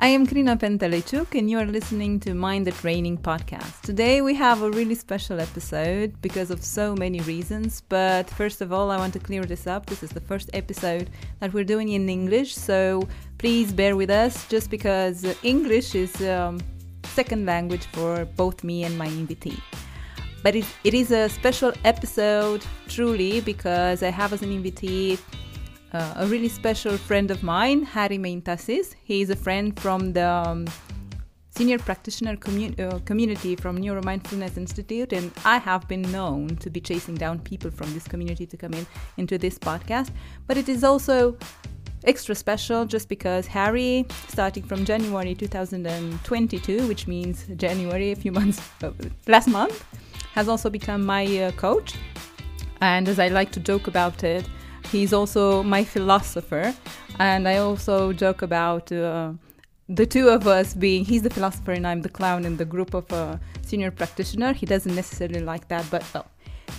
I 0.00 0.06
am 0.08 0.28
Krina 0.28 0.56
Pentelechuk, 0.56 1.36
and 1.36 1.50
you 1.50 1.58
are 1.58 1.66
listening 1.66 2.20
to 2.20 2.32
Mind 2.32 2.68
the 2.68 2.70
Training 2.70 3.18
podcast. 3.18 3.80
Today 3.80 4.22
we 4.22 4.32
have 4.34 4.62
a 4.62 4.70
really 4.70 4.94
special 4.94 5.40
episode 5.40 6.14
because 6.22 6.52
of 6.52 6.62
so 6.62 6.94
many 6.94 7.18
reasons. 7.22 7.80
But 7.88 8.30
first 8.30 8.60
of 8.60 8.72
all, 8.72 8.92
I 8.92 8.96
want 8.96 9.12
to 9.14 9.18
clear 9.18 9.44
this 9.44 9.66
up. 9.66 9.86
This 9.86 10.04
is 10.04 10.10
the 10.10 10.20
first 10.20 10.50
episode 10.54 11.10
that 11.40 11.52
we're 11.52 11.64
doing 11.64 11.88
in 11.88 12.08
English, 12.08 12.54
so 12.54 13.08
please 13.38 13.72
bear 13.72 13.96
with 13.96 14.08
us 14.08 14.46
just 14.46 14.70
because 14.70 15.26
English 15.42 15.96
is 15.96 16.14
um, 16.20 16.60
second 17.02 17.44
language 17.44 17.86
for 17.86 18.24
both 18.36 18.62
me 18.62 18.84
and 18.84 18.96
my 18.96 19.08
invitee. 19.08 19.60
But 20.44 20.54
it, 20.54 20.66
it 20.84 20.94
is 20.94 21.10
a 21.10 21.28
special 21.28 21.72
episode, 21.84 22.64
truly, 22.86 23.40
because 23.40 24.04
I 24.04 24.10
have 24.10 24.32
as 24.32 24.42
an 24.42 24.50
invitee 24.50 25.18
uh, 25.92 26.14
a 26.16 26.26
really 26.26 26.48
special 26.48 26.96
friend 26.96 27.30
of 27.30 27.42
mine, 27.42 27.82
Harry 27.82 28.18
Meintasis. 28.18 28.94
He 29.04 29.22
is 29.22 29.30
a 29.30 29.36
friend 29.36 29.78
from 29.78 30.12
the 30.12 30.26
um, 30.26 30.66
senior 31.50 31.78
practitioner 31.78 32.36
uh, 32.36 32.98
community 33.04 33.56
from 33.56 33.78
Neuromindfulness 33.78 34.56
Institute, 34.56 35.12
and 35.12 35.32
I 35.44 35.58
have 35.58 35.88
been 35.88 36.02
known 36.12 36.56
to 36.56 36.70
be 36.70 36.80
chasing 36.80 37.14
down 37.14 37.40
people 37.40 37.70
from 37.70 37.92
this 37.94 38.06
community 38.06 38.46
to 38.46 38.56
come 38.56 38.74
in 38.74 38.86
into 39.16 39.38
this 39.38 39.58
podcast. 39.58 40.10
But 40.46 40.56
it 40.56 40.68
is 40.68 40.84
also 40.84 41.36
extra 42.04 42.34
special 42.34 42.84
just 42.84 43.08
because 43.08 43.46
Harry, 43.46 44.06
starting 44.28 44.62
from 44.62 44.84
January 44.84 45.34
2022, 45.34 46.86
which 46.86 47.06
means 47.06 47.46
January, 47.56 48.12
a 48.12 48.16
few 48.16 48.32
months 48.40 48.60
uh, 48.82 48.90
last 49.26 49.48
month, 49.48 49.84
has 50.34 50.48
also 50.48 50.70
become 50.70 51.04
my 51.04 51.24
uh, 51.44 51.50
coach. 51.52 51.94
And 52.80 53.08
as 53.08 53.18
I 53.18 53.28
like 53.28 53.50
to 53.52 53.60
joke 53.60 53.88
about 53.88 54.22
it, 54.22 54.48
He's 54.90 55.12
also 55.12 55.62
my 55.62 55.84
philosopher, 55.84 56.74
and 57.18 57.46
I 57.46 57.58
also 57.58 58.12
joke 58.12 58.42
about 58.42 58.90
uh, 58.90 59.32
the 59.88 60.06
two 60.06 60.28
of 60.28 60.46
us 60.46 60.74
being 60.74 61.04
he's 61.04 61.22
the 61.22 61.30
philosopher 61.30 61.72
and 61.72 61.86
I'm 61.86 62.02
the 62.02 62.08
clown 62.08 62.44
in 62.44 62.56
the 62.56 62.64
group 62.64 62.94
of 62.94 63.10
a 63.12 63.40
senior 63.62 63.90
practitioner. 63.90 64.52
He 64.52 64.66
doesn't 64.66 64.94
necessarily 64.94 65.40
like 65.40 65.68
that, 65.68 65.86
but 65.90 66.04
well, 66.14 66.26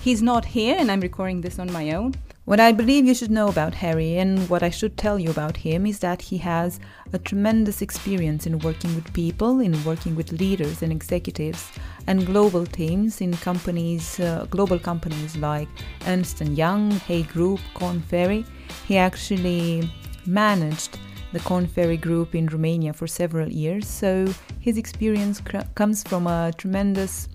he's 0.02 0.22
not 0.22 0.46
here, 0.46 0.76
and 0.78 0.92
I'm 0.92 1.02
recording 1.02 1.42
this 1.42 1.60
on 1.60 1.72
my 1.72 1.92
own. 1.92 2.16
What 2.50 2.60
I 2.60 2.72
believe 2.72 3.06
you 3.06 3.14
should 3.14 3.30
know 3.30 3.48
about 3.48 3.76
Harry 3.76 4.18
and 4.18 4.50
what 4.50 4.64
I 4.64 4.72
should 4.72 4.98
tell 4.98 5.20
you 5.20 5.30
about 5.30 5.56
him 5.56 5.86
is 5.86 6.00
that 6.00 6.20
he 6.20 6.40
has 6.40 6.80
a 7.14 7.20
tremendous 7.20 7.84
experience 7.84 8.48
in 8.48 8.58
working 8.58 8.96
with 8.96 9.14
people, 9.14 9.60
in 9.60 9.84
working 9.84 10.16
with 10.16 10.32
leaders 10.32 10.82
and 10.82 10.92
executives 10.92 11.72
and 12.08 12.26
global 12.26 12.66
teams 12.66 13.22
in 13.22 13.38
companies, 13.38 14.20
uh, 14.20 14.48
global 14.50 14.80
companies 14.80 15.38
like 15.38 15.68
Ernst 16.08 16.42
& 16.42 16.42
Young, 16.42 16.90
Hay 16.90 17.22
Group, 17.22 17.60
Korn 17.76 18.02
Ferry. 18.02 18.44
He 18.88 18.98
actually 18.98 19.88
managed 20.26 20.98
the 21.34 21.40
Korn 21.42 21.68
Ferry 21.68 21.98
Group 21.98 22.34
in 22.34 22.48
Romania 22.48 22.94
for 22.94 23.06
several 23.06 23.48
years, 23.48 23.88
so 23.88 24.26
his 24.60 24.80
experience 24.80 25.40
cr- 25.40 25.70
comes 25.76 26.02
from 26.02 26.26
a 26.26 26.52
tremendous 26.58 27.30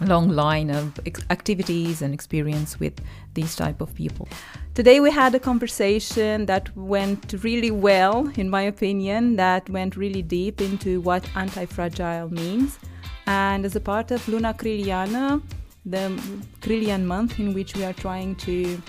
long 0.00 0.28
line 0.28 0.70
of 0.70 0.98
activities 1.30 2.02
and 2.02 2.14
experience 2.14 2.78
with 2.78 3.00
these 3.34 3.56
type 3.56 3.80
of 3.80 3.94
people. 3.94 4.28
Today 4.74 5.00
we 5.00 5.10
had 5.10 5.34
a 5.34 5.40
conversation 5.40 6.46
that 6.46 6.74
went 6.76 7.34
really 7.42 7.70
well, 7.70 8.30
in 8.36 8.48
my 8.48 8.62
opinion, 8.62 9.36
that 9.36 9.68
went 9.68 9.96
really 9.96 10.22
deep 10.22 10.60
into 10.60 11.00
what 11.00 11.28
anti-fragile 11.34 12.32
means. 12.32 12.78
And 13.26 13.64
as 13.64 13.76
a 13.76 13.80
part 13.80 14.10
of 14.10 14.26
Luna 14.28 14.54
Kriliana, 14.54 15.42
the 15.84 16.08
Krillian 16.60 17.04
month 17.04 17.38
in 17.38 17.54
which 17.54 17.74
we 17.74 17.84
are 17.84 17.92
trying 17.92 18.36
to 18.36 18.80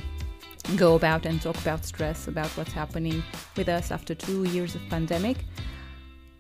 go 0.76 0.96
about 0.96 1.26
and 1.26 1.42
talk 1.42 1.58
about 1.58 1.86
stress, 1.86 2.28
about 2.28 2.50
what's 2.58 2.72
happening 2.72 3.24
with 3.58 3.70
us 3.70 3.92
after 3.92 4.14
two 4.14 4.44
years 4.44 4.76
of 4.76 4.82
pandemic, 4.90 5.38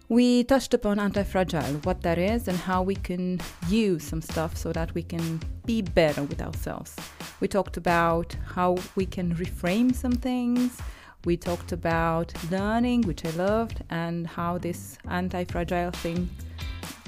we 0.09 0.43
touched 0.43 0.73
upon 0.73 0.97
anti-fragile, 0.99 1.75
what 1.83 2.01
that 2.01 2.17
is, 2.17 2.47
and 2.47 2.57
how 2.57 2.81
we 2.81 2.95
can 2.95 3.39
use 3.67 4.03
some 4.03 4.21
stuff 4.21 4.57
so 4.57 4.73
that 4.73 4.91
we 4.95 5.03
can 5.03 5.39
be 5.65 5.83
better 5.83 6.23
with 6.23 6.41
ourselves. 6.41 6.95
We 7.39 7.47
talked 7.47 7.77
about 7.77 8.35
how 8.55 8.77
we 8.95 9.05
can 9.05 9.35
reframe 9.35 9.93
some 9.93 10.13
things. 10.13 10.79
We 11.25 11.37
talked 11.37 11.71
about 11.71 12.33
learning, 12.49 13.03
which 13.03 13.23
I 13.23 13.29
loved, 13.31 13.83
and 13.91 14.25
how 14.25 14.57
this 14.57 14.97
anti-fragile 15.07 15.91
thing 15.91 16.27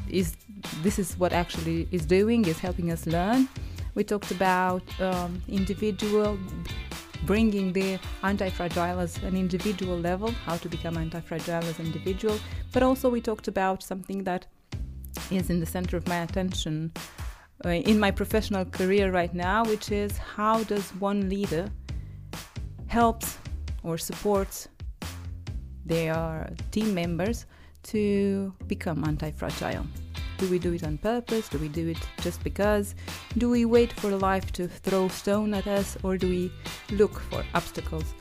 is. 0.08 0.38
This 0.84 1.00
is 1.00 1.18
what 1.18 1.34
actually 1.34 1.88
is 1.92 2.06
doing 2.06 2.46
is 2.46 2.60
helping 2.60 2.92
us 2.92 3.08
learn. 3.08 3.50
We 3.96 4.04
talked 4.04 4.30
about 4.30 4.84
um, 5.02 5.42
individual 5.48 6.38
bringing 7.26 7.74
the 7.74 8.00
anti-fragile 8.24 9.00
as 9.00 9.18
an 9.24 9.36
individual 9.36 9.98
level, 9.98 10.32
how 10.46 10.58
to 10.58 10.70
become 10.70 10.98
anti-fragile 10.98 11.64
as 11.64 11.80
an 11.80 11.86
individual, 11.86 12.38
but 12.72 12.84
also 12.84 13.10
we 13.10 13.22
talked 13.22 13.48
about 13.48 13.84
something 13.84 14.24
that 14.24 14.46
is 15.30 15.50
in 15.50 15.60
the 15.60 15.66
center 15.66 15.98
of 15.98 16.08
my 16.08 16.22
attention 16.24 16.92
uh, 17.66 17.70
in 17.70 18.00
my 18.00 18.10
professional 18.10 18.66
career 18.66 19.12
right 19.12 19.34
now, 19.34 19.64
which 19.66 19.92
is 19.92 20.18
how 20.18 20.64
does 20.64 20.90
one 21.00 21.30
leader 21.30 21.70
helps 22.88 23.38
or 23.84 23.98
supports 23.98 24.68
their 25.86 26.52
team 26.72 26.94
members 26.94 27.46
to 27.84 28.54
become 28.68 29.04
anti-fragile. 29.04 29.86
Do 30.42 30.50
we 30.50 30.58
do 30.58 30.74
it 30.74 30.84
on 30.84 30.98
purpose? 30.98 31.48
Do 31.50 31.60
we 31.60 31.68
do 31.68 31.90
it 31.90 32.00
just 32.22 32.44
because? 32.44 32.96
Do 33.38 33.48
we 33.48 33.66
wait 33.66 33.94
for 33.94 34.10
life 34.10 34.52
to 34.54 34.68
throw 34.68 35.08
stone 35.08 35.54
at 35.54 35.68
us 35.68 36.00
or 36.02 36.18
do 36.18 36.28
we 36.28 36.52
look 36.96 37.20
for 37.20 37.46
obstacles 37.54 38.16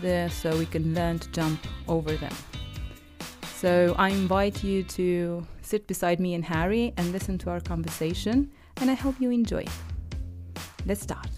there 0.00 0.30
so 0.30 0.56
we 0.56 0.66
can 0.66 0.94
learn 0.94 1.18
to 1.18 1.28
jump 1.32 1.58
over 1.88 2.14
them? 2.14 2.32
So 3.56 3.96
I 3.98 4.10
invite 4.10 4.62
you 4.62 4.84
to 4.84 5.44
sit 5.62 5.88
beside 5.88 6.20
me 6.20 6.34
and 6.34 6.44
Harry 6.44 6.94
and 6.96 7.10
listen 7.10 7.38
to 7.38 7.50
our 7.50 7.58
conversation 7.58 8.52
and 8.76 8.88
I 8.88 8.94
hope 8.94 9.16
you 9.18 9.32
enjoy 9.32 9.62
it. 9.62 9.78
Let's 10.86 11.00
start. 11.02 11.28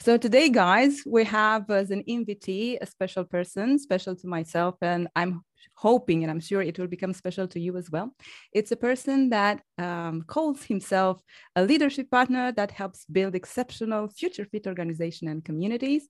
So 0.00 0.16
today, 0.16 0.48
guys, 0.48 1.02
we 1.04 1.24
have 1.24 1.68
as 1.70 1.90
an 1.90 2.04
invitee 2.08 2.78
a 2.80 2.86
special 2.86 3.24
person, 3.24 3.80
special 3.80 4.14
to 4.14 4.28
myself, 4.28 4.76
and 4.80 5.08
I'm 5.16 5.42
hoping 5.78 6.24
and 6.24 6.30
I'm 6.30 6.40
sure 6.40 6.60
it 6.60 6.76
will 6.76 6.88
become 6.88 7.12
special 7.12 7.46
to 7.48 7.60
you 7.60 7.76
as 7.76 7.88
well. 7.88 8.12
It's 8.52 8.72
a 8.72 8.76
person 8.88 9.30
that 9.30 9.62
um, 9.78 10.22
calls 10.26 10.64
himself 10.64 11.22
a 11.54 11.62
leadership 11.62 12.10
partner 12.10 12.50
that 12.52 12.72
helps 12.72 13.04
build 13.06 13.36
exceptional 13.36 14.08
future 14.08 14.44
fit 14.44 14.66
organization 14.66 15.28
and 15.28 15.44
communities. 15.44 16.08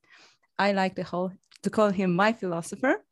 I 0.58 0.72
like 0.72 0.94
to 0.96 1.04
call, 1.04 1.32
to 1.64 1.70
call 1.70 1.90
him 1.90 2.14
my 2.14 2.32
philosopher. 2.32 3.04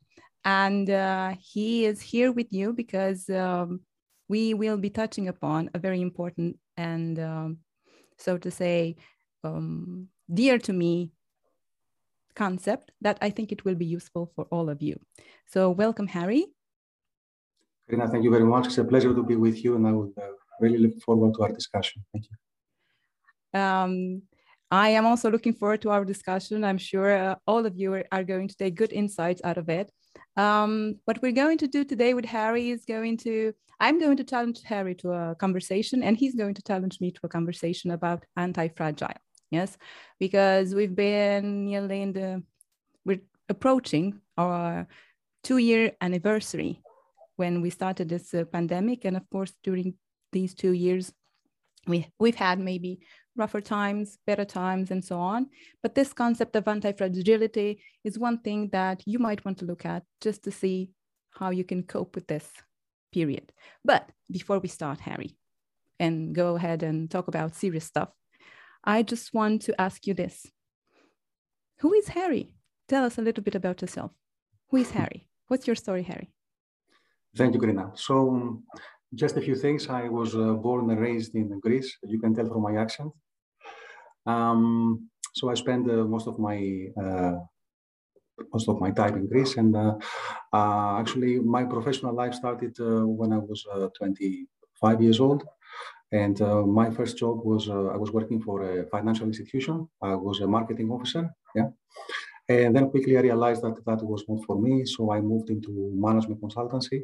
And 0.43 0.89
uh, 0.89 1.35
he 1.39 1.85
is 1.85 2.01
here 2.01 2.31
with 2.31 2.51
you 2.51 2.73
because 2.73 3.29
um, 3.29 3.81
we 4.27 4.55
will 4.55 4.77
be 4.77 4.89
touching 4.89 5.27
upon 5.27 5.69
a 5.75 5.79
very 5.79 6.01
important 6.01 6.57
and, 6.75 7.19
um, 7.19 7.57
so 8.17 8.37
to 8.39 8.49
say, 8.49 8.95
um, 9.43 10.07
dear 10.33 10.57
to 10.57 10.73
me 10.73 11.11
concept 12.37 12.91
that 13.01 13.17
I 13.21 13.29
think 13.35 13.51
it 13.51 13.65
will 13.65 13.75
be 13.75 13.89
useful 13.97 14.31
for 14.35 14.45
all 14.55 14.69
of 14.69 14.81
you. 14.81 14.95
So, 15.47 15.71
welcome, 15.71 16.07
Harry. 16.07 16.45
Karina, 17.89 18.07
thank 18.09 18.23
you 18.23 18.31
very 18.37 18.47
much. 18.53 18.67
It's 18.67 18.77
a 18.77 18.83
pleasure 18.83 19.13
to 19.13 19.23
be 19.23 19.35
with 19.35 19.63
you, 19.63 19.75
and 19.75 19.87
I 19.87 19.93
would 19.93 20.13
uh, 20.17 20.35
really 20.59 20.77
look 20.77 20.95
forward 21.05 21.33
to 21.35 21.43
our 21.43 21.53
discussion. 21.53 22.05
Thank 22.11 22.25
you. 22.29 22.35
Um, 23.59 24.21
I 24.69 24.89
am 24.89 25.05
also 25.05 25.31
looking 25.31 25.53
forward 25.53 25.81
to 25.83 25.91
our 25.91 26.03
discussion. 26.03 26.63
I'm 26.63 26.77
sure 26.77 27.09
uh, 27.17 27.35
all 27.47 27.65
of 27.65 27.77
you 27.77 27.93
are, 27.93 28.05
are, 28.11 28.23
going 28.23 28.49
to 28.49 28.57
take 28.57 28.75
good 28.75 28.91
insights 28.91 29.41
out 29.45 29.57
of 29.57 29.69
it. 29.69 29.89
Um, 30.35 30.95
what 31.05 31.21
we're 31.21 31.31
going 31.43 31.57
to 31.59 31.67
do 31.67 31.85
today 31.85 32.13
with 32.13 32.25
Harry 32.25 32.69
is 32.69 32.83
going 32.83 33.15
to, 33.25 33.53
I'm 33.79 33.97
going 33.99 34.17
to 34.17 34.25
challenge 34.25 34.59
Harry 34.63 34.95
to 34.95 35.13
a 35.13 35.35
conversation, 35.35 36.03
and 36.03 36.17
he's 36.17 36.35
going 36.35 36.55
to 36.55 36.61
challenge 36.61 36.99
me 36.99 37.11
to 37.11 37.21
a 37.23 37.29
conversation 37.29 37.91
about 37.91 38.25
anti 38.35 38.67
fragile 38.67 39.21
yes 39.51 39.77
because 40.19 40.75
we've 40.75 40.95
been 40.95 41.65
nearly 41.65 42.01
in 42.01 42.13
the 42.13 42.43
we're 43.05 43.21
approaching 43.49 44.19
our 44.37 44.87
two 45.43 45.57
year 45.57 45.93
anniversary 46.01 46.81
when 47.37 47.61
we 47.61 47.69
started 47.69 48.09
this 48.09 48.33
uh, 48.33 48.43
pandemic. 48.51 49.05
And 49.05 49.15
of 49.15 49.29
course 49.29 49.53
during 49.63 49.93
these 50.33 50.53
two 50.53 50.73
years 50.73 51.13
we 51.87 52.07
we've 52.19 52.35
had 52.35 52.59
maybe 52.59 52.99
rougher 53.37 53.61
times 53.61 54.17
better 54.25 54.43
times 54.43 54.91
and 54.91 55.03
so 55.03 55.17
on. 55.17 55.47
But 55.81 55.95
this 55.95 56.11
concept 56.11 56.55
of 56.55 56.67
anti-fragility 56.67 57.81
is 58.03 58.19
one 58.19 58.39
thing 58.39 58.69
that 58.73 59.03
you 59.05 59.19
might 59.19 59.45
want 59.45 59.59
to 59.59 59.65
look 59.65 59.85
at 59.85 60.03
just 60.19 60.43
to 60.43 60.51
see 60.51 60.91
how 61.31 61.51
you 61.51 61.63
can 61.63 61.83
cope 61.83 62.15
with 62.15 62.27
this 62.27 62.49
period. 63.13 63.53
But 63.85 64.09
before 64.29 64.59
we 64.59 64.67
start 64.67 64.99
harry 64.99 65.37
and 65.99 66.35
go 66.35 66.55
ahead 66.57 66.83
and 66.83 67.09
talk 67.09 67.27
about 67.29 67.55
serious 67.55 67.85
stuff 67.85 68.09
I 68.87 69.03
just 69.03 69.33
want 69.33 69.63
to 69.63 69.79
ask 69.79 70.07
you 70.07 70.13
this 70.13 70.47
Who 71.79 71.93
is 71.93 72.07
Harry? 72.07 72.55
Tell 72.87 73.03
us 73.03 73.17
a 73.17 73.21
little 73.21 73.43
bit 73.43 73.55
about 73.55 73.81
yourself. 73.81 74.11
Who 74.69 74.77
is 74.77 74.91
Harry? 74.91 75.27
What's 75.49 75.67
your 75.67 75.75
story, 75.75 76.03
Harry? 76.03 76.31
Thank 77.35 77.53
you, 77.53 77.59
Karina. 77.59 77.91
So, 77.95 78.63
just 79.13 79.35
a 79.35 79.41
few 79.41 79.55
things. 79.55 79.89
I 79.89 80.07
was 80.07 80.35
uh, 80.35 80.53
born 80.53 80.89
and 80.89 80.99
raised 81.01 81.35
in 81.35 81.59
Greece. 81.59 81.97
You 82.03 82.19
can 82.19 82.33
tell 82.33 82.47
from 82.47 82.61
my 82.61 82.77
accent. 82.77 83.11
Um, 84.25 85.09
so, 85.33 85.49
I 85.49 85.55
spent 85.55 85.91
uh, 85.91 86.05
most 86.05 86.27
of 86.27 86.39
my 86.39 86.57
uh, 87.03 87.35
most 88.53 88.69
of 88.69 88.79
my 88.79 88.91
time 88.91 89.15
in 89.17 89.27
Greece. 89.27 89.57
And 89.57 89.75
uh, 89.75 89.95
uh, 90.53 90.99
actually, 91.01 91.39
my 91.39 91.65
professional 91.65 92.15
life 92.15 92.33
started 92.33 92.73
uh, 92.79 93.05
when 93.05 93.33
I 93.33 93.37
was 93.37 93.65
25 93.97 95.01
years 95.01 95.19
old. 95.19 95.43
And 96.11 96.39
my 96.73 96.89
first 96.89 97.17
job 97.17 97.43
was 97.43 97.69
I 97.69 97.97
was 97.97 98.11
working 98.11 98.41
for 98.41 98.63
a 98.63 98.85
financial 98.87 99.27
institution. 99.27 99.89
I 100.01 100.15
was 100.15 100.39
a 100.39 100.47
marketing 100.47 100.89
officer. 100.89 101.29
Yeah. 101.53 101.69
And 102.49 102.73
then 102.75 102.89
quickly 102.89 103.17
I 103.17 103.21
realized 103.21 103.61
that 103.63 103.75
that 103.85 104.01
was 104.03 104.23
not 104.29 104.45
for 104.45 104.59
me. 104.59 104.85
So 104.85 105.11
I 105.11 105.19
moved 105.19 105.49
into 105.49 105.91
management 105.93 106.41
consultancy. 106.41 107.03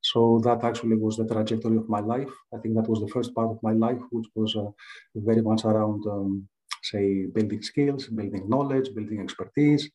So 0.00 0.40
that 0.44 0.64
actually 0.64 0.96
was 0.96 1.16
the 1.16 1.26
trajectory 1.26 1.76
of 1.76 1.88
my 1.88 2.00
life. 2.00 2.28
I 2.52 2.58
think 2.58 2.74
that 2.74 2.88
was 2.88 3.00
the 3.00 3.08
first 3.08 3.34
part 3.34 3.50
of 3.50 3.62
my 3.62 3.72
life, 3.72 4.02
which 4.10 4.26
was 4.34 4.54
uh, 4.56 4.70
very 5.14 5.40
much 5.40 5.64
around, 5.64 6.04
um, 6.06 6.48
say, 6.82 7.26
building 7.26 7.62
skills, 7.62 8.08
building 8.08 8.48
knowledge, 8.48 8.92
building 8.94 9.20
expertise. 9.20 9.88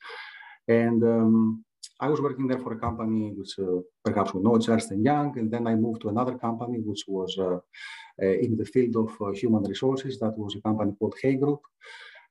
And 0.67 1.03
um, 1.03 1.65
I 2.01 2.07
was 2.07 2.21
working 2.21 2.47
there 2.47 2.59
for 2.59 2.73
a 2.73 2.79
company 2.79 3.33
which 3.35 3.59
uh, 3.59 3.81
perhaps 4.05 4.33
we 4.33 4.41
know, 4.41 4.55
Ernst 4.55 4.91
Young. 4.91 5.37
And 5.37 5.51
then 5.51 5.67
I 5.67 5.75
moved 5.75 6.01
to 6.01 6.09
another 6.09 6.37
company 6.37 6.79
which 6.79 7.03
was 7.07 7.37
uh, 7.37 7.59
uh 8.21 8.37
in 8.45 8.55
the 8.55 8.65
field 8.65 8.95
of 8.95 9.09
uh, 9.21 9.31
human 9.31 9.63
resources. 9.63 10.19
That 10.19 10.37
was 10.37 10.55
a 10.55 10.61
company 10.61 10.93
called 10.97 11.15
Hay 11.21 11.35
Group. 11.35 11.61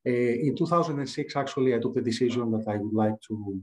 Uh, 0.06 0.34
in 0.46 0.56
2006, 0.56 1.36
actually, 1.36 1.74
I 1.74 1.80
took 1.80 1.94
the 1.94 2.08
decision 2.10 2.50
that 2.52 2.66
I 2.66 2.76
would 2.76 2.94
like 2.94 3.20
to 3.28 3.62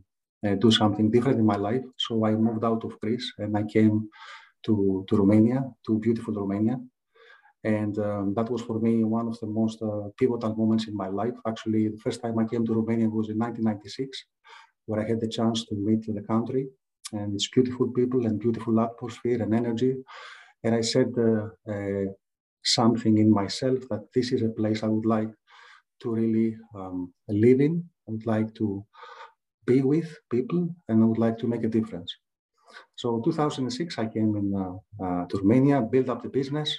do 0.59 0.69
something 0.69 1.09
different 1.09 1.39
in 1.39 1.45
my 1.45 1.55
life. 1.55 1.83
So 1.97 2.23
I 2.23 2.31
moved 2.35 2.63
out 2.63 2.83
of 2.83 2.99
Greece 2.99 3.33
and 3.39 3.57
I 3.57 3.63
came 3.63 4.07
to, 4.65 5.03
to 5.09 5.17
Romania, 5.17 5.63
to 5.87 5.97
beautiful 5.97 6.35
Romania. 6.35 6.79
And 7.63 7.97
um, 7.97 8.33
that 8.35 8.51
was 8.51 8.61
for 8.61 8.77
me 8.79 9.03
one 9.03 9.27
of 9.27 9.39
the 9.39 9.47
most 9.47 9.81
pivotal 10.19 10.55
moments 10.55 10.87
in 10.87 10.95
my 10.95 11.07
life. 11.07 11.33
Actually, 11.47 11.87
the 11.87 11.97
first 11.97 12.21
time 12.21 12.37
I 12.37 12.45
came 12.45 12.63
to 12.63 12.75
Romania 12.75 13.09
was 13.09 13.29
in 13.29 13.39
1996, 13.39 14.23
where 14.85 15.01
I 15.01 15.07
had 15.07 15.21
the 15.21 15.29
chance 15.29 15.65
to 15.65 15.75
meet 15.75 16.05
the 16.07 16.21
country 16.21 16.67
and 17.13 17.33
its 17.33 17.49
beautiful 17.49 17.87
people 17.91 18.25
and 18.25 18.39
beautiful 18.39 18.79
atmosphere 18.79 19.41
and 19.41 19.53
energy. 19.53 19.95
And 20.63 20.75
I 20.75 20.81
said 20.81 21.09
uh, 21.17 21.49
uh, 21.71 22.05
something 22.63 23.17
in 23.17 23.31
myself 23.31 23.79
that 23.89 24.07
this 24.13 24.31
is 24.31 24.41
a 24.43 24.49
place 24.49 24.83
I 24.83 24.87
would 24.87 25.05
like 25.05 25.31
to 26.01 26.11
really 26.11 26.57
um, 26.75 27.13
live 27.27 27.61
in. 27.61 27.89
I 28.07 28.11
would 28.11 28.25
like 28.25 28.53
to 28.55 28.85
be 29.65 29.81
with 29.81 30.09
people 30.31 30.69
and 30.87 31.03
I 31.03 31.05
would 31.05 31.17
like 31.17 31.37
to 31.39 31.47
make 31.47 31.63
a 31.63 31.69
difference. 31.69 32.11
So 32.95 33.21
2006, 33.21 33.97
I 33.99 34.07
came 34.07 34.35
in 34.35 34.53
uh, 34.55 34.75
uh, 35.03 35.25
to 35.27 35.37
Romania, 35.37 35.81
built 35.81 36.09
up 36.09 36.23
the 36.23 36.29
business. 36.29 36.77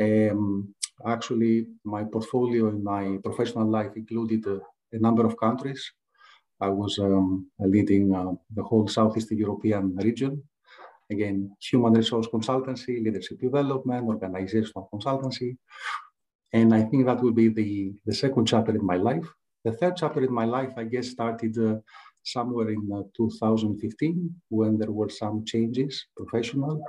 Um, 0.00 0.74
actually, 1.06 1.66
my 1.84 2.04
portfolio 2.04 2.68
in 2.68 2.82
my 2.84 3.18
professional 3.24 3.70
life 3.70 3.92
included 3.96 4.46
uh, 4.46 4.60
a 4.92 4.98
number 4.98 5.24
of 5.26 5.36
countries. 5.38 5.82
I 6.64 6.68
was 6.68 6.98
um, 6.98 7.46
leading 7.58 8.14
uh, 8.14 8.32
the 8.56 8.62
whole 8.62 8.86
Southeast 8.88 9.30
European 9.32 9.84
region. 9.96 10.42
Again, 11.10 11.54
human 11.60 11.92
resource 11.92 12.26
consultancy, 12.36 13.04
leadership 13.04 13.38
development, 13.40 14.06
organizational 14.06 14.88
consultancy. 14.92 15.50
And 16.52 16.74
I 16.74 16.82
think 16.88 17.04
that 17.04 17.20
will 17.22 17.36
be 17.42 17.48
the, 17.48 17.92
the 18.06 18.14
second 18.14 18.46
chapter 18.46 18.74
in 18.74 18.84
my 18.92 18.96
life. 18.96 19.26
The 19.64 19.72
third 19.72 19.94
chapter 19.96 20.22
in 20.24 20.32
my 20.32 20.46
life, 20.46 20.72
I 20.76 20.84
guess, 20.84 21.08
started 21.08 21.54
uh, 21.58 21.76
somewhere 22.22 22.70
in 22.70 22.82
uh, 22.90 23.02
2015 23.14 24.34
when 24.48 24.78
there 24.78 24.92
were 24.92 25.10
some 25.10 25.44
changes, 25.44 26.06
professional. 26.16 26.82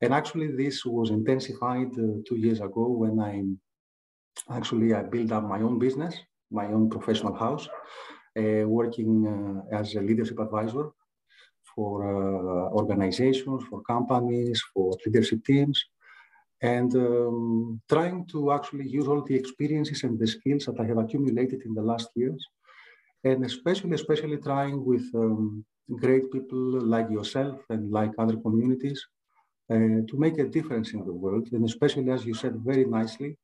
And 0.00 0.12
actually, 0.12 0.48
this 0.48 0.84
was 0.84 1.10
intensified 1.10 1.92
uh, 1.98 2.18
two 2.26 2.36
years 2.36 2.60
ago 2.60 2.84
when 3.02 3.20
I 3.20 3.34
actually 4.56 4.92
I 4.94 5.02
built 5.02 5.30
up 5.30 5.44
my 5.44 5.60
own 5.60 5.78
business, 5.78 6.14
my 6.50 6.66
own 6.66 6.90
professional 6.90 7.34
house, 7.34 7.68
working 8.66 9.12
uh, 9.26 9.76
as 9.76 9.94
a 9.94 10.00
leadership 10.00 10.38
advisor 10.38 10.90
for 11.74 11.92
uh, 12.04 12.70
organizations, 12.70 13.64
for 13.68 13.82
companies, 13.82 14.62
for 14.72 14.96
leadership 15.06 15.44
teams 15.44 15.84
and 16.64 16.94
um, 16.96 17.80
trying 17.88 18.26
to 18.26 18.52
actually 18.52 18.88
use 18.88 19.06
all 19.06 19.22
the 19.22 19.34
experiences 19.34 20.02
and 20.04 20.18
the 20.18 20.26
skills 20.26 20.64
that 20.66 20.78
I 20.80 20.86
have 20.86 20.98
accumulated 20.98 21.60
in 21.66 21.74
the 21.74 21.82
last 21.82 22.08
years, 22.14 22.42
and 23.22 23.44
especially, 23.44 23.92
especially 23.92 24.38
trying 24.38 24.84
with 24.84 25.04
um, 25.14 25.64
great 26.04 26.30
people 26.32 26.62
like 26.94 27.10
yourself 27.10 27.56
and 27.68 27.90
like 27.90 28.12
other 28.18 28.36
communities 28.36 29.04
uh, 29.70 29.98
to 30.08 30.14
make 30.24 30.38
a 30.38 30.44
difference 30.56 30.94
in 30.94 31.04
the 31.04 31.12
world, 31.12 31.48
and 31.52 31.64
especially, 31.64 32.10
as 32.10 32.24
you 32.24 32.34
said 32.34 32.54
very 32.70 32.86
nicely, 32.86 33.36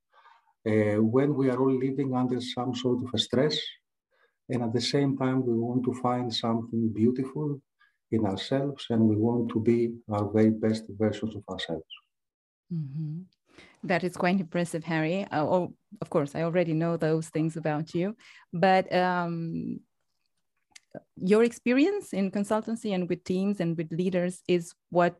uh, 0.67 0.97
when 1.17 1.35
we 1.35 1.51
are 1.51 1.59
all 1.59 1.77
living 1.87 2.15
under 2.15 2.41
some 2.41 2.75
sort 2.75 3.03
of 3.03 3.11
a 3.13 3.19
stress, 3.19 3.59
and 4.51 4.63
at 4.63 4.73
the 4.73 4.81
same 4.81 5.17
time, 5.17 5.47
we 5.47 5.55
want 5.55 5.85
to 5.85 5.95
find 5.95 6.33
something 6.33 6.93
beautiful 6.93 7.61
in 8.11 8.27
ourselves, 8.27 8.87
and 8.91 9.01
we 9.03 9.17
want 9.17 9.49
to 9.51 9.61
be 9.61 9.95
our 10.11 10.29
very 10.31 10.51
best 10.51 10.85
versions 10.99 11.37
of 11.37 11.45
ourselves. 11.49 11.93
Mm-hmm. 12.73 13.21
That 13.85 14.05
is 14.05 14.17
quite 14.17 14.41
impressive, 14.41 14.85
Harry. 14.85 15.27
Oh, 15.33 15.75
of 16.01 16.11
course, 16.11 16.35
I 16.35 16.43
already 16.43 16.75
know 16.75 16.97
those 16.97 17.29
things 17.29 17.57
about 17.57 17.95
you, 17.95 18.17
but 18.53 18.93
um, 18.95 19.81
your 21.17 21.45
experience 21.45 22.13
in 22.13 22.31
consultancy 22.31 22.95
and 22.95 23.09
with 23.09 23.25
teams 23.25 23.61
and 23.61 23.77
with 23.77 23.93
leaders 23.93 24.43
is 24.49 24.73
what 24.91 25.17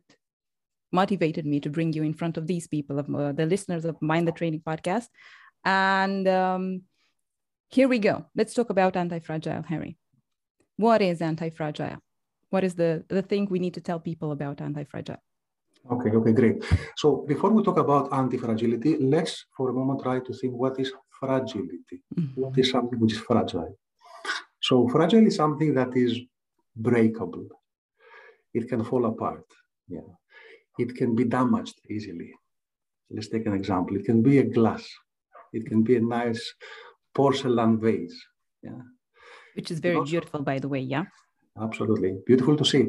motivated 0.91 1.45
me 1.45 1.59
to 1.61 1.69
bring 1.69 1.93
you 1.93 2.03
in 2.03 2.13
front 2.13 2.37
of 2.37 2.47
these 2.47 2.67
people, 2.67 2.99
of 2.99 3.13
uh, 3.15 3.31
the 3.31 3.45
listeners 3.45 3.85
of 3.85 4.01
Mind 4.01 4.27
the 4.27 4.31
Training 4.31 4.61
podcast. 4.65 5.07
And 5.63 6.27
um, 6.27 6.81
here 7.71 7.87
we 7.87 7.99
go. 7.99 8.25
Let's 8.35 8.53
talk 8.53 8.69
about 8.69 8.95
anti-fragile, 8.95 9.63
Harry. 9.63 9.97
What 10.75 11.01
is 11.01 11.21
anti-fragile? 11.21 11.97
What 12.49 12.63
is 12.63 12.75
the, 12.75 13.05
the 13.07 13.21
thing 13.21 13.47
we 13.49 13.59
need 13.59 13.73
to 13.75 13.81
tell 13.81 13.99
people 13.99 14.31
about 14.33 14.61
anti-fragile? 14.61 15.23
Okay, 15.89 16.11
okay, 16.11 16.33
great. 16.33 16.63
So 16.97 17.25
before 17.27 17.49
we 17.49 17.63
talk 17.63 17.77
about 17.77 18.13
anti-fragility, 18.13 18.97
let's 18.97 19.45
for 19.55 19.69
a 19.69 19.73
moment 19.73 20.03
try 20.03 20.19
to 20.19 20.33
think 20.33 20.53
what 20.53 20.79
is 20.79 20.91
fragility? 21.19 22.03
Mm-hmm. 22.19 22.41
What 22.41 22.57
is 22.57 22.69
something 22.69 22.99
which 22.99 23.13
is 23.13 23.19
fragile? 23.19 23.77
So 24.61 24.87
fragile 24.89 25.25
is 25.25 25.35
something 25.35 25.73
that 25.73 25.95
is 25.95 26.19
breakable. 26.75 27.47
It 28.53 28.67
can 28.67 28.83
fall 28.83 29.05
apart. 29.05 29.45
Yeah. 29.87 30.01
It 30.77 30.95
can 30.95 31.15
be 31.15 31.23
damaged 31.23 31.79
easily. 31.89 32.33
Let's 33.09 33.29
take 33.29 33.45
an 33.45 33.53
example. 33.53 33.95
It 33.95 34.05
can 34.05 34.21
be 34.21 34.39
a 34.39 34.43
glass. 34.43 34.87
It 35.53 35.65
can 35.65 35.83
be 35.83 35.95
a 35.95 36.01
nice 36.01 36.53
porcelain 37.13 37.79
vase. 37.79 38.17
Yeah. 38.63 38.81
Which 39.55 39.71
is 39.71 39.79
very 39.79 39.97
also, 39.97 40.11
beautiful, 40.11 40.41
by 40.41 40.59
the 40.59 40.67
way. 40.67 40.79
Yeah. 40.79 41.05
Absolutely. 41.59 42.17
Beautiful 42.25 42.55
to 42.57 42.65
see. 42.65 42.87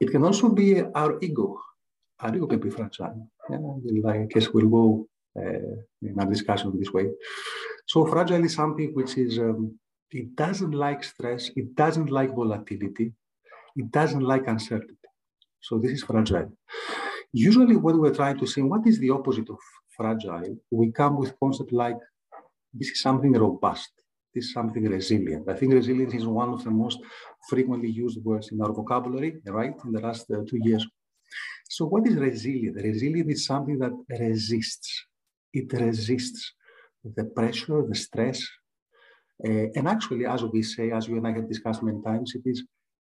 It 0.00 0.10
can 0.10 0.24
also 0.24 0.48
be 0.48 0.80
our 0.94 1.18
ego 1.20 1.60
Our 2.20 2.36
ego 2.36 2.46
to 2.46 2.58
be 2.58 2.70
fragile? 2.70 3.28
Yeah, 3.48 4.10
I 4.10 4.26
guess 4.32 4.48
we'll 4.52 4.68
go 4.68 5.06
uh, 5.40 5.74
in 6.02 6.14
our 6.18 6.26
discussion 6.26 6.78
this 6.78 6.92
way. 6.92 7.06
So 7.86 8.06
fragile 8.06 8.44
is 8.44 8.54
something 8.54 8.92
which 8.94 9.16
is, 9.16 9.38
um, 9.38 9.78
it 10.10 10.36
doesn't 10.36 10.72
like 10.72 11.02
stress, 11.02 11.50
it 11.56 11.74
doesn't 11.74 12.10
like 12.10 12.34
volatility, 12.34 13.12
it 13.76 13.90
doesn't 13.90 14.20
like 14.32 14.46
uncertainty. 14.48 15.08
So 15.60 15.78
this 15.78 15.92
is 15.92 16.02
fragile. 16.02 16.52
Usually 17.32 17.76
when 17.76 17.98
we're 18.00 18.14
trying 18.14 18.38
to 18.38 18.46
see 18.46 18.62
what 18.62 18.86
is 18.86 18.98
the 18.98 19.10
opposite 19.10 19.48
of 19.48 19.58
fragile, 19.96 20.56
we 20.70 20.92
come 20.92 21.16
with 21.16 21.38
concept 21.38 21.72
like 21.72 21.98
this 22.72 22.90
is 22.90 23.00
something 23.02 23.32
robust, 23.32 23.90
this 24.34 24.46
is 24.46 24.52
something 24.52 24.84
resilient. 24.84 25.48
I 25.48 25.54
think 25.54 25.72
resilience 25.72 26.14
is 26.14 26.26
one 26.26 26.50
of 26.50 26.62
the 26.64 26.70
most 26.70 26.98
frequently 27.48 27.90
used 27.90 28.22
words 28.24 28.50
in 28.52 28.60
our 28.60 28.72
vocabulary, 28.72 29.40
right, 29.46 29.74
in 29.84 29.92
the 29.92 30.00
last 30.00 30.30
uh, 30.30 30.42
two 30.48 30.58
years. 30.62 30.86
So 31.68 31.86
what 31.86 32.06
is 32.06 32.16
resilient? 32.16 32.76
Resilient 32.76 33.30
is 33.30 33.46
something 33.46 33.78
that 33.78 33.92
resists. 34.18 35.06
It 35.52 35.72
resists 35.72 36.52
the 37.04 37.24
pressure, 37.24 37.84
the 37.86 37.94
stress. 37.94 38.42
Uh, 39.44 39.66
and 39.74 39.88
actually, 39.88 40.26
as 40.26 40.44
we 40.44 40.62
say, 40.62 40.90
as 40.90 41.08
you 41.08 41.16
and 41.16 41.26
I 41.26 41.32
have 41.32 41.48
discussed 41.48 41.82
many 41.82 42.00
times, 42.02 42.34
it 42.34 42.42
is, 42.44 42.64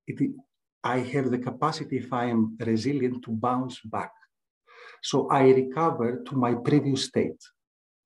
it, 0.08 0.32
I 0.84 1.00
have 1.00 1.30
the 1.32 1.38
capacity, 1.38 1.98
if 1.98 2.12
I 2.12 2.26
am 2.26 2.58
resilient, 2.60 3.24
to 3.26 3.32
bounce 3.32 3.80
back. 3.82 4.12
So 5.04 5.30
I 5.30 5.50
recover 5.52 6.24
to 6.28 6.36
my 6.36 6.56
previous 6.56 7.06
state. 7.06 7.42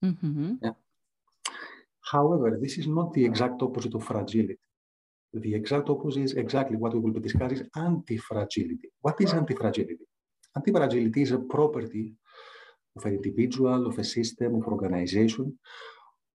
Mm-hmm. 0.03 0.55
Yeah. 0.61 0.71
However, 2.11 2.57
this 2.61 2.77
is 2.77 2.87
not 2.87 3.13
the 3.13 3.23
exact 3.23 3.61
opposite 3.61 3.93
of 3.95 4.03
fragility. 4.03 4.57
The 5.33 5.53
exact 5.53 5.89
opposite 5.89 6.23
is 6.23 6.33
exactly 6.33 6.75
what 6.75 6.93
we 6.93 6.99
will 6.99 7.13
be 7.13 7.19
discussing 7.19 7.59
is 7.59 7.63
anti-fragility. 7.75 8.89
What 9.01 9.21
is 9.21 9.33
anti-fragility? 9.33 10.05
Anti-fragility 10.55 11.21
is 11.21 11.31
a 11.31 11.39
property 11.39 12.13
of 12.95 13.05
an 13.05 13.13
individual, 13.13 13.85
of 13.85 13.99
a 13.99 14.03
system, 14.03 14.55
of 14.55 14.63
organization, 14.67 15.59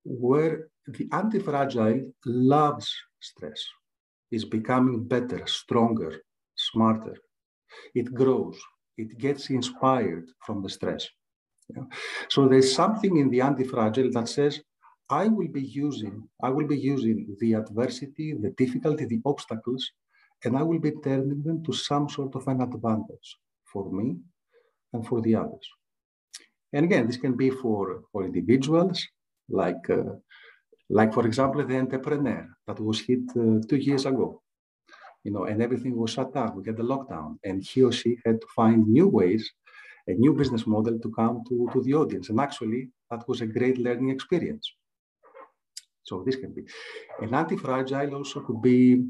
where 0.04 0.68
the 0.86 1.08
anti-fragile 1.12 2.12
loves 2.24 2.94
stress, 3.20 3.64
is 4.30 4.44
becoming 4.44 5.02
better, 5.04 5.44
stronger, 5.46 6.22
smarter. 6.54 7.16
It 7.94 8.14
grows, 8.14 8.56
it 8.96 9.18
gets 9.18 9.50
inspired 9.50 10.26
from 10.46 10.62
the 10.62 10.68
stress. 10.68 11.08
Yeah? 11.74 11.84
So 12.28 12.46
there's 12.46 12.72
something 12.72 13.16
in 13.16 13.28
the 13.28 13.40
anti-fragile 13.40 14.10
that 14.12 14.28
says, 14.28 14.60
I 15.10 15.28
will 15.28 15.48
be 15.48 15.62
using, 15.62 16.28
I 16.42 16.50
will 16.50 16.66
be 16.66 16.78
using 16.78 17.36
the 17.40 17.54
adversity, 17.54 18.34
the 18.34 18.50
difficulty, 18.50 19.04
the 19.04 19.20
obstacles, 19.24 19.90
and 20.44 20.56
I 20.56 20.62
will 20.62 20.78
be 20.78 20.92
turning 21.02 21.42
them 21.42 21.62
to 21.64 21.72
some 21.72 22.08
sort 22.08 22.34
of 22.34 22.46
an 22.48 22.60
advantage 22.62 23.36
for 23.64 23.90
me 23.90 24.16
and 24.92 25.06
for 25.06 25.20
the 25.20 25.34
others. 25.34 25.68
And 26.72 26.84
again, 26.86 27.06
this 27.06 27.18
can 27.18 27.36
be 27.36 27.50
for, 27.50 28.02
for 28.10 28.24
individuals, 28.24 29.06
like, 29.48 29.88
uh, 29.90 30.14
like 30.88 31.12
for 31.12 31.26
example, 31.26 31.64
the 31.64 31.78
entrepreneur 31.78 32.48
that 32.66 32.80
was 32.80 33.00
hit 33.00 33.20
uh, 33.30 33.60
two 33.68 33.76
years 33.76 34.06
ago, 34.06 34.42
you 35.22 35.32
know, 35.32 35.44
and 35.44 35.62
everything 35.62 35.96
was 35.96 36.10
shut 36.12 36.32
down. 36.34 36.56
We 36.56 36.64
had 36.64 36.76
the 36.76 36.82
lockdown, 36.82 37.38
and 37.44 37.62
he 37.62 37.82
or 37.82 37.92
she 37.92 38.18
had 38.24 38.40
to 38.40 38.46
find 38.56 38.88
new 38.88 39.08
ways, 39.08 39.50
a 40.08 40.12
new 40.12 40.34
business 40.34 40.66
model 40.66 40.98
to 40.98 41.10
come 41.12 41.42
to, 41.48 41.68
to 41.72 41.82
the 41.82 41.94
audience. 41.94 42.30
And 42.30 42.40
actually, 42.40 42.90
that 43.10 43.26
was 43.28 43.40
a 43.40 43.46
great 43.46 43.78
learning 43.78 44.10
experience. 44.10 44.70
So 46.04 46.22
this 46.24 46.36
can 46.36 46.52
be. 46.52 46.64
An 47.20 47.34
anti-fragile 47.34 48.14
also 48.14 48.40
could 48.40 48.62
be 48.62 49.04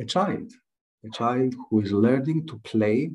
a 0.00 0.04
child, 0.04 0.52
a 1.04 1.10
child 1.10 1.54
who 1.68 1.80
is 1.80 1.92
learning 1.92 2.46
to 2.48 2.58
play 2.58 3.10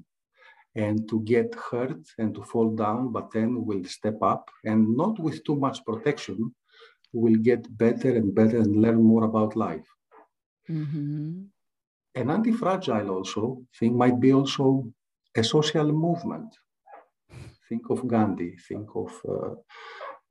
and 0.75 1.07
to 1.09 1.21
get 1.21 1.53
hurt 1.55 2.03
and 2.17 2.33
to 2.35 2.43
fall 2.43 2.75
down, 2.75 3.11
but 3.11 3.31
then 3.33 3.65
will 3.65 3.83
step 3.85 4.21
up 4.21 4.49
and 4.63 4.95
not 4.95 5.19
with 5.19 5.43
too 5.43 5.55
much 5.55 5.83
protection, 5.85 6.53
will 7.13 7.35
get 7.35 7.65
better 7.77 8.15
and 8.15 8.35
better 8.35 8.57
and 8.57 8.81
learn 8.81 9.01
more 9.01 9.23
about 9.23 9.55
life. 9.55 9.87
Mm-hmm. 10.69 11.43
An 12.15 12.29
anti-fragile 12.29 13.09
also 13.09 13.61
thing 13.77 13.97
might 13.97 14.19
be 14.19 14.33
also 14.33 14.87
a 15.35 15.43
social 15.43 15.91
movement. 15.91 16.53
Think 17.67 17.89
of 17.89 18.07
Gandhi, 18.07 18.55
think 18.67 18.89
of 18.95 19.11
uh, 19.27 19.55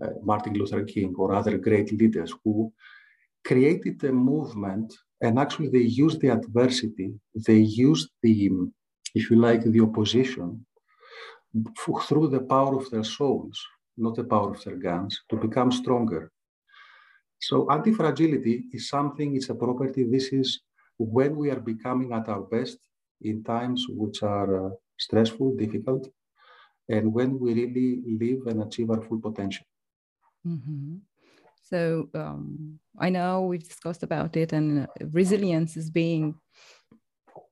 uh, 0.02 0.08
Martin 0.22 0.54
Luther 0.54 0.84
King 0.84 1.14
or 1.16 1.34
other 1.34 1.58
great 1.58 1.92
leaders 1.92 2.34
who 2.42 2.72
created 3.44 4.02
a 4.04 4.12
movement 4.12 4.92
and 5.20 5.38
actually 5.38 5.68
they 5.68 5.78
used 5.78 6.20
the 6.20 6.28
adversity, 6.28 7.14
they 7.46 7.58
used 7.58 8.10
the, 8.22 8.50
if 9.14 9.30
you 9.30 9.36
like, 9.36 9.62
the 9.62 9.80
opposition 9.80 10.64
through 12.08 12.28
the 12.28 12.40
power 12.40 12.76
of 12.76 12.90
their 12.90 13.04
souls, 13.04 13.64
not 13.96 14.16
the 14.16 14.24
power 14.24 14.50
of 14.54 14.64
their 14.64 14.76
guns, 14.76 15.22
to 15.28 15.36
become 15.36 15.70
stronger. 15.70 16.32
So 17.38 17.70
anti-fragility 17.70 18.64
is 18.72 18.88
something, 18.88 19.36
it's 19.36 19.50
a 19.50 19.54
property. 19.54 20.04
This 20.04 20.32
is 20.32 20.60
when 20.98 21.36
we 21.36 21.50
are 21.50 21.60
becoming 21.60 22.12
at 22.12 22.28
our 22.28 22.42
best 22.42 22.78
in 23.20 23.44
times 23.44 23.86
which 23.88 24.22
are 24.22 24.66
uh, 24.66 24.70
stressful, 24.98 25.56
difficult, 25.56 26.08
and 26.88 27.12
when 27.12 27.38
we 27.38 27.54
really 27.54 28.02
live 28.20 28.46
and 28.46 28.62
achieve 28.62 28.90
our 28.90 29.02
full 29.02 29.20
potential. 29.20 29.66
Mm-hmm. 30.46 30.96
So 31.62 32.08
um, 32.14 32.78
I 32.98 33.08
know 33.08 33.42
we've 33.42 33.66
discussed 33.66 34.02
about 34.02 34.36
it, 34.36 34.52
and 34.52 34.84
uh, 34.84 34.86
resilience 35.10 35.76
is 35.76 35.90
being 35.90 36.34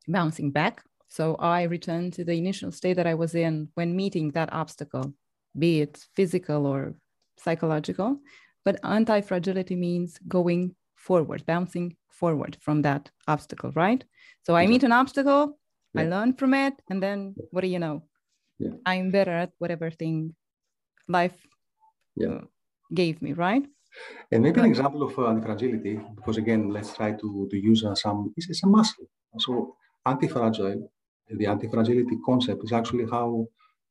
bouncing 0.06 0.50
back. 0.50 0.82
So 1.08 1.37
I 1.37 1.64
return 1.64 2.11
to 2.12 2.25
the 2.25 2.34
initial 2.34 2.72
state 2.72 2.94
that 2.94 3.06
I 3.06 3.14
was 3.14 3.34
in 3.34 3.68
when 3.75 3.96
meeting 3.96 4.30
that 4.32 4.52
obstacle, 4.52 5.14
be 5.58 5.80
it 5.80 5.99
physical 6.14 6.66
or 6.66 6.94
psychological. 7.38 8.18
But 8.64 8.80
anti 8.84 9.20
fragility 9.22 9.76
means 9.76 10.18
going 10.28 10.75
forward, 10.96 11.44
bouncing 11.46 11.96
forward 12.11 12.56
from 12.61 12.82
that 12.82 13.11
obstacle, 13.26 13.72
right? 13.75 14.04
So 14.44 14.54
I 14.54 14.66
meet 14.66 14.84
an 14.84 14.92
obstacle, 14.92 15.58
yeah. 15.94 16.02
I 16.02 16.04
learn 16.06 16.34
from 16.34 16.54
it, 16.54 16.75
and 16.88 17.02
then 17.02 17.34
what 17.50 17.62
do 17.62 17.66
you 17.68 17.78
know? 17.78 18.04
Yeah. 18.58 18.75
I'm 18.87 19.11
better 19.11 19.32
at 19.32 19.50
whatever 19.58 19.90
thing 19.90 20.34
life 21.08 21.37
yeah. 22.16 22.40
Gave 22.94 23.22
me, 23.22 23.32
right? 23.32 23.64
And 24.30 24.42
maybe 24.42 24.61
an 24.61 24.66
example 24.66 25.02
of 25.02 25.18
uh, 25.18 25.28
anti-fragility, 25.28 26.00
because 26.16 26.37
again, 26.38 26.70
let's 26.70 26.94
try 26.94 27.12
to, 27.12 27.49
to 27.50 27.56
use 27.56 27.84
uh, 27.84 27.94
some, 27.94 28.32
it's, 28.37 28.49
it's 28.49 28.64
a 28.64 28.66
muscle. 28.66 29.06
So 29.38 29.76
anti-fragile, 30.06 30.90
the 31.28 31.46
anti-fragility 31.46 32.16
concept 32.25 32.64
is 32.64 32.72
actually 32.72 33.06
how, 33.11 33.46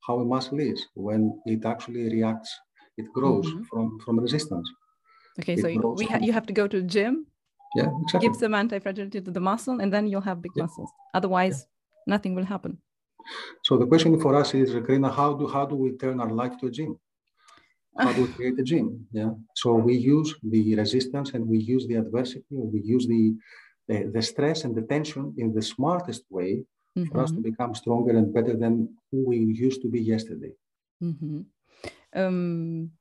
how 0.07 0.19
a 0.19 0.25
muscle 0.25 0.59
is 0.59 0.87
when 0.95 1.39
it 1.45 1.65
actually 1.65 2.09
reacts, 2.09 2.51
it 2.97 3.05
grows 3.13 3.45
mm-hmm. 3.45 3.63
from, 3.63 3.99
from 4.03 4.19
resistance. 4.19 4.69
Okay, 5.39 5.53
it 5.53 5.61
so 5.61 5.95
we 5.97 6.05
ha- 6.05 6.19
you 6.21 6.33
have 6.33 6.45
to 6.47 6.53
go 6.53 6.67
to 6.67 6.81
the 6.81 6.87
gym, 6.87 7.25
yeah, 7.75 7.87
exactly. 8.03 8.27
give 8.27 8.35
some 8.35 8.53
anti-fragility 8.53 9.21
to 9.21 9.31
the 9.31 9.39
muscle, 9.39 9.79
and 9.79 9.93
then 9.93 10.07
you'll 10.07 10.21
have 10.21 10.41
big 10.41 10.51
yeah. 10.55 10.63
muscles. 10.63 10.91
Otherwise, 11.13 11.67
yeah. 12.07 12.13
nothing 12.13 12.35
will 12.35 12.45
happen. 12.45 12.77
So 13.63 13.77
the 13.77 13.85
question 13.85 14.19
for 14.19 14.35
us 14.35 14.53
is, 14.53 14.73
Karina, 14.85 15.09
how 15.09 15.33
do 15.33 15.47
how 15.47 15.65
do 15.65 15.75
we 15.75 15.95
turn 15.97 16.19
our 16.19 16.31
life 16.31 16.57
to 16.59 16.67
a 16.67 16.71
gym? 16.71 16.99
How 17.97 18.11
to 18.13 18.27
create 18.27 18.59
a 18.59 18.63
gym. 18.63 19.05
Yeah. 19.11 19.31
So 19.55 19.73
we 19.73 19.95
use 19.95 20.35
the 20.43 20.75
resistance 20.75 21.31
and 21.33 21.47
we 21.47 21.59
use 21.59 21.87
the 21.87 21.95
adversity, 21.95 22.45
we 22.49 22.81
use 22.81 23.07
the, 23.07 23.33
the, 23.87 24.11
the 24.13 24.21
stress 24.21 24.63
and 24.63 24.75
the 24.75 24.83
tension 24.83 25.33
in 25.37 25.53
the 25.53 25.61
smartest 25.61 26.23
way 26.29 26.63
mm-hmm. 26.97 27.11
for 27.11 27.21
us 27.21 27.31
to 27.31 27.37
mm-hmm. 27.37 27.49
become 27.49 27.75
stronger 27.75 28.17
and 28.17 28.33
better 28.33 28.55
than 28.55 28.89
who 29.11 29.27
we 29.27 29.37
used 29.37 29.81
to 29.81 29.89
be 29.89 30.01
yesterday. 30.01 30.51
Mm-hmm. 31.03 31.41
Um, 32.15 32.91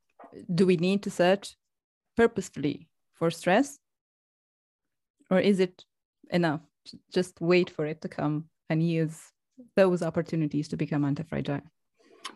do 0.53 0.67
we 0.67 0.77
need 0.77 1.03
to 1.05 1.11
search 1.11 1.57
purposefully 2.17 2.89
for 3.13 3.31
stress? 3.31 3.79
Or 5.31 5.39
is 5.39 5.61
it 5.61 5.85
enough? 6.31 6.61
Just 7.13 7.41
wait 7.41 7.71
for 7.71 7.87
it 7.87 8.01
to 8.03 8.09
come 8.09 8.49
and 8.69 8.83
use 8.83 9.19
those 9.77 10.03
opportunities 10.03 10.69
to 10.69 10.77
become 10.77 11.05
anti 11.05 11.23
fragile? 11.23 11.63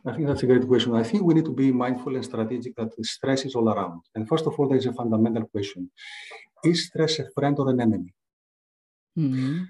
I 0.07 0.12
think 0.12 0.26
that's 0.26 0.43
a 0.43 0.47
great 0.47 0.67
question. 0.67 0.95
I 0.95 1.03
think 1.03 1.23
we 1.25 1.35
need 1.35 1.47
to 1.47 1.55
be 1.55 1.73
mindful 1.73 2.14
and 2.14 2.25
strategic 2.25 2.76
that 2.76 2.93
stress 3.05 3.45
is 3.45 3.55
all 3.55 3.69
around. 3.69 4.03
And 4.14 4.29
first 4.29 4.47
of 4.47 4.59
all, 4.59 4.69
there 4.69 4.76
is 4.76 4.87
a 4.87 4.93
fundamental 4.93 5.47
question. 5.47 5.91
Is 6.62 6.87
stress 6.87 7.19
a 7.21 7.31
friend 7.35 7.59
or 7.59 7.71
an 7.71 7.81
enemy? 7.81 8.12
Mm-hmm. 9.19 9.64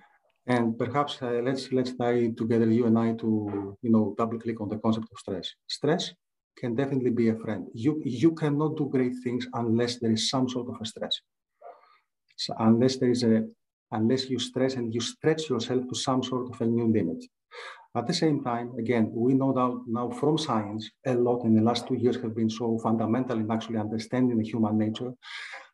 And 0.46 0.78
perhaps 0.78 1.22
uh, 1.22 1.40
let's 1.42 1.72
let's 1.72 1.96
try 1.96 2.28
together, 2.36 2.70
you 2.70 2.86
and 2.86 2.98
I, 2.98 3.12
to 3.14 3.78
you 3.80 3.90
know 3.90 4.14
double 4.18 4.38
click 4.38 4.60
on 4.60 4.68
the 4.68 4.78
concept 4.78 5.06
of 5.10 5.18
stress. 5.18 5.54
Stress 5.66 6.12
can 6.56 6.74
definitely 6.74 7.10
be 7.10 7.28
a 7.28 7.36
friend. 7.36 7.66
You 7.72 8.02
you 8.04 8.32
cannot 8.32 8.76
do 8.76 8.88
great 8.88 9.14
things 9.24 9.46
unless 9.54 9.98
there 10.00 10.12
is 10.12 10.28
some 10.28 10.48
sort 10.48 10.68
of 10.68 10.76
a 10.80 10.84
stress. 10.84 11.20
So 12.36 12.54
unless 12.58 12.96
there 12.96 13.10
is 13.10 13.22
a 13.22 13.46
unless 13.92 14.28
you 14.28 14.38
stress 14.38 14.74
and 14.74 14.92
you 14.92 15.00
stretch 15.00 15.48
yourself 15.48 15.88
to 15.88 15.94
some 15.94 16.22
sort 16.22 16.50
of 16.52 16.60
a 16.60 16.66
new 16.66 16.88
limit. 16.92 17.24
At 17.96 18.08
the 18.08 18.14
same 18.14 18.42
time, 18.42 18.74
again, 18.76 19.12
we 19.14 19.34
know 19.34 19.52
that 19.52 19.84
now 19.86 20.10
from 20.10 20.36
science 20.36 20.90
a 21.06 21.14
lot 21.14 21.44
in 21.44 21.54
the 21.54 21.62
last 21.62 21.86
two 21.86 21.94
years 21.94 22.16
have 22.16 22.34
been 22.34 22.50
so 22.50 22.76
fundamental 22.78 23.38
in 23.38 23.48
actually 23.50 23.78
understanding 23.78 24.36
the 24.36 24.44
human 24.44 24.76
nature 24.76 25.12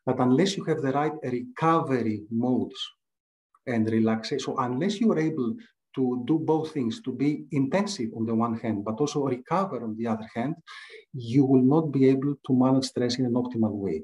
that 0.05 0.19
unless 0.19 0.55
you 0.55 0.63
have 0.65 0.81
the 0.81 0.91
right 0.91 1.13
recovery 1.23 2.21
modes 2.29 2.79
and 3.65 3.91
relaxation, 3.91 4.39
so 4.39 4.57
unless 4.59 5.01
you 5.01 5.11
are 5.11 5.19
able 5.19 5.55
to 5.95 6.23
do 6.27 6.37
both 6.39 6.71
things, 6.73 7.01
to 7.01 7.11
be 7.11 7.45
intensive 7.51 8.09
on 8.15 8.25
the 8.25 8.35
one 8.35 8.57
hand, 8.59 8.85
but 8.85 8.99
also 8.99 9.27
recover 9.27 9.83
on 9.83 9.97
the 9.97 10.07
other 10.07 10.27
hand, 10.35 10.55
you 11.13 11.43
will 11.43 11.63
not 11.63 11.91
be 11.91 12.07
able 12.07 12.35
to 12.45 12.53
manage 12.53 12.85
stress 12.85 13.17
in 13.17 13.25
an 13.25 13.33
optimal 13.33 13.73
way. 13.73 14.03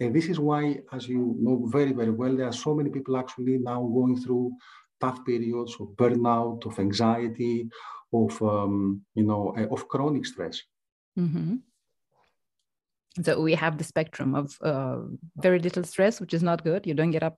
And 0.00 0.14
this 0.14 0.28
is 0.28 0.38
why, 0.38 0.80
as 0.92 1.08
you 1.08 1.36
know 1.40 1.66
very, 1.66 1.92
very 1.92 2.10
well, 2.10 2.36
there 2.36 2.46
are 2.46 2.52
so 2.52 2.74
many 2.74 2.90
people 2.90 3.16
actually 3.16 3.58
now 3.58 3.80
going 3.82 4.20
through 4.20 4.52
tough 5.00 5.24
periods 5.24 5.76
of 5.80 5.88
burnout, 5.96 6.66
of 6.66 6.78
anxiety, 6.78 7.68
of 8.12 8.40
um, 8.42 9.02
you 9.14 9.24
know, 9.24 9.54
uh, 9.56 9.74
of 9.74 9.88
chronic 9.88 10.26
stress. 10.26 10.62
Mm-hmm. 11.18 11.56
So 13.22 13.40
we 13.40 13.54
have 13.54 13.76
the 13.76 13.84
spectrum 13.84 14.34
of 14.34 14.56
uh, 14.62 14.98
very 15.36 15.58
little 15.58 15.84
stress, 15.84 16.20
which 16.20 16.34
is 16.34 16.42
not 16.42 16.64
good. 16.64 16.86
You 16.86 16.94
don't 16.94 17.10
get 17.10 17.22
up 17.22 17.36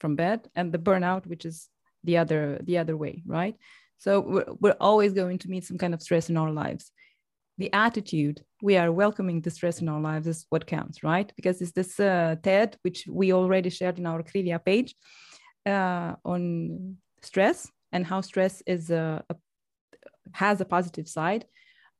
from 0.00 0.16
bed, 0.16 0.48
and 0.54 0.72
the 0.72 0.78
burnout, 0.78 1.26
which 1.26 1.44
is 1.44 1.68
the 2.04 2.18
other 2.18 2.60
the 2.62 2.78
other 2.78 2.96
way, 2.96 3.22
right? 3.26 3.56
So 3.98 4.20
we're, 4.20 4.46
we're 4.60 4.76
always 4.80 5.12
going 5.12 5.38
to 5.38 5.48
meet 5.48 5.64
some 5.64 5.78
kind 5.78 5.94
of 5.94 6.02
stress 6.02 6.30
in 6.30 6.36
our 6.36 6.52
lives. 6.52 6.92
The 7.58 7.72
attitude 7.72 8.42
we 8.62 8.76
are 8.76 8.92
welcoming 8.92 9.40
the 9.40 9.50
stress 9.50 9.80
in 9.80 9.88
our 9.88 10.00
lives 10.00 10.26
is 10.26 10.46
what 10.50 10.66
counts, 10.66 11.02
right? 11.02 11.32
Because 11.34 11.60
it's 11.60 11.72
this 11.72 11.98
uh, 11.98 12.36
TED, 12.42 12.76
which 12.82 13.04
we 13.10 13.32
already 13.32 13.70
shared 13.70 13.98
in 13.98 14.06
our 14.06 14.22
Krilia 14.22 14.64
page, 14.64 14.94
uh, 15.66 16.14
on 16.24 16.96
stress 17.22 17.70
and 17.92 18.06
how 18.06 18.20
stress 18.20 18.62
is 18.66 18.90
a, 18.90 19.24
a 19.28 19.36
has 20.32 20.60
a 20.60 20.64
positive 20.64 21.08
side 21.08 21.46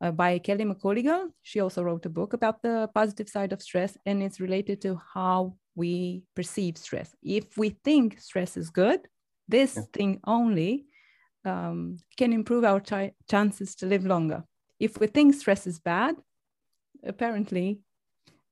uh, 0.00 0.10
by 0.10 0.38
Kelly 0.38 0.64
McGonigal. 0.64 1.28
She 1.42 1.60
also 1.60 1.82
wrote 1.82 2.06
a 2.06 2.10
book 2.10 2.32
about 2.32 2.62
the 2.62 2.88
positive 2.94 3.28
side 3.28 3.52
of 3.52 3.62
stress, 3.62 3.96
and 4.06 4.22
it's 4.22 4.40
related 4.40 4.80
to 4.82 5.00
how 5.14 5.56
we 5.74 6.22
perceive 6.34 6.76
stress. 6.76 7.14
If 7.22 7.56
we 7.56 7.70
think 7.84 8.20
stress 8.20 8.56
is 8.56 8.70
good, 8.70 9.00
this 9.48 9.76
yeah. 9.76 9.82
thing 9.92 10.20
only 10.26 10.86
um, 11.44 11.98
can 12.16 12.32
improve 12.32 12.64
our 12.64 12.80
ch- 12.80 13.14
chances 13.30 13.74
to 13.76 13.86
live 13.86 14.04
longer. 14.04 14.44
If 14.78 15.00
we 15.00 15.06
think 15.06 15.34
stress 15.34 15.66
is 15.66 15.78
bad, 15.78 16.16
apparently 17.04 17.80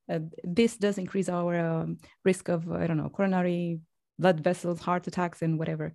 uh, 0.09 0.19
this 0.43 0.77
does 0.77 0.97
increase 0.97 1.29
our 1.29 1.59
um, 1.59 1.97
risk 2.23 2.49
of, 2.49 2.71
I 2.71 2.87
don't 2.87 2.97
know, 2.97 3.09
coronary 3.09 3.79
blood 4.19 4.39
vessels, 4.39 4.79
heart 4.79 5.07
attacks, 5.07 5.41
and 5.41 5.59
whatever. 5.59 5.93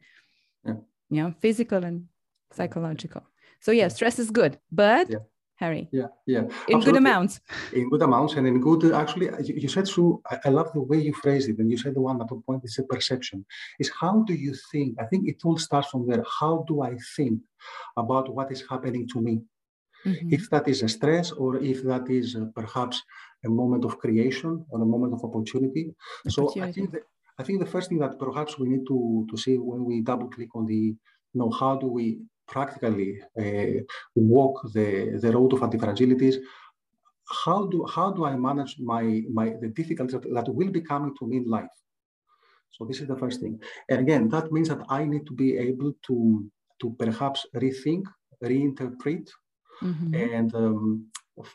Yeah. 0.64 0.74
yeah 1.10 1.30
physical 1.40 1.84
and 1.84 2.06
psychological. 2.52 3.22
So 3.60 3.70
yeah, 3.72 3.88
stress 3.88 4.18
is 4.18 4.30
good, 4.30 4.58
but 4.70 5.10
yeah. 5.10 5.18
Harry. 5.62 5.88
Yeah, 5.92 6.08
yeah. 6.26 6.38
In 6.40 6.50
Absolutely. 6.50 6.84
good 6.86 6.96
amounts. 6.96 7.40
In 7.72 7.88
good 7.88 8.02
amounts 8.02 8.32
and 8.34 8.46
in 8.48 8.60
good, 8.60 8.92
actually, 8.92 9.26
you, 9.46 9.54
you 9.62 9.68
said 9.68 9.86
so. 9.86 10.20
I, 10.28 10.36
I, 10.46 10.48
love 10.48 10.72
the 10.72 10.80
way 10.80 10.98
you 10.98 11.14
phrased 11.14 11.48
it. 11.50 11.58
And 11.60 11.70
you 11.70 11.78
said 11.82 11.94
the 11.94 12.00
one 12.00 12.20
at 12.20 12.28
the 12.28 12.40
point 12.46 12.62
is 12.64 12.78
a 12.78 12.82
perception. 12.94 13.44
Is 13.78 13.90
how 14.00 14.24
do 14.28 14.34
you 14.34 14.54
think? 14.70 14.96
I 15.02 15.04
think 15.10 15.28
it 15.28 15.38
all 15.44 15.58
starts 15.58 15.88
from 15.92 16.02
there. 16.08 16.24
How 16.40 16.64
do 16.66 16.82
I 16.82 16.92
think 17.16 17.40
about 17.96 18.34
what 18.34 18.50
is 18.50 18.64
happening 18.68 19.06
to 19.12 19.20
me? 19.20 19.34
Mm-hmm. 20.04 20.34
If 20.36 20.50
that 20.50 20.66
is 20.66 20.82
a 20.82 20.88
stress 20.88 21.30
or 21.30 21.50
if 21.58 21.84
that 21.84 22.10
is 22.10 22.34
uh, 22.34 22.46
perhaps 22.56 23.00
a 23.44 23.48
moment 23.48 23.84
of 23.84 23.98
creation 23.98 24.64
or 24.70 24.82
a 24.82 24.84
moment 24.94 25.12
of 25.14 25.22
opportunity. 25.24 25.94
opportunity. 26.26 26.60
So 26.60 26.62
I 26.64 26.72
think 26.72 26.90
that 26.92 27.04
I 27.42 27.44
think 27.44 27.58
the 27.58 27.74
first 27.74 27.88
thing 27.88 27.98
that 27.98 28.20
perhaps 28.20 28.56
we 28.56 28.68
need 28.68 28.84
to, 28.86 29.26
to 29.28 29.36
see 29.36 29.56
when 29.58 29.84
we 29.84 30.00
double 30.00 30.28
click 30.28 30.50
on 30.54 30.64
the, 30.64 30.82
you 31.32 31.38
know, 31.40 31.50
how 31.50 31.74
do 31.82 31.88
we 31.88 32.20
practically 32.46 33.20
uh, 33.42 33.80
walk 34.14 34.56
the, 34.72 35.18
the 35.20 35.32
road 35.32 35.52
of 35.52 35.60
antifragilities, 35.66 36.36
how 37.44 37.66
do, 37.66 37.84
how 37.96 38.12
do 38.12 38.24
I 38.24 38.36
manage 38.36 38.76
my, 38.78 39.22
my, 39.38 39.46
the 39.60 39.70
difficulties 39.80 40.20
that, 40.20 40.34
that 40.34 40.54
will 40.54 40.70
be 40.70 40.82
coming 40.82 41.16
to 41.18 41.26
me 41.26 41.38
in 41.38 41.46
life? 41.58 41.74
So 42.70 42.84
this 42.84 43.00
is 43.00 43.08
the 43.08 43.16
first 43.16 43.40
thing. 43.40 43.58
And 43.88 43.98
again, 43.98 44.28
that 44.28 44.52
means 44.52 44.68
that 44.68 44.82
I 44.88 45.04
need 45.04 45.26
to 45.26 45.32
be 45.32 45.58
able 45.58 45.94
to, 46.06 46.16
to 46.80 46.96
perhaps 46.96 47.44
rethink, 47.56 48.04
reinterpret, 48.40 49.28
mm-hmm. 49.82 50.14
and 50.14 50.54
um, 50.54 51.06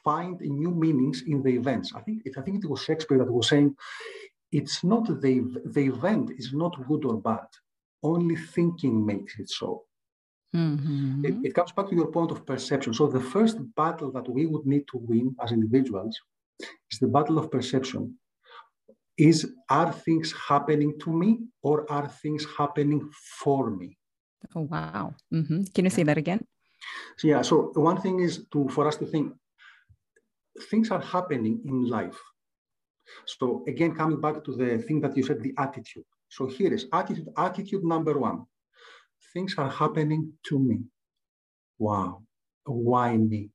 find 0.03 0.37
new 0.41 0.71
meanings 0.71 1.23
in 1.27 1.41
the 1.43 1.53
events. 1.55 1.93
I 1.95 2.01
think 2.01 2.23
it, 2.25 2.33
I 2.37 2.41
think 2.41 2.61
it 2.61 2.69
was 2.69 2.81
Shakespeare 2.81 3.19
that 3.19 3.31
was 3.31 3.47
saying, 3.47 3.73
it's 4.51 4.83
not 4.83 5.05
the, 5.07 5.61
the 5.65 5.85
event 5.85 6.31
is 6.37 6.53
not 6.53 6.75
good 6.87 7.05
or 7.05 7.17
bad. 7.19 7.47
Only 8.03 8.35
thinking 8.35 9.05
makes 9.05 9.39
it 9.39 9.49
so. 9.49 9.83
Mm-hmm. 10.55 11.25
It, 11.25 11.35
it, 11.47 11.53
comes 11.53 11.71
back 11.71 11.89
to 11.89 11.95
your 11.95 12.07
point 12.07 12.31
of 12.31 12.45
perception. 12.45 12.93
So 12.93 13.07
the 13.07 13.19
first 13.19 13.57
battle 13.75 14.11
that 14.11 14.29
we 14.29 14.45
would 14.45 14.65
need 14.65 14.85
to 14.91 14.97
win 14.97 15.35
as 15.41 15.51
individuals 15.51 16.17
is 16.91 16.99
the 16.99 17.07
battle 17.07 17.37
of 17.37 17.51
perception. 17.51 18.17
Is 19.17 19.51
are 19.69 19.91
things 19.91 20.31
happening 20.31 20.97
to 20.99 21.11
me 21.11 21.39
or 21.63 21.91
are 21.91 22.07
things 22.07 22.45
happening 22.57 23.09
for 23.41 23.71
me? 23.71 23.97
Oh 24.55 24.61
wow! 24.61 25.15
Mm-hmm. 25.33 25.63
Can 25.73 25.85
you 25.85 25.89
say 25.89 26.03
that 26.03 26.19
again? 26.19 26.45
So, 27.17 27.27
yeah. 27.27 27.41
So 27.41 27.71
one 27.73 27.99
thing 27.99 28.19
is 28.19 28.45
to 28.51 28.69
for 28.69 28.87
us 28.87 28.95
to 28.97 29.07
think 29.07 29.33
things 30.69 30.91
are 30.91 31.01
happening 31.01 31.61
in 31.65 31.89
life 31.89 32.19
so 33.25 33.63
again, 33.67 33.95
coming 33.95 34.19
back 34.19 34.43
to 34.43 34.55
the 34.55 34.77
thing 34.79 35.01
that 35.01 35.15
you 35.15 35.23
said, 35.23 35.41
the 35.41 35.53
attitude. 35.57 36.05
So 36.29 36.47
here 36.47 36.73
is 36.73 36.87
attitude, 36.91 37.29
attitude 37.37 37.83
number 37.83 38.17
one. 38.17 38.45
Things 39.33 39.55
are 39.57 39.69
happening 39.69 40.33
to 40.47 40.59
me. 40.59 40.79
Wow. 41.79 42.23
Why 42.65 43.15
me? 43.17 43.49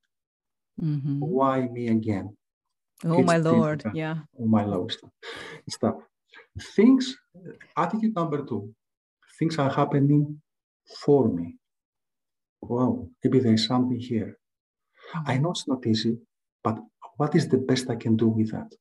Mm-hmm. 0.81 1.21
Why 1.21 1.69
me 1.69 1.89
again? 1.89 2.37
Oh 3.05 3.19
it's 3.19 3.27
my 3.27 3.37
Lord. 3.37 3.79
Difficult. 3.79 3.97
Yeah. 3.97 4.17
Oh 4.39 4.47
my 4.47 4.65
Lord. 4.65 4.95
Stop. 5.69 6.03
Things, 6.77 7.17
attitude 7.77 8.15
number 8.15 8.45
two. 8.45 8.75
Things 9.39 9.59
are 9.59 9.71
happening 9.71 10.41
for 11.05 11.29
me. 11.29 11.57
Wow, 12.61 13.09
maybe 13.23 13.41
there's 13.41 13.67
something 13.67 13.99
here. 13.99 14.39
I 15.27 15.39
know 15.39 15.51
it's 15.51 15.67
not 15.67 15.87
easy, 15.87 16.19
but 16.63 16.79
what 17.17 17.35
is 17.35 17.49
the 17.49 17.59
best 17.59 17.91
I 17.91 17.97
can 17.97 18.17
do 18.17 18.29
with 18.29 18.53
that? 18.53 18.73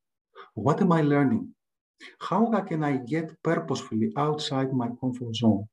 What 0.54 0.82
am 0.82 0.92
I 0.92 1.02
learning? 1.02 1.54
How 2.20 2.50
can 2.62 2.84
I 2.84 2.98
get 2.98 3.42
purposefully 3.44 4.12
outside 4.18 4.74
my 4.74 4.90
comfort 5.00 5.36
zone 5.36 5.68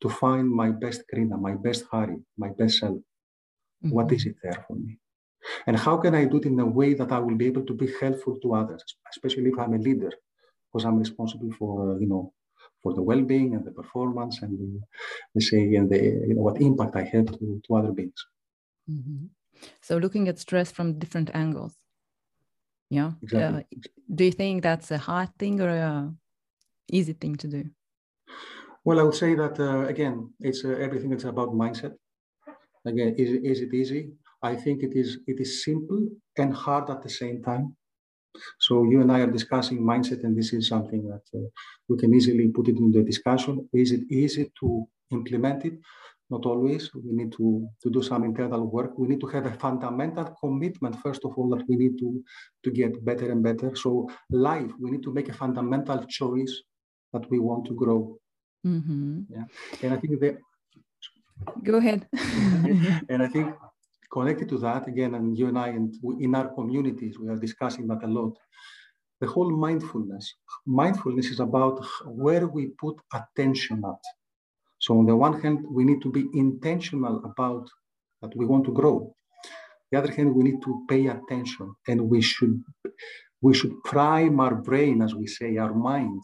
to 0.00 0.08
find 0.08 0.48
my 0.48 0.70
best 0.70 1.02
Krina, 1.12 1.40
my 1.40 1.54
best 1.54 1.84
Harry, 1.92 2.18
my 2.38 2.50
best 2.50 2.78
self? 2.78 2.96
Mm-hmm. 2.96 3.90
What 3.90 4.12
is 4.12 4.26
it 4.26 4.36
there 4.42 4.64
for 4.66 4.76
me? 4.76 4.98
And 5.66 5.76
how 5.76 5.96
can 5.96 6.14
I 6.14 6.24
do 6.24 6.36
it 6.36 6.46
in 6.46 6.58
a 6.60 6.66
way 6.66 6.94
that 6.94 7.10
I 7.10 7.18
will 7.18 7.34
be 7.34 7.46
able 7.46 7.66
to 7.66 7.74
be 7.74 7.92
helpful 8.00 8.38
to 8.40 8.54
others, 8.54 8.84
especially 9.10 9.50
if 9.50 9.58
I'm 9.58 9.74
a 9.74 9.78
leader, 9.78 10.12
because 10.72 10.84
I'm 10.84 10.98
responsible 10.98 11.52
for, 11.58 11.98
you 12.00 12.06
know, 12.06 12.32
for 12.80 12.94
the 12.94 13.02
well-being 13.02 13.54
and 13.54 13.64
the 13.64 13.72
performance 13.72 14.42
and 14.42 14.56
the, 14.58 14.80
let's 15.34 15.50
say, 15.50 15.74
and 15.74 15.90
the, 15.90 15.98
you 16.28 16.34
know, 16.34 16.42
what 16.42 16.60
impact 16.60 16.94
I 16.94 17.02
have 17.02 17.26
to, 17.26 17.60
to 17.66 17.74
other 17.74 17.90
beings. 17.90 18.24
Mm-hmm. 18.88 19.26
So 19.80 19.96
looking 19.98 20.28
at 20.28 20.38
stress 20.38 20.70
from 20.70 20.98
different 20.98 21.30
angles. 21.34 21.74
Yeah. 22.92 23.12
Exactly. 23.22 23.56
Uh, 23.56 23.62
do 24.14 24.24
you 24.24 24.32
think 24.32 24.62
that's 24.62 24.90
a 24.90 24.98
hard 24.98 25.30
thing 25.38 25.60
or 25.60 25.68
a 25.68 26.14
easy 26.92 27.14
thing 27.14 27.36
to 27.36 27.48
do? 27.48 27.70
Well, 28.84 28.98
I 29.00 29.02
would 29.02 29.14
say 29.14 29.34
that 29.34 29.58
uh, 29.60 29.86
again, 29.86 30.34
it's 30.40 30.64
uh, 30.64 30.70
everything 30.70 31.10
that's 31.10 31.24
about 31.24 31.50
mindset. 31.50 31.94
Again, 32.84 33.14
is, 33.18 33.30
is 33.52 33.60
it 33.62 33.74
easy? 33.74 34.12
I 34.42 34.56
think 34.56 34.82
it 34.82 34.94
is. 34.96 35.20
It 35.26 35.40
is 35.40 35.64
simple 35.64 36.08
and 36.38 36.54
hard 36.54 36.90
at 36.90 37.02
the 37.02 37.10
same 37.10 37.42
time. 37.42 37.76
So 38.60 38.84
you 38.84 39.00
and 39.02 39.12
I 39.12 39.20
are 39.22 39.30
discussing 39.30 39.80
mindset, 39.80 40.24
and 40.24 40.36
this 40.38 40.52
is 40.52 40.68
something 40.68 41.02
that 41.08 41.24
uh, 41.34 41.48
we 41.88 41.98
can 41.98 42.14
easily 42.14 42.48
put 42.48 42.68
it 42.68 42.78
in 42.78 42.92
the 42.92 43.02
discussion. 43.02 43.68
Is 43.72 43.92
it 43.92 44.02
easy 44.10 44.52
to 44.60 44.86
implement 45.12 45.64
it? 45.66 45.74
Not 46.32 46.44
always. 46.46 46.82
We 46.94 47.12
need 47.20 47.32
to, 47.38 47.46
to 47.82 47.88
do 47.96 48.02
some 48.02 48.24
internal 48.24 48.64
work. 48.76 48.92
We 48.98 49.06
need 49.10 49.20
to 49.20 49.30
have 49.34 49.46
a 49.46 49.54
fundamental 49.64 50.26
commitment, 50.42 50.94
first 51.06 51.22
of 51.26 51.30
all, 51.36 51.48
that 51.54 51.64
we 51.68 51.76
need 51.82 51.98
to, 52.02 52.08
to 52.64 52.70
get 52.70 53.04
better 53.04 53.30
and 53.30 53.42
better. 53.48 53.68
So, 53.84 54.08
life, 54.30 54.70
we 54.80 54.90
need 54.90 55.04
to 55.04 55.12
make 55.12 55.28
a 55.28 55.34
fundamental 55.34 55.98
choice 56.18 56.54
that 57.12 57.24
we 57.30 57.38
want 57.48 57.66
to 57.66 57.74
grow. 57.74 58.00
Mm-hmm. 58.66 59.12
Yeah. 59.34 59.44
And 59.82 59.92
I 59.94 59.98
think 59.98 60.20
that. 60.20 60.38
Go 61.62 61.76
ahead. 61.82 62.00
and 63.12 63.22
I 63.26 63.28
think 63.34 63.48
connected 64.16 64.48
to 64.52 64.58
that, 64.66 64.88
again, 64.92 65.14
and 65.18 65.36
you 65.38 65.46
and 65.48 65.58
I, 65.58 65.68
and 65.68 65.94
in 66.20 66.34
our 66.34 66.48
communities, 66.58 67.18
we 67.18 67.28
are 67.28 67.40
discussing 67.46 67.86
that 67.88 68.02
a 68.04 68.10
lot. 68.18 68.34
The 69.20 69.28
whole 69.34 69.52
mindfulness. 69.66 70.24
Mindfulness 70.66 71.28
is 71.34 71.40
about 71.40 71.76
where 72.06 72.46
we 72.46 72.62
put 72.84 72.96
attention 73.20 73.82
at. 73.92 74.02
So 74.84 74.98
on 74.98 75.06
the 75.06 75.14
one 75.14 75.40
hand, 75.40 75.58
we 75.76 75.84
need 75.84 76.02
to 76.02 76.10
be 76.10 76.24
intentional 76.34 77.24
about 77.24 77.68
that 78.20 78.36
we 78.36 78.44
want 78.46 78.64
to 78.66 78.72
grow. 78.72 79.14
The 79.90 79.98
other 79.98 80.12
hand, 80.12 80.34
we 80.34 80.42
need 80.42 80.60
to 80.62 80.84
pay 80.88 81.06
attention 81.06 81.74
and 81.86 82.10
we 82.10 82.20
should 82.20 82.56
we 83.42 83.54
should 83.54 83.74
prime 83.84 84.38
our 84.40 84.54
brain, 84.54 85.02
as 85.02 85.14
we 85.14 85.26
say, 85.26 85.56
our 85.56 85.74
mind, 85.74 86.22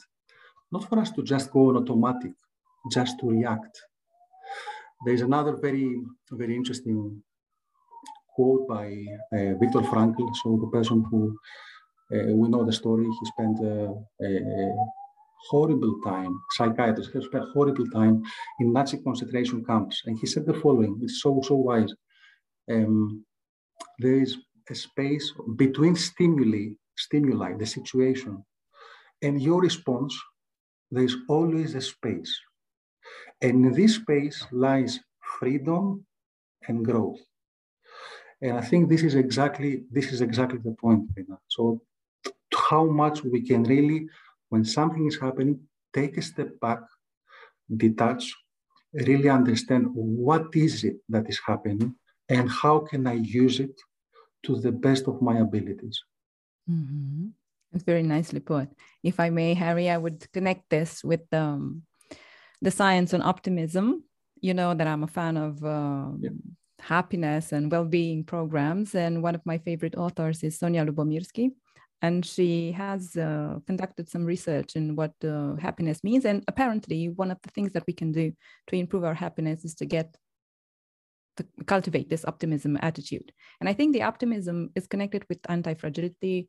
not 0.73 0.89
for 0.89 0.99
us 0.99 1.11
to 1.13 1.23
just 1.23 1.51
go 1.51 1.69
on 1.69 1.77
automatic, 1.77 2.33
just 2.93 3.19
to 3.21 3.29
react. 3.29 3.75
There's 5.05 5.23
another 5.23 5.57
very, 5.57 6.01
very 6.31 6.55
interesting 6.57 7.23
quote 8.35 8.69
by 8.69 8.87
uh, 9.33 9.55
Viktor 9.63 9.83
Frankl, 9.91 10.35
so 10.43 10.59
the 10.61 10.71
person 10.73 11.05
who 11.11 11.37
uh, 12.13 12.35
we 12.41 12.49
know 12.49 12.65
the 12.65 12.73
story. 12.73 13.05
He 13.05 13.27
spent 13.27 13.57
uh, 13.61 13.93
horrible 15.51 16.01
time, 16.05 16.41
psychiatrist 16.51 17.13
has 17.15 17.25
spent 17.25 17.45
horrible 17.53 17.89
time 17.91 18.23
in 18.61 18.73
Nazi 18.73 18.99
concentration 18.99 19.65
camps. 19.65 20.03
And 20.07 20.19
he 20.19 20.27
said 20.27 20.47
the 20.47 20.55
following, 20.55 20.99
it's 21.03 21.23
so, 21.23 21.41
so 21.45 21.55
wise. 21.55 21.93
Um, 22.71 23.25
there 23.99 24.21
is 24.21 24.37
a 24.71 24.75
space 24.75 25.33
between 25.57 25.97
stimuli, 25.97 26.75
stimuli, 26.97 27.55
the 27.57 27.67
situation, 27.67 28.45
and 29.23 29.41
your 29.43 29.61
response, 29.61 30.17
there's 30.91 31.17
always 31.29 31.75
a 31.75 31.81
space. 31.81 32.39
And 33.41 33.67
in 33.67 33.73
this 33.73 33.97
space 33.97 34.47
lies 34.53 35.01
freedom 35.39 36.05
and 36.67 36.85
growth. 36.85 37.21
And 38.41 38.57
I 38.57 38.61
think 38.61 38.89
this 38.89 39.03
is 39.03 39.15
exactly 39.15 39.83
this 39.91 40.13
is 40.13 40.21
exactly 40.21 40.59
the 40.63 40.77
point. 40.81 41.09
So 41.49 41.81
how 42.55 42.85
much 42.85 43.25
we 43.25 43.43
can 43.43 43.65
really 43.65 44.07
when 44.49 44.65
something 44.65 45.07
is 45.07 45.19
happening, 45.19 45.61
take 45.93 46.17
a 46.17 46.23
step 46.23 46.59
back, 46.61 46.81
detach, 47.75 48.35
really 48.93 49.29
understand 49.29 49.89
what 49.93 50.47
is 50.55 50.85
it 50.85 50.97
that 51.09 51.29
is 51.29 51.41
happening 51.47 51.95
and 52.29 52.51
how 52.51 52.81
can 52.81 53.07
I 53.07 53.15
use 53.15 53.61
it 53.61 53.75
to 54.45 54.57
the 54.61 54.73
best 54.73 55.09
of 55.09 55.21
my 55.21 55.39
abilities. 55.39 56.03
Mm-hmm. 56.71 57.29
It's 57.73 57.85
very 57.85 58.03
nicely 58.03 58.41
put. 58.41 58.69
If 59.03 59.21
I 59.21 59.31
may, 59.31 59.55
Harry, 59.55 59.91
I 59.91 59.99
would 59.99 60.31
connect 60.33 60.71
this 60.71 61.05
with 61.05 61.23
um, 61.33 61.83
the 62.63 62.71
science 62.71 63.13
on 63.13 63.23
optimism. 63.23 64.05
You 64.41 64.55
know 64.55 64.73
that 64.75 64.87
I'm 64.87 65.05
a 65.05 65.09
fan 65.09 65.37
of 65.37 65.63
um, 65.65 66.21
yeah. 66.23 66.31
happiness 66.81 67.53
and 67.53 67.71
well-being 67.71 68.25
programs, 68.25 68.95
and 68.95 69.23
one 69.23 69.35
of 69.35 69.45
my 69.45 69.59
favorite 69.59 69.97
authors 69.97 70.43
is 70.43 70.59
Sonja 70.59 70.89
Lyubomirsky 70.89 71.51
and 72.03 72.25
she 72.25 72.73
has 72.73 73.17
uh, 73.17 73.59
conducted 73.67 74.09
some 74.09 74.25
research 74.25 74.77
in 74.77 74.95
what 74.95 75.13
uh, 75.25 75.55
happiness 75.57 76.05
means 76.05 76.25
and 76.25 76.45
apparently 76.49 77.09
one 77.09 77.31
of 77.31 77.39
the 77.43 77.51
things 77.51 77.73
that 77.73 77.85
we 77.87 77.93
can 77.93 78.13
do 78.13 78.33
to 78.67 78.77
improve 78.77 79.05
our 79.05 79.15
happiness 79.15 79.65
is 79.65 79.75
to 79.75 79.87
get 79.87 80.17
to 81.37 81.45
cultivate 81.67 82.09
this 82.09 82.25
optimism 82.25 82.79
attitude 82.83 83.33
and 83.61 83.69
i 83.69 83.73
think 83.73 83.93
the 83.93 84.03
optimism 84.03 84.71
is 84.75 84.87
connected 84.87 85.25
with 85.29 85.39
anti-fragility 85.49 86.49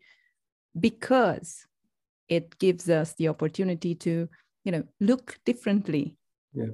because 0.80 1.66
it 2.28 2.58
gives 2.60 2.90
us 2.90 3.14
the 3.16 3.28
opportunity 3.28 3.96
to 3.96 4.28
you 4.64 4.72
know 4.72 4.84
look 5.00 5.40
differently 5.46 6.18
yeah. 6.54 6.66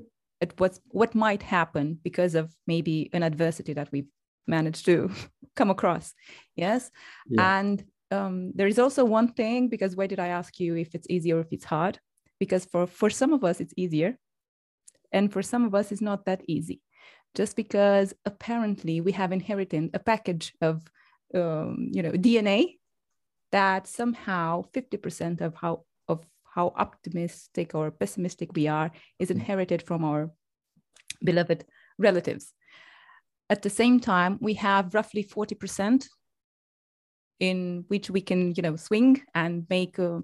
at 0.41 0.59
what's 0.59 0.79
what 0.89 1.15
might 1.15 1.43
happen 1.43 1.99
because 2.03 2.35
of 2.35 2.53
maybe 2.67 3.09
an 3.13 3.23
adversity 3.23 3.73
that 3.73 3.91
we've 3.91 4.07
managed 4.47 4.85
to 4.85 5.09
come 5.55 5.69
across. 5.69 6.13
Yes. 6.55 6.91
Yeah. 7.27 7.59
And 7.59 7.83
um, 8.11 8.51
there 8.55 8.67
is 8.67 8.79
also 8.79 9.03
one 9.05 9.29
thing 9.33 9.67
because 9.67 9.95
why 9.95 10.07
did 10.07 10.19
I 10.19 10.27
ask 10.27 10.59
you 10.59 10.75
if 10.75 10.93
it's 10.95 11.07
easy 11.09 11.33
or 11.33 11.39
if 11.39 11.47
it's 11.51 11.65
hard? 11.65 11.99
Because 12.39 12.65
for, 12.65 12.87
for 12.87 13.09
some 13.09 13.33
of 13.33 13.43
us, 13.43 13.59
it's 13.59 13.73
easier. 13.77 14.17
And 15.11 15.31
for 15.31 15.41
some 15.41 15.65
of 15.65 15.73
us, 15.73 15.91
it's 15.91 16.01
not 16.01 16.25
that 16.25 16.43
easy. 16.47 16.81
Just 17.33 17.55
because 17.55 18.13
apparently 18.25 19.01
we 19.01 19.11
have 19.13 19.31
inherited 19.31 19.91
a 19.93 19.99
package 19.99 20.53
of, 20.61 20.83
um, 21.33 21.89
you 21.91 22.01
know, 22.01 22.11
DNA 22.11 22.77
that 23.51 23.87
somehow 23.87 24.63
50% 24.73 25.41
of 25.41 25.55
how 25.55 25.83
of 26.07 26.25
how 26.43 26.73
optimistic 26.77 27.75
or 27.75 27.91
pessimistic 27.91 28.53
we 28.53 28.67
are 28.67 28.91
is 29.19 29.31
inherited 29.31 29.81
from 29.81 30.03
our 30.03 30.31
beloved 31.23 31.65
relatives. 31.97 32.53
At 33.49 33.61
the 33.61 33.69
same 33.69 33.99
time, 33.99 34.37
we 34.41 34.55
have 34.55 34.93
roughly 34.93 35.23
40% 35.23 36.07
in 37.39 37.85
which 37.87 38.09
we 38.09 38.21
can, 38.21 38.53
you 38.55 38.63
know, 38.63 38.75
swing 38.75 39.21
and 39.33 39.65
make 39.69 39.99
uh, 39.99 40.19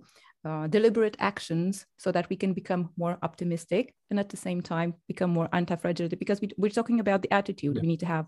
uh, 0.46 0.68
deliberate 0.68 1.18
actions 1.20 1.86
so 1.98 2.12
that 2.12 2.30
we 2.30 2.36
can 2.36 2.54
become 2.54 2.90
more 2.98 3.18
optimistic 3.22 3.94
and 4.10 4.20
at 4.20 4.30
the 4.30 4.38
same 4.38 4.62
time 4.62 4.94
become 5.08 5.30
more 5.30 5.50
anti-fragile 5.54 6.10
because 6.10 6.42
we, 6.42 6.68
are 6.68 6.70
talking 6.70 7.00
about 7.00 7.22
the 7.22 7.32
attitude 7.34 7.76
yeah. 7.76 7.82
we 7.82 7.88
need 7.88 8.00
to 8.00 8.06
have 8.06 8.26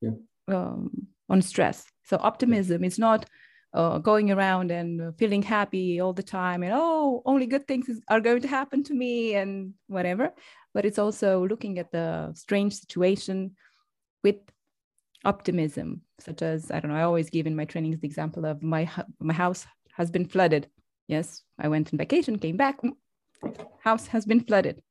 yeah. 0.00 0.10
um, 0.48 0.90
on 1.28 1.42
stress. 1.42 1.84
So 2.04 2.18
optimism 2.18 2.82
yeah. 2.82 2.86
is 2.86 2.98
not 2.98 3.26
uh, 3.74 3.98
going 3.98 4.30
around 4.30 4.70
and 4.70 5.16
feeling 5.18 5.42
happy 5.42 6.00
all 6.00 6.12
the 6.12 6.22
time 6.22 6.62
and 6.62 6.72
oh 6.74 7.22
only 7.26 7.46
good 7.46 7.66
things 7.66 7.88
are 8.08 8.20
going 8.20 8.40
to 8.40 8.48
happen 8.48 8.82
to 8.82 8.94
me 8.94 9.34
and 9.34 9.74
whatever 9.86 10.32
but 10.72 10.86
it's 10.86 10.98
also 10.98 11.46
looking 11.46 11.78
at 11.78 11.90
the 11.90 12.32
strange 12.34 12.74
situation 12.74 13.54
with 14.22 14.36
optimism 15.24 16.02
such 16.18 16.42
as 16.42 16.70
i 16.70 16.80
don't 16.80 16.90
know 16.90 16.96
i 16.96 17.02
always 17.02 17.30
give 17.30 17.46
in 17.46 17.56
my 17.56 17.64
trainings 17.64 17.98
the 18.00 18.06
example 18.06 18.44
of 18.44 18.62
my 18.62 18.88
my 19.20 19.34
house 19.34 19.66
has 19.94 20.10
been 20.10 20.26
flooded. 20.26 20.68
Yes 21.08 21.42
i 21.58 21.68
went 21.68 21.92
on 21.92 21.98
vacation 21.98 22.38
came 22.38 22.56
back 22.56 22.80
mm, 22.82 22.92
house 23.80 24.06
has 24.08 24.26
been 24.26 24.40
flooded. 24.40 24.82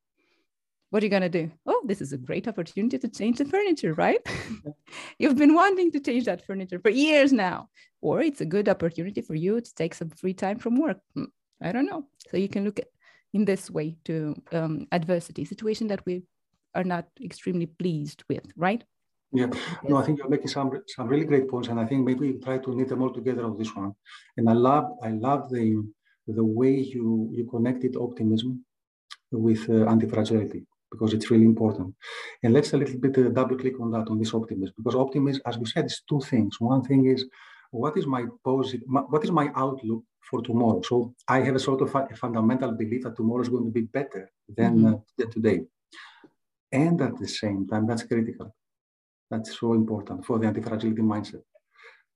What 0.91 1.03
are 1.03 1.07
you 1.07 1.19
to 1.19 1.29
do? 1.29 1.51
Oh 1.65 1.83
this 1.85 2.01
is 2.01 2.13
a 2.13 2.17
great 2.17 2.47
opportunity 2.47 2.97
to 2.97 3.09
change 3.09 3.37
the 3.37 3.45
furniture 3.45 3.93
right? 3.93 4.21
You've 5.19 5.35
been 5.37 5.53
wanting 5.53 5.91
to 5.91 5.99
change 5.99 6.25
that 6.25 6.45
furniture 6.45 6.79
for 6.79 6.89
years 6.89 7.33
now. 7.33 7.69
Or 8.01 8.21
it's 8.21 8.41
a 8.41 8.45
good 8.45 8.69
opportunity 8.69 9.21
for 9.21 9.35
you 9.35 9.59
to 9.59 9.75
take 9.75 9.93
some 9.93 10.09
free 10.09 10.33
time 10.33 10.59
from 10.59 10.79
work. 10.79 10.99
Mm, 11.17 11.27
i 11.61 11.71
don't 11.71 11.85
know. 11.85 12.07
So 12.29 12.37
you 12.37 12.49
can 12.49 12.63
look 12.63 12.79
at 12.79 12.87
in 13.33 13.45
this 13.45 13.69
way 13.69 13.97
to 14.05 14.33
um, 14.53 14.87
adversity 14.91 15.43
situation 15.43 15.87
that 15.87 16.05
we 16.05 16.23
are 16.73 16.85
not 16.85 17.05
extremely 17.21 17.65
pleased 17.65 18.23
with 18.29 18.45
right 18.55 18.83
yeah, 19.35 19.49
no, 19.83 19.97
I 19.97 20.03
think 20.03 20.19
you're 20.19 20.29
making 20.29 20.47
some 20.47 20.71
some 20.87 21.07
really 21.07 21.25
great 21.25 21.47
points, 21.49 21.69
and 21.69 21.79
I 21.79 21.85
think 21.85 22.05
maybe 22.05 22.31
we 22.31 22.39
try 22.39 22.57
to 22.57 22.75
knit 22.75 22.89
them 22.89 23.01
all 23.01 23.13
together 23.13 23.43
on 23.45 23.57
this 23.57 23.75
one. 23.75 23.93
And 24.37 24.49
I 24.49 24.53
love 24.53 24.85
I 25.03 25.09
love 25.11 25.49
the 25.49 25.83
the 26.27 26.43
way 26.59 26.73
you 26.93 27.29
you 27.31 27.45
connected 27.45 27.95
optimism 27.95 28.63
with 29.31 29.69
uh, 29.69 29.85
anti-fragility 29.93 30.65
because 30.91 31.13
it's 31.13 31.29
really 31.31 31.45
important. 31.45 31.93
And 32.43 32.53
let's 32.53 32.73
a 32.73 32.77
little 32.77 32.99
bit 32.99 33.17
uh, 33.17 33.29
double 33.29 33.57
click 33.57 33.79
on 33.79 33.91
that 33.91 34.07
on 34.07 34.17
this 34.19 34.33
optimism 34.33 34.73
because 34.77 34.95
optimism, 34.95 35.41
as 35.45 35.57
we 35.57 35.65
said, 35.65 35.85
is 35.85 36.01
two 36.07 36.21
things. 36.21 36.59
One 36.59 36.83
thing 36.83 37.05
is 37.07 37.25
what 37.71 37.97
is 37.97 38.07
my 38.07 38.25
positive, 38.43 38.87
what 38.87 39.23
is 39.23 39.31
my 39.31 39.51
outlook 39.55 40.03
for 40.29 40.41
tomorrow? 40.41 40.81
So 40.81 41.13
I 41.27 41.41
have 41.41 41.55
a 41.55 41.59
sort 41.59 41.81
of 41.81 41.93
a 41.93 42.15
fundamental 42.15 42.71
belief 42.71 43.03
that 43.03 43.15
tomorrow 43.15 43.41
is 43.41 43.49
going 43.49 43.65
to 43.65 43.71
be 43.71 43.81
better 43.81 44.31
than, 44.47 44.77
mm-hmm. 44.77 44.93
uh, 44.95 44.97
than 45.17 45.31
today. 45.31 45.61
And 46.71 47.01
at 47.01 47.17
the 47.17 47.27
same 47.27 47.67
time, 47.67 47.85
that's 47.87 48.03
critical. 48.03 48.55
That's 49.31 49.59
so 49.59 49.73
important 49.73 50.25
for 50.25 50.39
the 50.39 50.47
anti-fragility 50.47 51.01
mindset 51.01 51.41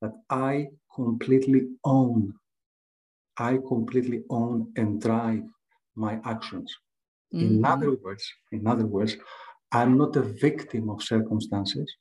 that 0.02 0.14
I 0.30 0.68
completely 0.96 1.70
own, 1.84 2.34
I 3.38 3.58
completely 3.68 4.24
own 4.30 4.72
and 4.76 5.02
drive 5.02 5.44
my 5.96 6.20
actions. 6.24 6.74
Mm-hmm. 7.34 7.58
In 7.58 7.66
other 7.66 7.96
words, 7.96 8.32
in 8.52 8.68
other 8.68 8.86
words, 8.86 9.18
I'm 9.72 9.98
not 9.98 10.16
a 10.16 10.22
victim 10.22 10.90
of 10.90 11.04
circumstances. 11.04 11.92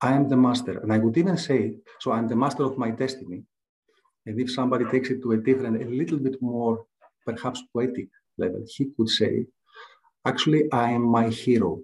I 0.00 0.12
am 0.12 0.28
the 0.28 0.36
master. 0.36 0.78
And 0.80 0.92
I 0.92 0.98
would 0.98 1.16
even 1.16 1.36
say, 1.36 1.74
so 2.00 2.12
I'm 2.12 2.28
the 2.28 2.36
master 2.36 2.64
of 2.64 2.78
my 2.78 2.90
destiny. 2.90 3.42
And 4.26 4.40
if 4.40 4.52
somebody 4.52 4.84
takes 4.86 5.08
it 5.10 5.22
to 5.22 5.32
a 5.32 5.36
different, 5.36 5.82
a 5.82 5.86
little 5.86 6.18
bit 6.18 6.40
more, 6.42 6.84
perhaps 7.24 7.62
poetic 7.72 8.08
level, 8.38 8.62
he 8.68 8.88
could 8.96 9.08
say, 9.08 9.46
actually, 10.24 10.70
I 10.72 10.90
am 10.90 11.02
my 11.02 11.28
hero. 11.28 11.80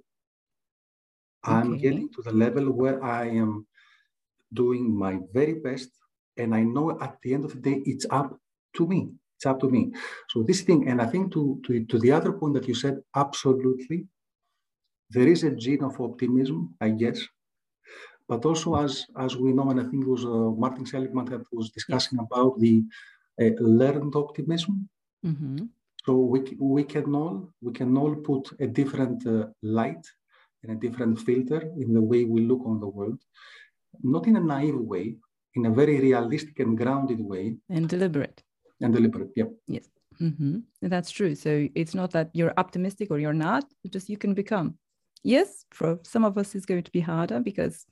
I'm 1.45 1.79
getting 1.79 2.09
to 2.15 2.23
the 2.23 2.33
level 2.33 2.71
where 2.71 3.03
I 3.03 3.29
am 3.29 3.67
doing 4.53 4.97
my 4.97 5.19
very 5.33 5.55
best. 5.55 5.91
And 6.37 6.55
I 6.55 6.63
know 6.63 6.99
at 7.01 7.19
the 7.23 7.35
end 7.35 7.45
of 7.45 7.53
the 7.53 7.61
day, 7.61 7.83
it's 7.85 8.07
up 8.11 8.39
to 8.77 8.87
me. 8.87 9.11
It's 9.37 9.47
up 9.47 9.61
to 9.61 9.69
me. 9.69 9.93
So 10.29 10.43
this 10.43 10.63
thing, 10.63 10.89
and 10.89 11.01
I 11.03 11.07
think 11.07 11.33
to, 11.33 11.61
to, 11.67 11.85
to 11.85 11.99
the 11.99 12.13
other 12.13 12.33
point 12.33 12.55
that 12.55 12.69
you 12.69 12.75
said, 12.75 13.01
absolutely, 13.17 14.07
there 15.11 15.29
is 15.29 15.43
a 15.45 15.51
gene 15.51 15.85
of 15.85 16.01
optimism, 16.01 16.75
I 16.81 16.91
guess, 16.91 17.21
but 18.29 18.45
also 18.45 18.77
as, 18.77 19.05
as 19.19 19.37
we 19.37 19.53
know, 19.53 19.71
and 19.71 19.81
I 19.81 19.85
think 19.85 20.05
it 20.05 20.09
was 20.09 20.25
uh, 20.25 20.29
Martin 20.29 20.87
Seligman 20.87 21.27
that 21.27 21.43
was 21.53 21.71
discussing 21.71 22.19
yes. 22.19 22.27
about 22.31 22.59
the 22.61 22.83
uh, 23.41 23.51
learned 23.59 24.15
optimism. 24.17 24.89
Mm-hmm. 25.27 25.65
So 26.07 26.17
we, 26.17 26.41
we 26.59 26.85
can 26.85 27.15
all 27.15 27.53
we 27.61 27.73
can 27.73 27.97
all 27.97 28.15
put 28.17 28.51
a 28.59 28.67
different 28.67 29.25
uh, 29.27 29.47
light 29.63 30.05
and 30.63 30.73
a 30.73 30.81
different 30.81 31.19
filter 31.21 31.61
in 31.79 31.93
the 31.93 32.01
way 32.01 32.25
we 32.25 32.43
look 32.43 32.63
on 32.67 32.81
the 32.81 32.87
world, 32.87 33.19
not 34.03 34.27
in 34.27 34.37
a 34.37 34.41
naive 34.41 34.77
way, 34.77 35.17
in 35.55 35.67
a 35.67 35.71
very 35.71 36.01
realistic 36.01 36.59
and 36.61 36.79
grounded 36.79 37.21
way, 37.21 37.57
and 37.69 37.89
deliberate 37.89 38.43
and 38.81 38.93
deliberate. 38.95 39.31
Yeah. 39.37 39.45
Yes. 39.67 39.89
Mm-hmm. 40.21 40.59
That's 40.83 41.11
true. 41.11 41.35
So 41.35 41.69
it's 41.75 41.95
not 41.95 42.11
that 42.13 42.31
you're 42.33 42.53
optimistic 42.57 43.11
or 43.11 43.19
you're 43.19 43.33
not, 43.33 43.65
just 43.91 44.09
you 44.09 44.17
can 44.17 44.35
become. 44.35 44.79
Yes, 45.25 45.65
for 45.73 46.01
some 46.03 46.25
of 46.25 46.37
us, 46.37 46.55
it's 46.55 46.67
going 46.67 46.83
to 46.83 46.91
be 46.91 47.01
harder 47.01 47.41
because 47.41 47.87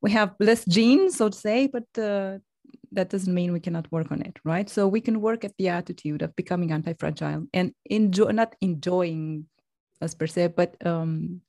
we 0.00 0.10
have 0.10 0.34
less 0.40 0.64
genes, 0.64 1.16
so 1.16 1.28
to 1.28 1.36
say, 1.36 1.68
but 1.68 1.86
uh, 1.98 2.38
that 2.90 3.10
doesn't 3.10 3.32
mean 3.32 3.52
we 3.52 3.60
cannot 3.60 3.90
work 3.92 4.10
on 4.10 4.20
it, 4.22 4.38
right? 4.44 4.68
So 4.68 4.88
we 4.88 5.00
can 5.00 5.20
work 5.20 5.44
at 5.44 5.56
the 5.56 5.68
attitude 5.68 6.22
of 6.22 6.34
becoming 6.36 6.72
anti-fragile 6.72 7.46
and 7.54 7.72
enjoy, 7.86 8.30
not 8.32 8.54
enjoying 8.60 9.46
us 10.00 10.14
per 10.14 10.26
se, 10.26 10.48
but 10.48 10.74
um, 10.84 11.40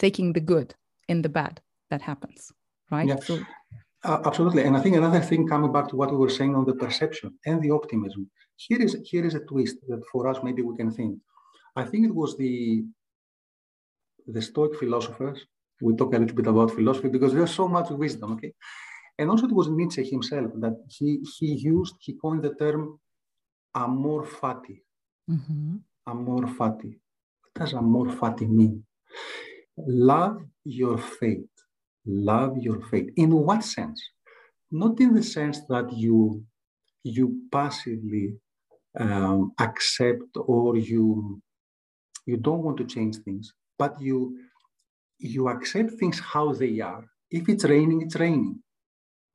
taking 0.00 0.32
the 0.32 0.44
good 0.52 0.74
in 1.08 1.22
the 1.22 1.28
bad 1.28 1.60
that 1.90 2.02
happens, 2.02 2.52
right? 2.90 3.08
Yeah. 3.08 3.20
So 3.20 3.38
uh, 4.02 4.20
absolutely. 4.24 4.62
And 4.64 4.76
I 4.76 4.80
think 4.80 4.96
another 4.96 5.20
thing 5.20 5.46
coming 5.46 5.72
back 5.72 5.88
to 5.88 5.96
what 5.96 6.10
we 6.10 6.16
were 6.16 6.30
saying 6.38 6.54
on 6.56 6.64
the 6.64 6.74
perception 6.74 7.38
and 7.46 7.62
the 7.62 7.70
optimism, 7.70 8.30
here 8.56 8.80
is 8.80 8.96
here 9.04 9.24
is 9.24 9.34
a 9.34 9.44
twist 9.50 9.76
that 9.88 10.02
for 10.10 10.26
us 10.30 10.38
maybe 10.42 10.62
we 10.62 10.76
can 10.76 10.90
think. 10.90 11.18
I 11.76 11.84
think 11.84 12.06
it 12.06 12.14
was 12.14 12.36
the 12.36 12.84
the 14.26 14.42
Stoic 14.42 14.72
philosophers. 14.78 15.38
We 15.82 15.94
talk 15.96 16.14
a 16.14 16.18
little 16.18 16.36
bit 16.36 16.46
about 16.46 16.70
philosophy 16.78 17.08
because 17.08 17.32
there's 17.32 17.54
so 17.54 17.66
much 17.68 17.88
wisdom, 17.90 18.32
okay? 18.32 18.52
And 19.18 19.30
also 19.30 19.46
it 19.46 19.52
was 19.52 19.68
Nietzsche 19.68 20.04
himself 20.04 20.50
that 20.64 20.76
he 20.88 21.08
he 21.36 21.48
used, 21.74 21.96
he 22.00 22.12
coined 22.14 22.42
the 22.42 22.54
term 22.54 22.98
amor 23.74 24.22
fati. 24.38 24.76
Mm-hmm. 25.30 25.76
Amor 26.06 26.44
fati. 26.58 26.90
What 27.42 27.52
does 27.54 27.74
amor 27.74 28.06
fati 28.18 28.46
mean? 28.48 28.84
Love 29.86 30.42
your 30.64 30.98
faith. 30.98 31.46
love 32.06 32.58
your 32.58 32.80
faith. 32.90 33.08
In 33.16 33.30
what 33.32 33.64
sense? 33.64 34.00
Not 34.70 35.00
in 35.00 35.14
the 35.14 35.22
sense 35.22 35.60
that 35.68 35.92
you 35.92 36.44
you 37.04 37.42
passively 37.52 38.34
um, 38.98 39.52
accept 39.58 40.36
or 40.36 40.76
you 40.76 41.40
you 42.26 42.36
don't 42.36 42.62
want 42.62 42.78
to 42.78 42.84
change 42.84 43.16
things, 43.18 43.52
but 43.78 44.00
you 44.00 44.38
you 45.18 45.48
accept 45.48 45.92
things 46.00 46.20
how 46.20 46.52
they 46.52 46.80
are. 46.80 47.04
If 47.30 47.48
it's 47.48 47.64
raining, 47.64 48.02
it's 48.02 48.16
raining. 48.16 48.62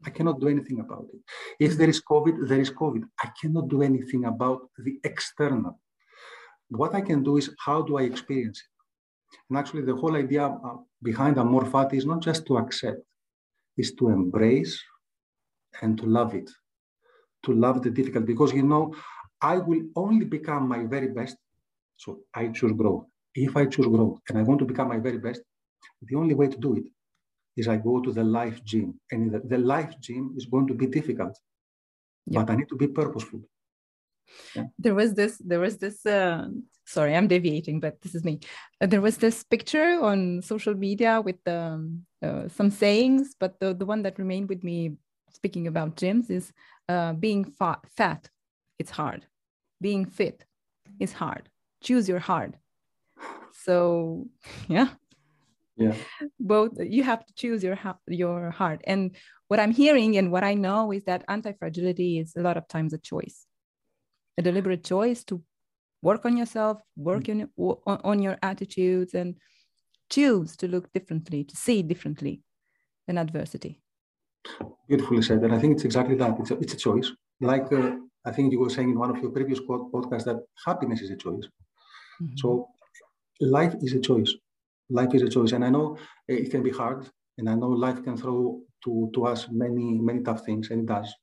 I 0.05 0.10
cannot 0.12 0.39
do 0.41 0.47
anything 0.49 0.79
about 0.79 1.08
it. 1.13 1.21
If 1.60 1.77
there 1.77 1.89
is 1.89 2.01
COVID, 2.01 2.47
there 2.49 2.62
is 2.62 2.71
COVID. 2.71 3.03
I 3.23 3.29
cannot 3.41 3.69
do 3.69 3.81
anything 3.81 4.25
about 4.25 4.62
the 4.77 4.99
external. 5.03 5.79
What 6.69 6.95
I 6.95 7.01
can 7.01 7.23
do 7.23 7.38
is 7.38 7.49
how 7.65 7.81
do 7.84 7.97
I 7.97 8.03
experience 8.03 8.60
it? 8.60 8.74
And 9.50 9.58
actually, 9.58 9.84
the 9.84 9.95
whole 9.95 10.15
idea 10.15 10.45
uh, 10.45 10.78
behind 11.02 11.38
Amor 11.38 11.65
Fati 11.65 11.98
is 11.98 12.06
not 12.06 12.21
just 12.21 12.45
to 12.48 12.58
accept, 12.58 13.02
is 13.78 13.93
to 13.95 14.10
embrace 14.10 14.82
and 15.82 15.98
to 15.98 16.06
love 16.06 16.34
it, 16.34 16.50
to 17.43 17.54
love 17.54 17.84
the 17.84 17.89
difficult. 17.89 18.26
Because 18.26 18.54
you 18.54 18.63
know, 18.63 18.95
I 19.41 19.58
will 19.58 19.84
only 19.95 20.26
become 20.26 20.67
my 20.67 20.84
very 20.86 21.10
best. 21.10 21.38
So 21.98 22.19
I 22.34 22.48
choose 22.50 22.74
growth. 22.74 23.06
If 23.34 23.56
I 23.58 23.65
choose 23.65 23.88
growth 23.88 24.19
and 24.30 24.38
I 24.38 24.43
want 24.43 24.60
to 24.60 24.65
become 24.65 24.88
my 24.88 25.00
very 25.00 25.17
best, 25.17 25.41
the 26.02 26.15
only 26.15 26.36
way 26.36 26.48
to 26.48 26.58
do 26.58 26.76
it 26.76 26.86
is 27.58 27.67
I 27.67 27.78
go 27.78 28.02
to 28.02 28.12
the 28.12 28.24
life 28.24 28.63
gym. 28.63 29.00
And 29.12 29.32
the, 29.32 29.39
the 29.39 29.58
life 29.58 29.93
gym 30.00 30.34
is 30.38 30.45
going 30.45 30.67
to 30.67 30.74
be 30.74 30.88
difficult, 30.88 31.38
but 32.28 32.50
I 32.50 32.56
need 32.56 32.69
to 32.69 32.76
be 32.76 32.88
purposeful. 32.88 33.41
Yeah. 34.55 34.65
There 34.79 34.95
was 34.95 35.13
this, 35.13 35.38
there 35.38 35.59
was 35.59 35.77
this, 35.77 36.05
uh, 36.05 36.47
sorry, 36.85 37.15
I'm 37.15 37.27
deviating, 37.27 37.79
but 37.79 38.01
this 38.01 38.15
is 38.15 38.23
me. 38.23 38.39
Uh, 38.81 38.88
there 38.88 39.01
was 39.01 39.17
this 39.17 39.43
picture 39.43 39.99
on 40.01 40.41
social 40.41 40.73
media 40.73 41.21
with 41.21 41.45
um, 41.47 42.05
uh, 42.21 42.47
some 42.47 42.71
sayings, 42.71 43.35
but 43.39 43.59
the, 43.59 43.73
the 43.73 43.85
one 43.85 44.03
that 44.03 44.19
remained 44.19 44.49
with 44.49 44.63
me 44.63 44.95
speaking 45.33 45.67
about 45.67 45.95
gyms 45.95 46.29
is 46.29 46.51
uh, 46.89 47.13
being 47.13 47.45
fa- 47.45 47.81
fat, 47.95 48.29
it's 48.79 48.91
hard. 48.91 49.25
Being 49.81 50.05
fit 50.05 50.45
is 50.99 51.13
hard. 51.13 51.49
Choose 51.81 52.07
your 52.07 52.19
hard. 52.19 52.57
So, 53.53 54.27
yeah. 54.67 54.89
Yeah. 55.77 55.95
Both 56.39 56.73
you 56.79 57.03
have 57.03 57.25
to 57.25 57.33
choose 57.33 57.61
your 57.61 57.77
your 58.07 58.49
heart. 58.51 58.81
And 58.88 59.15
what 59.49 59.59
I'm 59.59 59.71
hearing 59.71 60.17
and 60.17 60.31
what 60.31 60.43
I 60.43 60.53
know 60.53 60.93
is 60.93 61.03
that 61.03 61.25
anti-fragility 61.27 62.19
is 62.19 62.33
a 62.35 62.41
lot 62.41 62.55
of 62.57 62.67
times 62.67 62.93
a 62.93 62.97
choice, 62.97 63.45
a 64.38 64.41
deliberate 64.41 64.84
choice 64.84 65.24
to 65.26 65.41
work 66.02 66.26
on 66.26 66.38
yourself, 66.38 66.82
work 66.95 67.24
mm. 67.24 67.48
on, 67.58 68.00
on 68.04 68.21
your 68.21 68.38
attitudes, 68.41 69.13
and 69.13 69.36
choose 70.10 70.56
to 70.58 70.67
look 70.67 70.91
differently, 70.93 71.43
to 71.43 71.56
see 71.56 71.82
differently 71.82 72.41
in 73.08 73.17
adversity. 73.17 73.82
Beautifully 74.88 75.21
said. 75.21 75.43
And 75.43 75.54
I 75.54 75.60
think 75.60 75.74
it's 75.74 75.86
exactly 75.86 76.15
that. 76.15 76.39
It's 76.39 76.52
a, 76.52 76.58
it's 76.60 76.74
a 76.74 76.78
choice. 76.78 77.12
Like 77.41 77.71
uh, 77.71 77.95
I 78.26 78.32
think 78.32 78.52
you 78.52 78.60
were 78.60 78.69
saying 78.69 78.89
in 78.91 79.00
one 79.00 79.10
of 79.10 79.17
your 79.17 79.32
previous 79.32 79.60
podcasts 79.60 80.26
that 80.26 80.43
happiness 80.65 81.02
is 81.02 81.10
a 81.10 81.15
choice. 81.15 81.45
Mm-hmm. 82.21 82.36
So 82.38 82.69
life 83.41 83.76
is 83.82 83.93
a 83.93 84.00
choice. 84.00 84.34
Life 84.89 85.13
is 85.15 85.24
a 85.24 85.30
choice. 85.30 85.52
And 85.54 85.65
I 85.65 85.69
know 85.69 85.98
it 86.28 86.52
can 86.52 86.62
be 86.62 86.69
hard. 86.69 87.10
And 87.38 87.50
I 87.50 87.56
know 87.56 87.67
life 87.67 88.04
can 88.04 88.15
throw 88.15 88.62
to, 88.86 89.12
to 89.13 89.26
us 89.26 89.48
many, 89.52 89.98
many 90.00 90.21
tough 90.21 90.45
things, 90.45 90.69
and 90.69 90.82
it 90.82 90.86
does. 90.86 91.13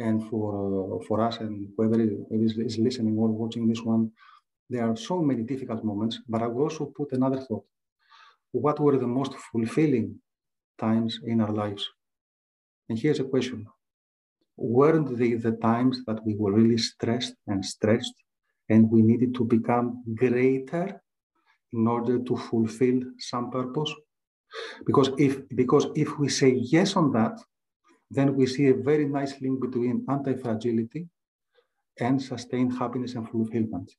And 0.00 0.26
for, 0.28 1.02
for 1.06 1.20
us 1.20 1.38
and 1.38 1.68
whoever 1.76 2.00
is, 2.00 2.56
is 2.56 2.78
listening 2.78 3.18
or 3.18 3.28
watching 3.28 3.68
this 3.68 3.82
one, 3.82 4.10
there 4.70 4.88
are 4.88 4.96
so 4.96 5.20
many 5.20 5.42
difficult 5.42 5.84
moments, 5.84 6.20
but 6.26 6.42
I 6.42 6.46
will 6.46 6.62
also 6.62 6.86
put 6.86 7.12
another 7.12 7.40
thought. 7.40 7.66
What 8.52 8.80
were 8.80 8.96
the 8.96 9.06
most 9.06 9.34
fulfilling 9.52 10.18
times 10.78 11.20
in 11.26 11.42
our 11.42 11.52
lives? 11.52 11.86
And 12.88 12.98
here's 12.98 13.20
a 13.20 13.24
question 13.24 13.66
Weren't 14.56 15.18
they 15.18 15.34
the 15.34 15.52
times 15.52 16.02
that 16.06 16.24
we 16.24 16.34
were 16.34 16.52
really 16.52 16.78
stressed 16.78 17.34
and 17.46 17.64
stressed 17.64 18.14
and 18.70 18.90
we 18.90 19.02
needed 19.02 19.34
to 19.34 19.44
become 19.44 20.02
greater 20.14 21.02
in 21.72 21.86
order 21.86 22.18
to 22.20 22.36
fulfill 22.36 23.02
some 23.18 23.50
purpose? 23.50 23.92
Because 24.86 25.10
if, 25.18 25.42
because 25.54 25.86
if 25.94 26.18
we 26.18 26.28
say 26.28 26.50
yes 26.50 26.96
on 26.96 27.12
that, 27.12 27.38
then 28.10 28.34
we 28.34 28.46
see 28.46 28.68
a 28.68 28.74
very 28.74 29.06
nice 29.06 29.40
link 29.40 29.60
between 29.60 30.04
anti-fragility 30.08 31.08
and 31.98 32.20
sustained 32.20 32.76
happiness 32.76 33.14
and 33.14 33.28
fulfillment. 33.28 33.92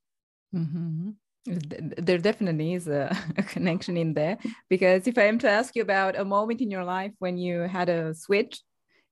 Mm-hmm. 0.53 1.11
There 1.45 2.17
definitely 2.17 2.73
is 2.73 2.87
a, 2.87 3.15
a, 3.37 3.43
connection 3.43 3.97
in 3.97 4.13
there 4.13 4.37
because 4.69 5.07
if 5.07 5.17
I 5.17 5.23
am 5.23 5.39
to 5.39 5.49
ask 5.49 5.75
you 5.75 5.81
about 5.81 6.19
a 6.19 6.25
moment 6.25 6.61
in 6.61 6.69
your 6.69 6.83
life 6.83 7.13
when 7.19 7.37
you 7.37 7.61
had 7.61 7.89
a 7.89 8.13
switch, 8.13 8.61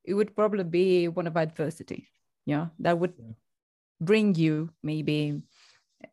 it 0.03 0.13
would 0.13 0.35
probably 0.35 0.63
be 0.63 1.07
one 1.07 1.27
of 1.27 1.37
adversity. 1.37 2.07
Yeah, 2.45 2.67
that 2.79 2.99
would 2.99 3.13
yeah. 3.17 3.33
bring 4.01 4.35
you 4.35 4.69
maybe 4.83 5.41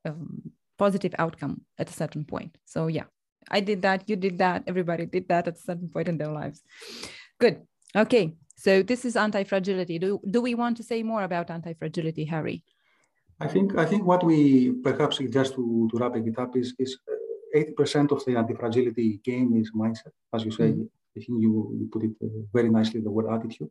a 0.04 0.10
um, 0.10 0.52
positive 0.78 1.14
outcome 1.18 1.62
at 1.78 1.90
a 1.90 1.92
certain 1.92 2.24
point. 2.24 2.56
So 2.64 2.86
yeah, 2.86 3.04
I 3.50 3.60
did 3.60 3.82
that, 3.82 4.08
you 4.08 4.16
did 4.16 4.38
that, 4.38 4.64
everybody 4.66 5.06
did 5.06 5.28
that 5.28 5.48
at 5.48 5.56
a 5.56 5.60
certain 5.60 5.88
point 5.88 6.08
in 6.08 6.18
their 6.18 6.32
lives. 6.32 6.62
Good. 7.38 7.62
Okay. 7.94 8.34
So 8.56 8.82
this 8.82 9.04
is 9.04 9.16
anti-fragility. 9.16 9.98
Do, 9.98 10.20
do 10.30 10.40
we 10.40 10.54
want 10.54 10.76
to 10.78 10.82
say 10.82 11.02
more 11.02 11.22
about 11.22 11.50
anti-fragility, 11.50 12.24
Harry? 12.24 12.64
I 13.38 13.48
think 13.48 13.76
I 13.76 13.84
think 13.84 14.04
what 14.06 14.24
we 14.24 14.72
perhaps 14.82 15.18
just 15.18 15.54
to, 15.56 15.88
to 15.90 15.98
wrap 15.98 16.16
it 16.16 16.38
up 16.38 16.56
is 16.56 16.74
is 16.78 16.98
uh, 17.06 17.58
eighty 17.58 17.72
percent 17.72 18.10
of 18.12 18.24
the 18.24 18.34
anti-fragility 18.36 19.20
game 19.22 19.60
is 19.60 19.70
mindset, 19.72 20.14
as 20.34 20.44
you 20.44 20.50
say. 20.50 20.72
Mm. 20.72 20.88
I 21.16 21.20
think 21.20 21.40
you, 21.44 21.52
you 21.78 21.88
put 21.92 22.02
it 22.04 22.12
uh, 22.22 22.28
very 22.52 22.70
nicely. 22.70 23.00
The 23.00 23.10
word 23.10 23.28
attitude, 23.30 23.70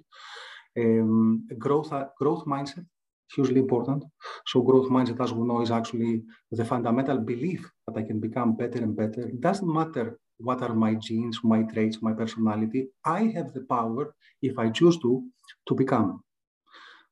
um, 0.78 1.48
growth 1.58 1.91
uh, 1.91 2.06
growth 2.19 2.45
mindset 2.45 2.86
hugely 3.34 3.60
important. 3.60 4.04
So 4.45 4.62
growth 4.62 4.89
mindset, 4.89 5.19
as 5.24 5.34
we 5.34 5.48
know, 5.48 5.62
is 5.62 5.71
actually 5.71 6.24
the 6.52 6.63
fundamental 6.63 7.17
belief 7.17 7.67
that 7.88 7.98
I 7.98 8.04
can 8.04 8.19
become 8.19 8.56
better 8.56 8.80
and 8.84 8.95
better. 8.95 9.21
It 9.28 9.41
doesn't 9.41 9.67
matter 9.67 10.19
what 10.38 10.62
are 10.62 10.74
my 10.74 10.95
genes, 10.95 11.39
my 11.43 11.63
traits, 11.63 12.02
my 12.02 12.13
personality. 12.13 12.88
I 13.04 13.24
have 13.36 13.54
the 13.54 13.62
power, 13.62 14.15
if 14.41 14.58
I 14.60 14.69
choose 14.69 14.98
to, 15.00 15.24
to 15.67 15.76
become. 15.76 16.24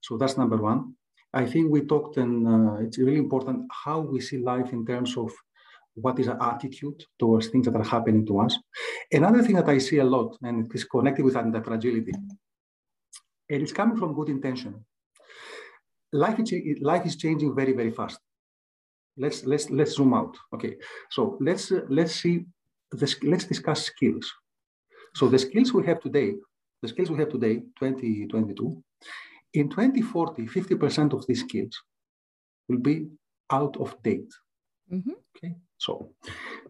So 0.02 0.18
that's 0.18 0.38
number 0.38 0.58
one. 0.58 0.96
I 1.34 1.46
think 1.46 1.72
we 1.72 1.82
talked, 1.82 2.18
and 2.18 2.48
uh, 2.48 2.76
it's 2.84 2.98
really 3.00 3.18
important 3.18 3.66
how 3.86 4.02
we 4.02 4.20
see 4.22 4.38
life 4.38 4.72
in 4.72 4.86
terms 4.86 5.18
of 5.18 5.32
what 5.96 6.20
is 6.20 6.28
our 6.28 6.42
attitude 6.54 7.04
towards 7.20 7.48
things 7.48 7.66
that 7.66 7.76
are 7.76 7.84
happening 7.84 8.26
to 8.26 8.40
us. 8.40 8.58
Another 9.12 9.42
thing 9.42 9.56
that 9.56 9.70
I 9.70 9.78
see 9.78 9.98
a 9.98 10.04
lot, 10.04 10.38
and 10.44 10.66
it 10.66 10.76
is 10.76 10.84
connected 10.84 11.24
with 11.26 11.36
anti-fragility, 11.38 12.12
and 13.50 13.62
it's 13.62 13.72
coming 13.72 13.98
from 13.98 14.14
good 14.14 14.30
intention 14.30 14.86
life 16.14 16.40
is, 16.40 16.54
life 16.82 17.06
is 17.06 17.18
changing 17.18 17.54
very, 17.56 17.74
very 17.74 17.92
fast. 17.92 18.20
Let's, 19.18 19.46
let's, 19.46 19.70
let's 19.70 19.96
zoom 19.96 20.14
out. 20.14 20.38
Okay, 20.54 20.78
so 21.10 21.38
let's, 21.42 21.72
uh, 21.72 21.82
let's 21.90 22.16
see, 22.16 22.46
this, 22.98 23.16
let's 23.24 23.46
discuss 23.46 23.84
skills. 23.84 24.32
So 25.16 25.28
the 25.28 25.40
skills 25.40 25.74
we 25.74 25.86
have 25.86 26.02
today, 26.02 26.34
the 26.82 26.88
skills 26.88 27.10
we 27.10 27.18
have 27.20 27.30
today, 27.30 27.56
2022, 27.80 28.84
in 29.54 29.70
2040, 29.70 30.48
50% 30.48 31.14
of 31.14 31.26
these 31.28 31.42
skills 31.42 31.80
will 32.68 32.80
be 32.80 33.08
out 33.52 33.78
of 33.78 34.02
date. 34.04 34.32
Mm-hmm. 34.92 35.12
Okay, 35.36 35.56
so, 35.78 36.12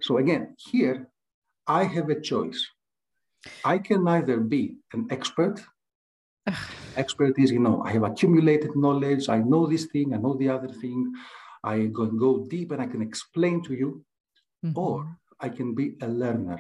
so 0.02 0.18
again, 0.18 0.56
here 0.58 1.08
I 1.68 1.86
have 1.86 2.10
a 2.10 2.20
choice. 2.20 2.66
I 3.64 3.78
can 3.78 4.08
either 4.08 4.40
be 4.40 4.78
an 4.94 5.08
expert 5.10 5.62
expertise 6.98 7.52
you 7.52 7.60
know 7.60 7.82
i 7.86 7.92
have 7.92 8.04
accumulated 8.04 8.76
knowledge 8.76 9.30
i 9.30 9.38
know 9.38 9.66
this 9.66 9.86
thing 9.86 10.14
i 10.14 10.18
know 10.18 10.34
the 10.36 10.50
other 10.50 10.68
thing 10.68 11.12
i 11.64 11.76
can 11.96 12.18
go 12.18 12.46
deep 12.50 12.72
and 12.72 12.82
i 12.82 12.86
can 12.86 13.02
explain 13.02 13.62
to 13.64 13.74
you 13.74 14.04
mm-hmm. 14.64 14.78
or 14.78 15.18
i 15.44 15.50
can 15.50 15.76
be 15.76 15.96
a 16.02 16.08
learner. 16.08 16.60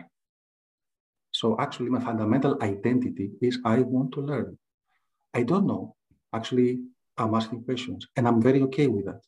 So 1.32 1.56
actually 1.60 1.89
my 1.89 2.00
fundamental 2.00 2.62
identity 2.62 3.32
is 3.41 3.58
i 3.65 3.80
want 3.80 4.12
to 4.13 4.22
learn. 4.22 4.58
I 5.34 5.43
don't 5.43 5.65
know. 5.65 5.96
Actually 6.34 6.82
i'm 7.17 7.34
asking 7.39 7.63
questions 7.63 8.08
and 8.15 8.28
i'm 8.28 8.41
very 8.41 8.62
okay 8.67 8.88
with 8.88 9.06
that. 9.06 9.22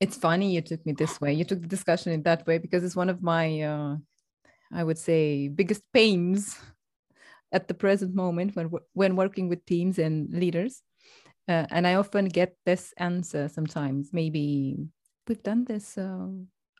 It's 0.00 0.16
funny 0.16 0.54
you 0.54 0.62
took 0.62 0.84
me 0.84 0.92
this 0.92 1.20
way. 1.20 1.32
You 1.32 1.44
took 1.44 1.60
the 1.62 1.68
discussion 1.68 2.12
in 2.12 2.22
that 2.24 2.46
way 2.46 2.58
because 2.58 2.82
it's 2.84 2.96
one 2.96 3.08
of 3.08 3.22
my 3.22 3.44
uh, 3.62 3.96
i 4.72 4.82
would 4.84 4.98
say 4.98 5.48
biggest 5.48 5.82
pains 5.92 6.58
at 7.52 7.68
the 7.68 7.74
present 7.74 8.14
moment 8.14 8.56
when 8.56 8.70
when 9.00 9.16
working 9.16 9.48
with 9.48 9.64
teams 9.66 9.98
and 9.98 10.32
leaders. 10.44 10.82
Uh, 11.48 11.66
and 11.70 11.86
i 11.90 11.94
often 11.94 12.26
get 12.40 12.56
this 12.66 12.94
answer 12.98 13.48
sometimes. 13.48 14.12
Maybe 14.12 14.78
we've 15.26 15.42
done 15.42 15.64
this 15.64 15.98
uh, 15.98 16.28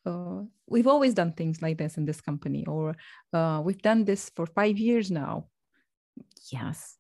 uh, 0.07 0.41
we've 0.67 0.87
always 0.87 1.15
done 1.15 1.33
things 1.33 1.63
like 1.63 1.79
this 1.79 1.97
in 1.97 2.05
this 2.05 2.21
company 2.21 2.65
or 2.67 2.97
uh, 3.33 3.61
we've 3.65 3.83
done 3.83 4.05
this 4.05 4.31
for 4.35 4.47
five 4.47 4.79
years 4.79 5.11
now 5.11 5.47
yes 6.51 6.97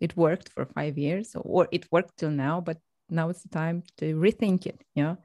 it 0.00 0.16
worked 0.16 0.48
for 0.48 0.64
five 0.66 0.96
years 0.98 1.34
or 1.34 1.68
it 1.72 1.86
worked 1.90 2.16
till 2.18 2.30
now 2.30 2.60
but 2.60 2.78
now 3.08 3.28
it's 3.28 3.42
the 3.42 3.48
time 3.48 3.82
to 3.96 4.14
rethink 4.14 4.66
it 4.66 4.82
yeah 4.94 5.16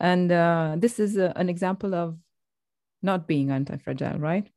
and 0.00 0.32
uh, 0.32 0.74
this 0.78 0.98
is 0.98 1.16
a, 1.16 1.32
an 1.36 1.48
example 1.48 1.94
of 1.94 2.16
not 3.02 3.26
being 3.26 3.50
anti-fragile 3.50 4.18
right 4.18 4.48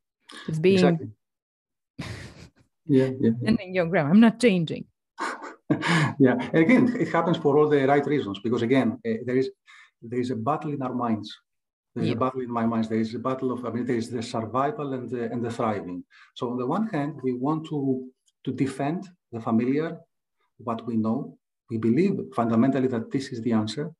it's 0.48 0.60
being 0.60 0.76
exactly 0.76 1.08
yeah, 2.88 3.10
yeah, 3.20 3.32
yeah. 3.42 3.56
your 3.66 3.86
gram. 3.86 4.10
I'm 4.10 4.20
not 4.20 4.40
changing. 4.40 4.86
yeah, 6.20 6.36
and 6.54 6.56
again, 6.56 6.96
it 7.00 7.10
happens 7.10 7.38
for 7.38 7.58
all 7.58 7.70
the 7.70 7.86
right 7.88 8.06
reasons 8.06 8.40
because 8.40 8.62
again, 8.62 9.00
uh, 9.08 9.14
there 9.26 9.38
is 9.38 9.50
there 10.02 10.20
is 10.20 10.32
a 10.32 10.36
battle 10.36 10.74
in 10.74 10.82
our 10.82 10.94
minds. 10.94 11.36
There's 11.96 12.10
yeah. 12.10 12.16
a 12.16 12.18
battle 12.18 12.42
in 12.42 12.52
my 12.52 12.66
mind. 12.66 12.86
There 12.86 13.00
is 13.00 13.16
a 13.16 13.20
battle 13.20 13.52
of 13.54 13.66
I 13.66 13.70
mean, 13.70 13.86
there 13.86 13.96
is 13.96 14.10
the 14.10 14.22
survival 14.22 14.94
and 14.94 15.10
the 15.10 15.32
and 15.32 15.44
the 15.44 15.50
thriving. 15.50 16.04
So 16.34 16.52
on 16.52 16.58
the 16.58 16.68
one 16.68 16.88
hand, 16.88 17.20
we 17.24 17.34
want 17.34 17.66
to 17.68 17.80
to 18.44 18.52
defend 18.52 19.08
the 19.32 19.40
familiar, 19.40 19.98
what 20.58 20.86
we 20.86 20.98
know. 20.98 21.38
We 21.70 21.78
believe 21.78 22.20
fundamentally 22.36 22.90
that 22.90 23.12
this 23.12 23.30
is 23.30 23.42
the 23.42 23.54
answer. 23.54 23.92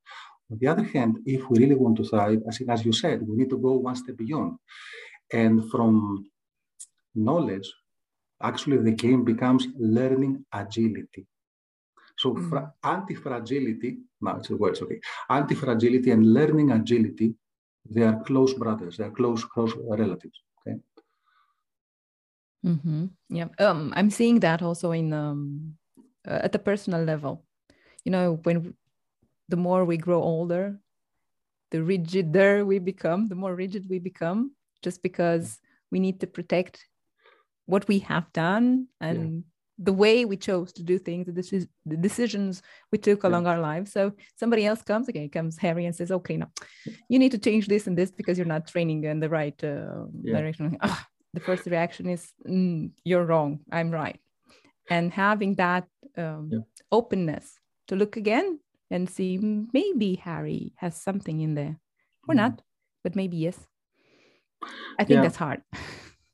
On 0.52 0.58
the 0.60 0.68
other 0.68 0.84
hand, 0.84 1.20
if 1.26 1.50
we 1.50 1.60
really 1.60 1.76
want 1.76 1.98
to 1.98 2.04
thrive, 2.04 2.42
as, 2.48 2.62
as 2.70 2.86
you 2.86 2.94
said, 2.94 3.28
we 3.28 3.36
need 3.36 3.50
to 3.50 3.58
go 3.58 3.72
one 3.72 3.96
step 3.96 4.18
beyond. 4.18 4.60
And 5.34 5.72
from 5.72 6.30
knowledge, 7.16 7.74
actually 8.42 8.78
the 8.78 8.92
game 8.92 9.24
becomes 9.24 9.68
learning 9.78 10.46
agility. 10.54 11.26
So 12.18 12.36
mm. 12.36 12.50
fra- 12.50 12.72
anti-fragility, 12.84 13.98
now 14.22 14.38
it's 14.38 14.50
the 14.50 14.58
words, 14.58 14.82
okay. 14.84 15.00
Anti-fragility 15.30 16.12
and 16.12 16.34
learning 16.34 16.72
agility, 16.72 17.34
they 17.90 18.04
are 18.04 18.22
close 18.24 18.54
brothers, 18.54 18.98
they 18.98 19.04
are 19.04 19.12
close, 19.12 19.44
close 19.44 19.74
relatives. 19.78 20.42
Okay. 20.68 20.80
Mm-hmm. 22.66 23.06
Yeah. 23.30 23.48
Um, 23.60 23.94
I'm 23.96 24.10
seeing 24.10 24.40
that 24.40 24.62
also 24.62 24.92
in 24.92 25.14
um, 25.14 25.76
uh, 26.28 26.40
at 26.44 26.52
the 26.52 26.60
personal 26.60 27.04
level. 27.04 27.46
You 28.04 28.12
know, 28.12 28.40
when 28.44 28.76
the 29.50 29.58
more 29.58 29.86
we 29.86 29.98
grow 29.98 30.22
older, 30.22 30.80
the 31.72 31.84
rigider 31.84 32.66
we 32.66 32.80
become, 32.80 33.28
the 33.28 33.36
more 33.36 33.56
rigid 33.56 33.88
we 33.90 34.00
become, 34.00 34.52
just 34.82 35.02
because 35.04 35.60
we 35.92 36.00
need 36.00 36.20
to 36.22 36.28
protect 36.28 36.86
what 37.66 37.88
we 37.88 38.00
have 38.00 38.32
done 38.34 38.88
and. 39.00 39.44
The 39.78 39.94
way 39.94 40.26
we 40.26 40.38
chose 40.38 40.72
to 40.74 40.84
do 40.84 40.98
things, 40.98 41.28
the, 41.28 41.68
the 41.86 41.98
decisions 41.98 42.62
we 42.92 42.98
took 42.98 43.24
yeah. 43.24 43.30
along 43.30 43.48
our 43.48 43.60
lives. 43.60 43.92
So 43.92 44.14
somebody 44.36 44.66
else 44.66 44.82
comes 44.82 45.08
again, 45.10 45.30
comes 45.30 45.58
Harry 45.58 45.86
and 45.86 45.96
says, 45.96 46.12
"Okay, 46.12 46.38
now 46.38 46.50
you 47.10 47.20
need 47.20 47.32
to 47.32 47.38
change 47.38 47.68
this 47.68 47.88
and 47.88 47.98
this 47.98 48.12
because 48.12 48.38
you're 48.38 48.48
not 48.48 48.68
training 48.68 49.04
in 49.04 49.20
the 49.20 49.30
right 49.30 49.62
uh, 49.64 50.06
yeah. 50.22 50.40
direction." 50.40 50.78
Oh, 50.82 51.04
the 51.34 51.42
first 51.42 51.66
reaction 51.66 52.10
is, 52.10 52.32
mm, 52.48 52.92
"You're 53.04 53.26
wrong. 53.26 53.60
I'm 53.72 53.92
right," 53.92 54.20
and 54.90 55.12
having 55.12 55.56
that 55.56 55.86
um, 56.18 56.66
openness 56.92 57.60
to 57.88 57.96
look 57.96 58.16
again 58.16 58.60
and 58.90 59.10
see 59.10 59.38
maybe 59.74 60.16
Harry 60.16 60.74
has 60.78 60.96
something 60.96 61.42
in 61.42 61.56
there 61.56 61.80
or 62.28 62.36
mm-hmm. 62.36 62.38
not, 62.38 62.62
but 63.04 63.16
maybe 63.16 63.38
yes. 63.38 63.58
I 64.98 65.04
think 65.04 65.22
that's 65.22 65.38
hard. 65.38 65.62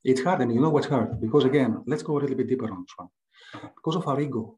It's 0.03 0.23
hard, 0.23 0.41
and 0.41 0.51
you 0.51 0.59
know 0.59 0.71
what's 0.71 0.87
hard? 0.87 1.21
Because 1.21 1.45
again, 1.45 1.83
let's 1.85 2.01
go 2.01 2.17
a 2.17 2.19
little 2.19 2.35
bit 2.35 2.47
deeper 2.47 2.65
on 2.65 2.81
this 2.81 2.93
one. 2.97 3.09
Because 3.53 3.95
of 3.95 4.07
our 4.07 4.19
ego. 4.21 4.57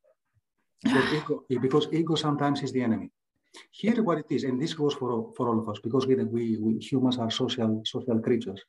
Because 0.84 1.14
ego, 1.18 1.44
because 1.62 1.88
ego 1.92 2.16
sometimes 2.16 2.62
is 2.64 2.72
the 2.72 2.82
enemy. 2.82 3.12
Here, 3.72 4.02
what 4.04 4.18
it 4.18 4.26
is, 4.30 4.44
and 4.44 4.60
this 4.60 4.74
goes 4.74 4.96
for, 4.96 5.32
for 5.38 5.48
all 5.50 5.60
of 5.60 5.70
us, 5.70 5.80
because 5.84 6.08
we, 6.08 6.16
we, 6.16 6.58
we 6.58 6.80
humans 6.80 7.20
are 7.20 7.30
social 7.30 7.84
social 7.86 8.20
creatures, 8.20 8.60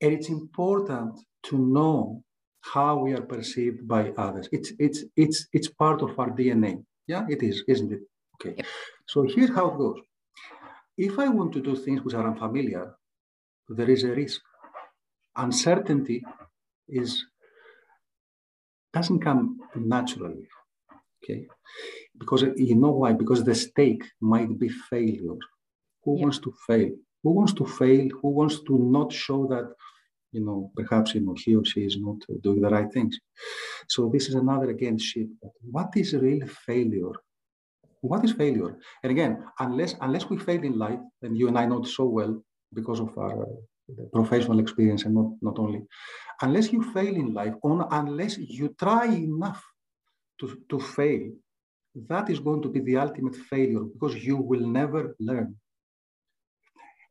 and 0.00 0.12
it's 0.12 0.28
important 0.28 1.20
to 1.44 1.56
know 1.56 2.24
how 2.60 2.98
we 2.98 3.12
are 3.12 3.22
perceived 3.22 3.86
by 3.86 4.10
others. 4.16 4.48
It's 4.50 4.72
it's 4.80 5.04
it's 5.16 5.46
it's 5.52 5.68
part 5.68 6.02
of 6.02 6.18
our 6.18 6.30
DNA. 6.30 6.84
Yeah, 7.06 7.24
it 7.28 7.44
is, 7.44 7.62
isn't 7.68 7.92
it? 7.92 8.00
Okay. 8.34 8.54
Yep. 8.56 8.66
So 9.06 9.22
here's 9.22 9.50
how 9.50 9.70
it 9.70 9.78
goes. 9.78 10.00
If 10.98 11.18
I 11.20 11.28
want 11.28 11.52
to 11.52 11.60
do 11.60 11.76
things 11.76 12.02
which 12.02 12.14
are 12.14 12.26
unfamiliar, 12.26 12.96
there 13.68 13.88
is 13.88 14.02
a 14.02 14.08
risk 14.10 14.40
uncertainty 15.36 16.24
is 16.88 17.24
doesn't 18.96 19.22
come 19.28 19.42
naturally 19.94 20.46
okay? 21.26 21.46
Because 22.18 22.42
you 22.56 22.76
know 22.76 22.92
why? 22.92 23.12
Because 23.12 23.44
the 23.44 23.54
stake 23.54 24.04
might 24.20 24.58
be 24.58 24.68
failure. 24.68 25.38
Who 26.04 26.16
yeah. 26.16 26.22
wants 26.22 26.38
to 26.40 26.54
fail? 26.66 26.90
Who 27.22 27.30
wants 27.30 27.52
to 27.54 27.66
fail? 27.66 28.08
Who 28.22 28.28
wants 28.28 28.62
to 28.62 28.78
not 28.78 29.12
show 29.12 29.46
that 29.48 29.72
you 30.32 30.44
know 30.44 30.70
perhaps 30.76 31.14
you 31.14 31.20
know 31.20 31.34
he 31.36 31.56
or 31.56 31.64
she 31.64 31.80
is 31.84 31.96
not 31.98 32.16
doing 32.42 32.60
the 32.60 32.70
right 32.70 32.90
things? 32.92 33.18
So 33.88 34.10
this 34.12 34.28
is 34.28 34.34
another 34.34 34.70
again 34.70 34.98
shift. 34.98 35.32
What 35.70 35.96
is 35.96 36.14
real 36.14 36.46
failure? 36.66 37.12
What 38.00 38.24
is 38.24 38.32
failure? 38.32 38.78
And 39.02 39.10
again 39.10 39.44
unless 39.58 39.94
unless 40.00 40.28
we 40.30 40.38
fail 40.38 40.62
in 40.62 40.78
life 40.78 41.00
and 41.22 41.36
you 41.36 41.48
and 41.48 41.58
i 41.58 41.66
know 41.66 41.82
it 41.82 41.86
so 41.86 42.04
well 42.04 42.32
because 42.72 43.00
of 43.00 43.16
our 43.18 43.46
professional 44.12 44.58
experience 44.58 45.04
and 45.04 45.14
not, 45.14 45.32
not 45.40 45.58
only. 45.58 45.82
Unless 46.42 46.72
you 46.72 46.82
fail 46.92 47.14
in 47.14 47.32
life, 47.32 47.54
on, 47.62 47.86
unless 47.90 48.38
you 48.38 48.74
try 48.78 49.06
enough 49.06 49.62
to, 50.40 50.60
to 50.68 50.80
fail, 50.80 51.30
that 52.08 52.28
is 52.28 52.40
going 52.40 52.62
to 52.62 52.68
be 52.68 52.80
the 52.80 52.96
ultimate 52.96 53.36
failure 53.36 53.80
because 53.80 54.14
you 54.22 54.36
will 54.36 54.66
never 54.66 55.16
learn. 55.18 55.56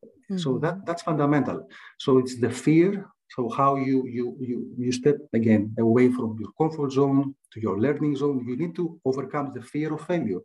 Mm-hmm. 0.04 0.38
So 0.38 0.58
that, 0.58 0.86
that's 0.86 1.02
fundamental. 1.02 1.68
So 1.98 2.18
it's 2.18 2.40
the 2.40 2.50
fear. 2.50 3.06
So 3.30 3.48
how 3.48 3.76
you, 3.76 4.06
you, 4.06 4.36
you, 4.40 4.72
you 4.78 4.92
step 4.92 5.16
again 5.32 5.74
away 5.78 6.10
from 6.12 6.36
your 6.38 6.50
comfort 6.56 6.92
zone 6.92 7.34
to 7.52 7.60
your 7.60 7.80
learning 7.80 8.16
zone. 8.16 8.44
You 8.46 8.56
need 8.56 8.76
to 8.76 9.00
overcome 9.04 9.52
the 9.52 9.62
fear 9.62 9.92
of 9.94 10.06
failure. 10.06 10.40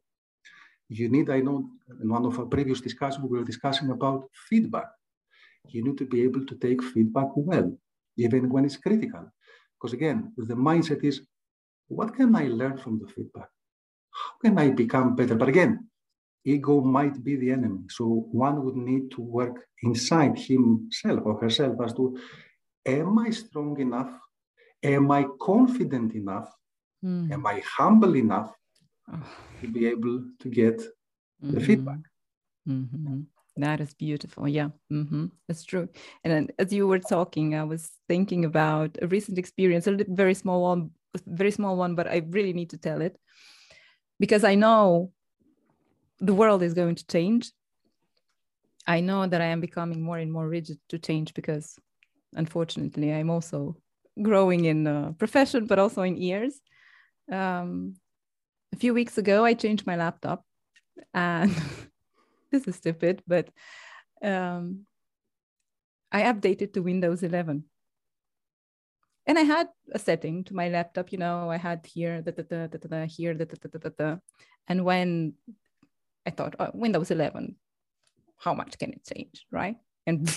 You 0.89 1.07
need, 1.07 1.29
I 1.29 1.39
know, 1.39 1.69
in 2.01 2.09
one 2.09 2.25
of 2.25 2.37
our 2.39 2.45
previous 2.45 2.81
discussions, 2.81 3.23
we 3.23 3.37
were 3.37 3.45
discussing 3.45 3.91
about 3.91 4.27
feedback 4.49 4.87
you 5.67 5.83
need 5.83 5.97
to 5.97 6.05
be 6.05 6.23
able 6.23 6.45
to 6.45 6.55
take 6.55 6.83
feedback 6.83 7.29
well, 7.35 7.77
even 8.17 8.49
when 8.49 8.65
it's 8.65 8.77
critical. 8.77 9.31
Because 9.79 9.93
again, 9.93 10.33
the 10.37 10.53
mindset 10.53 11.03
is, 11.03 11.21
what 11.87 12.15
can 12.15 12.35
I 12.35 12.47
learn 12.47 12.77
from 12.77 12.99
the 12.99 13.07
feedback? 13.07 13.49
How 14.11 14.31
can 14.41 14.57
I 14.59 14.69
become 14.69 15.15
better? 15.15 15.35
But 15.35 15.49
again, 15.49 15.87
ego 16.45 16.81
might 16.81 17.23
be 17.23 17.35
the 17.35 17.51
enemy. 17.51 17.79
So 17.89 18.27
one 18.31 18.63
would 18.63 18.75
need 18.75 19.11
to 19.11 19.21
work 19.21 19.65
inside 19.83 20.37
himself 20.37 21.21
or 21.25 21.39
herself 21.39 21.77
as 21.83 21.93
to, 21.93 22.17
am 22.85 23.19
I 23.19 23.29
strong 23.29 23.79
enough? 23.79 24.11
Am 24.83 25.11
I 25.11 25.25
confident 25.39 26.13
enough? 26.15 26.49
Mm. 27.03 27.31
Am 27.31 27.45
I 27.45 27.61
humble 27.77 28.15
enough 28.15 28.51
oh. 29.11 29.23
to 29.61 29.67
be 29.67 29.87
able 29.87 30.23
to 30.39 30.49
get 30.49 30.77
mm-hmm. 30.79 31.53
the 31.53 31.61
feedback? 31.61 31.99
Mm-hmm. 32.67 33.21
That 33.57 33.81
is 33.81 33.93
beautiful. 33.93 34.47
Yeah, 34.47 34.69
mm-hmm. 34.91 35.25
that's 35.47 35.63
true. 35.63 35.89
And 36.23 36.51
as 36.57 36.71
you 36.71 36.87
were 36.87 36.99
talking, 36.99 37.55
I 37.55 37.63
was 37.63 37.91
thinking 38.07 38.45
about 38.45 38.97
a 39.01 39.07
recent 39.07 39.37
experience, 39.37 39.87
a 39.87 39.97
very 40.07 40.33
small 40.33 40.61
one, 40.61 40.91
very 41.25 41.51
small 41.51 41.75
one, 41.75 41.95
but 41.95 42.07
I 42.07 42.23
really 42.29 42.53
need 42.53 42.69
to 42.69 42.77
tell 42.77 43.01
it 43.01 43.19
because 44.19 44.43
I 44.43 44.55
know 44.55 45.11
the 46.19 46.33
world 46.33 46.63
is 46.63 46.73
going 46.73 46.95
to 46.95 47.07
change. 47.07 47.51
I 48.87 49.01
know 49.01 49.27
that 49.27 49.41
I 49.41 49.45
am 49.45 49.59
becoming 49.59 50.01
more 50.01 50.17
and 50.17 50.31
more 50.31 50.47
rigid 50.47 50.79
to 50.89 50.97
change 50.97 51.33
because, 51.33 51.75
unfortunately, 52.33 53.13
I'm 53.13 53.29
also 53.29 53.75
growing 54.21 54.65
in 54.65 54.87
uh, 54.87 55.11
profession, 55.17 55.65
but 55.65 55.79
also 55.79 56.03
in 56.03 56.17
years. 56.17 56.61
Um, 57.31 57.95
a 58.73 58.77
few 58.77 58.93
weeks 58.93 59.17
ago, 59.17 59.43
I 59.43 59.53
changed 59.53 59.85
my 59.85 59.95
laptop 59.97 60.45
and 61.13 61.55
this 62.51 62.67
is 62.67 62.75
stupid, 62.75 63.23
but 63.27 63.49
um, 64.21 64.85
I 66.11 66.23
updated 66.23 66.73
to 66.73 66.81
Windows 66.81 67.23
11. 67.23 67.63
And 69.27 69.37
I 69.37 69.41
had 69.41 69.67
a 69.91 69.99
setting 69.99 70.43
to 70.45 70.55
my 70.55 70.69
laptop, 70.69 71.11
you 71.11 71.17
know, 71.17 71.49
I 71.49 71.57
had 71.57 71.85
here, 71.85 72.21
da, 72.21 72.31
da, 72.31 72.43
da, 72.43 72.67
da, 72.67 72.77
da, 72.77 73.05
here, 73.05 73.33
da, 73.33 73.45
da, 73.45 73.67
da, 73.69 73.79
da, 73.79 73.89
da. 73.97 74.17
and 74.67 74.83
when 74.83 75.33
I 76.25 76.31
thought, 76.31 76.55
oh, 76.59 76.71
Windows 76.73 77.11
11, 77.11 77.55
how 78.37 78.53
much 78.53 78.77
can 78.79 78.93
it 78.93 79.05
change, 79.05 79.45
right? 79.51 79.77
And 80.07 80.27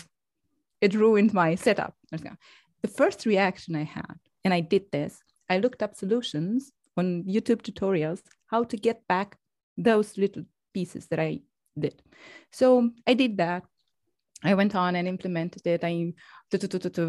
it 0.81 0.95
ruined 0.95 1.33
my 1.33 1.55
setup. 1.55 1.97
The 2.11 2.89
first 2.89 3.25
reaction 3.25 3.75
I 3.75 3.85
had, 3.85 4.19
and 4.45 4.53
I 4.53 4.61
did 4.61 4.93
this, 4.93 5.23
I 5.49 5.59
looked 5.59 5.83
up 5.83 5.95
solutions 5.95 6.71
on 6.97 7.25
YouTube 7.25 7.63
tutorials, 7.63 8.21
how 8.47 8.65
to 8.65 8.77
get 8.77 9.07
back 9.09 9.39
those 9.77 10.17
little 10.17 10.45
pieces 10.73 11.07
that 11.09 11.19
I 11.19 11.41
did. 11.79 12.03
So 12.53 12.91
I 13.07 13.15
did 13.15 13.37
that. 13.39 13.65
I 14.43 14.55
went 14.55 14.75
on 14.75 14.95
and 14.95 15.09
implemented 15.09 15.67
it. 15.67 15.83
I 15.85 16.13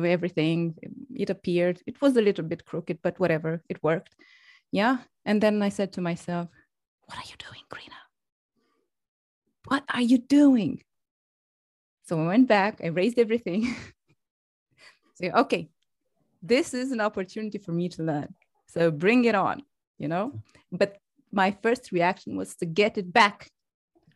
everything. 0.06 0.76
It 1.14 1.30
appeared. 1.30 1.82
It 1.86 2.02
was 2.02 2.16
a 2.16 2.22
little 2.22 2.46
bit 2.46 2.66
crooked, 2.66 3.00
but 3.04 3.20
whatever. 3.20 3.62
It 3.68 3.84
worked. 3.84 4.16
Yeah. 4.72 4.98
And 5.26 5.42
then 5.42 5.62
I 5.62 5.70
said 5.70 5.92
to 5.94 6.02
myself, 6.02 6.48
"What 7.06 7.18
are 7.18 7.30
you 7.30 7.36
doing, 7.38 7.64
Karina? 7.70 8.02
What 9.68 9.84
are 9.90 10.02
you 10.02 10.18
doing?" 10.18 10.82
So 12.08 12.22
I 12.22 12.28
went 12.28 12.48
back. 12.48 12.80
I 12.84 12.88
raised 12.88 13.20
everything. 13.20 13.76
so 15.16 15.28
okay, 15.44 15.70
this 16.42 16.74
is 16.74 16.92
an 16.92 17.02
opportunity 17.02 17.58
for 17.58 17.74
me 17.74 17.90
to 17.90 18.04
learn. 18.04 18.34
So 18.68 18.92
bring 18.92 19.26
it 19.26 19.36
on. 19.36 19.64
You 19.98 20.08
know. 20.08 20.42
But 20.72 20.98
my 21.32 21.52
first 21.62 21.92
reaction 21.92 22.38
was 22.38 22.56
to 22.56 22.66
get 22.66 22.98
it 22.98 23.12
back 23.12 23.52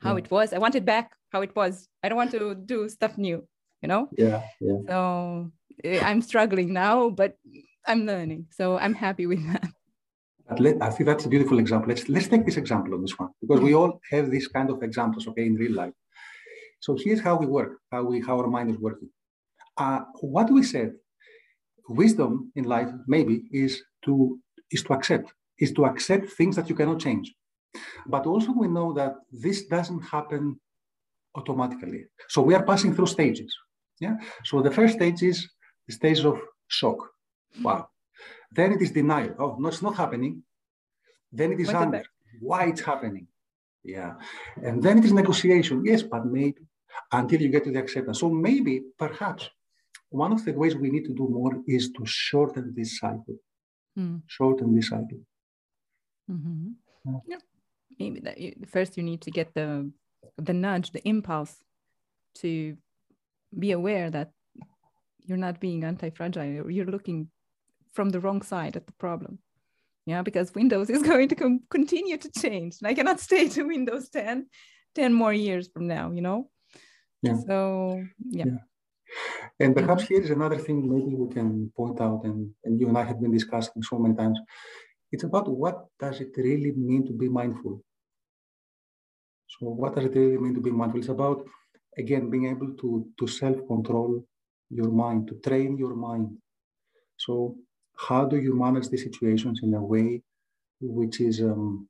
how 0.01 0.13
yeah. 0.13 0.23
it 0.23 0.31
was. 0.31 0.53
I 0.53 0.57
want 0.57 0.75
it 0.75 0.85
back 0.85 1.11
how 1.31 1.41
it 1.41 1.55
was. 1.55 1.87
I 2.03 2.09
don't 2.09 2.17
want 2.17 2.31
to 2.31 2.55
do 2.55 2.89
stuff 2.89 3.17
new, 3.17 3.47
you 3.81 3.87
know? 3.87 4.09
Yeah. 4.17 4.43
Yeah. 4.59 4.77
So 4.87 5.51
eh, 5.83 6.01
I'm 6.03 6.21
struggling 6.21 6.73
now, 6.73 7.09
but 7.09 7.37
I'm 7.87 8.05
learning. 8.05 8.47
So 8.51 8.77
I'm 8.77 8.93
happy 8.93 9.25
with 9.25 9.45
that. 9.51 9.69
Let, 10.57 10.81
I 10.81 10.89
think 10.89 11.05
that's 11.05 11.25
a 11.25 11.29
beautiful 11.29 11.59
example. 11.59 11.89
Let's 11.89 12.09
let's 12.09 12.27
take 12.27 12.43
this 12.43 12.57
example 12.57 12.95
on 12.95 13.01
this 13.01 13.17
one 13.19 13.29
because 13.39 13.59
we 13.61 13.75
all 13.75 14.01
have 14.09 14.31
these 14.31 14.47
kind 14.47 14.71
of 14.71 14.81
examples, 14.81 15.27
okay, 15.27 15.45
in 15.45 15.53
real 15.53 15.73
life. 15.73 15.93
So 16.79 16.97
here's 16.97 17.21
how 17.21 17.35
we 17.35 17.45
work, 17.45 17.77
how 17.91 18.03
we 18.03 18.19
how 18.19 18.39
our 18.39 18.47
mind 18.47 18.71
is 18.71 18.77
working. 18.77 19.09
Uh, 19.77 19.99
what 20.21 20.49
we 20.49 20.63
said, 20.63 20.93
wisdom 21.87 22.51
in 22.55 22.63
life 22.63 22.89
maybe 23.05 23.43
is 23.51 23.83
to 24.05 24.39
is 24.71 24.81
to 24.83 24.93
accept, 24.93 25.31
is 25.59 25.71
to 25.73 25.85
accept 25.85 26.31
things 26.31 26.55
that 26.55 26.67
you 26.67 26.73
cannot 26.73 26.99
change. 26.99 27.31
But 28.05 28.25
also 28.25 28.51
we 28.51 28.67
know 28.67 28.93
that 28.93 29.15
this 29.31 29.65
doesn't 29.65 30.01
happen 30.01 30.59
automatically. 31.35 32.05
So 32.27 32.41
we 32.41 32.55
are 32.55 32.63
passing 32.63 32.93
through 32.95 33.07
stages. 33.07 33.55
Yeah. 33.99 34.15
So 34.45 34.61
the 34.61 34.71
first 34.71 34.95
stage 34.95 35.21
is 35.23 35.47
the 35.87 35.93
stage 35.93 36.23
of 36.25 36.39
shock. 36.67 36.97
Wow. 37.61 37.89
Then 38.51 38.73
it 38.73 38.81
is 38.81 38.91
denial. 38.91 39.35
Oh, 39.37 39.55
no, 39.59 39.67
it's 39.67 39.81
not 39.81 39.95
happening. 39.95 40.43
Then 41.31 41.51
it 41.51 41.59
is 41.59 41.69
anger. 41.69 42.03
Why 42.39 42.65
it's 42.65 42.81
happening? 42.81 43.27
Yeah. 43.83 44.13
And 44.63 44.81
then 44.81 44.97
it 44.99 45.05
is 45.05 45.13
negotiation. 45.13 45.83
Yes, 45.85 46.01
but 46.01 46.25
maybe 46.25 46.61
until 47.11 47.41
you 47.41 47.49
get 47.49 47.63
to 47.65 47.71
the 47.71 47.79
acceptance. 47.79 48.19
So 48.19 48.29
maybe, 48.29 48.81
perhaps, 48.97 49.49
one 50.09 50.31
of 50.31 50.43
the 50.43 50.53
ways 50.53 50.75
we 50.75 50.89
need 50.89 51.05
to 51.05 51.13
do 51.13 51.27
more 51.29 51.61
is 51.67 51.91
to 51.91 52.05
shorten 52.05 52.73
this 52.75 52.99
cycle. 52.99 53.35
Mm. 53.97 54.21
Shorten 54.27 54.75
this 54.75 54.89
cycle. 54.89 55.19
Mm-hmm. 56.29 56.69
Yeah. 57.27 57.37
Maybe 57.99 58.19
that 58.21 58.37
you, 58.37 58.53
first 58.67 58.97
you 58.97 59.03
need 59.03 59.21
to 59.21 59.31
get 59.31 59.53
the 59.53 59.91
the 60.37 60.53
nudge, 60.53 60.91
the 60.91 61.07
impulse 61.07 61.55
to 62.35 62.77
be 63.57 63.71
aware 63.71 64.09
that 64.09 64.31
you're 65.25 65.37
not 65.37 65.59
being 65.59 65.83
anti-fragile. 65.83 66.71
You're 66.71 66.85
looking 66.85 67.29
from 67.93 68.09
the 68.09 68.19
wrong 68.19 68.41
side 68.41 68.75
at 68.75 68.85
the 68.87 68.93
problem. 68.93 69.39
Yeah, 70.05 70.21
because 70.21 70.55
Windows 70.55 70.89
is 70.89 71.03
going 71.11 71.27
to 71.29 71.59
continue 71.69 72.17
to 72.17 72.31
change. 72.31 72.77
And 72.79 72.87
I 72.87 72.93
cannot 72.93 73.19
stay 73.27 73.47
to 73.49 73.63
Windows 73.63 74.09
10, 74.09 74.47
10 74.95 75.13
more 75.13 75.33
years 75.33 75.69
from 75.73 75.87
now, 75.87 76.11
you 76.11 76.21
know? 76.21 76.49
Yeah. 77.21 77.37
So, 77.47 78.03
yeah. 78.29 78.45
yeah. 78.45 78.57
And 79.59 79.75
perhaps 79.75 80.03
here 80.03 80.21
is 80.21 80.29
another 80.29 80.57
thing 80.57 80.89
maybe 80.89 81.15
we 81.15 81.33
can 81.33 81.71
point 81.75 81.99
out, 81.99 82.23
and, 82.23 82.51
and 82.63 82.79
you 82.79 82.87
and 82.87 82.97
I 82.97 83.03
have 83.03 83.19
been 83.19 83.31
discussing 83.31 83.81
so 83.81 83.97
many 83.97 84.15
times. 84.15 84.39
It's 85.11 85.23
about 85.23 85.49
what 85.49 85.87
does 85.99 86.21
it 86.21 86.29
really 86.37 86.71
mean 86.71 87.05
to 87.07 87.13
be 87.13 87.27
mindful? 87.27 87.83
So 89.59 89.67
what 89.67 89.95
does 89.95 90.05
it 90.05 90.15
really 90.15 90.37
mean 90.37 90.53
to 90.55 90.61
be 90.61 90.71
mindful? 90.71 90.99
It's 90.99 91.09
about, 91.09 91.45
again, 91.97 92.29
being 92.29 92.47
able 92.47 92.73
to, 92.75 93.05
to 93.19 93.27
self-control 93.27 94.25
your 94.69 94.89
mind, 94.89 95.27
to 95.27 95.35
train 95.47 95.77
your 95.77 95.95
mind. 95.95 96.37
So 97.17 97.55
how 97.97 98.25
do 98.25 98.37
you 98.37 98.55
manage 98.57 98.87
the 98.87 98.97
situations 98.97 99.59
in 99.63 99.73
a 99.73 99.83
way 99.83 100.21
which 100.79 101.19
is 101.19 101.41
um, 101.41 101.89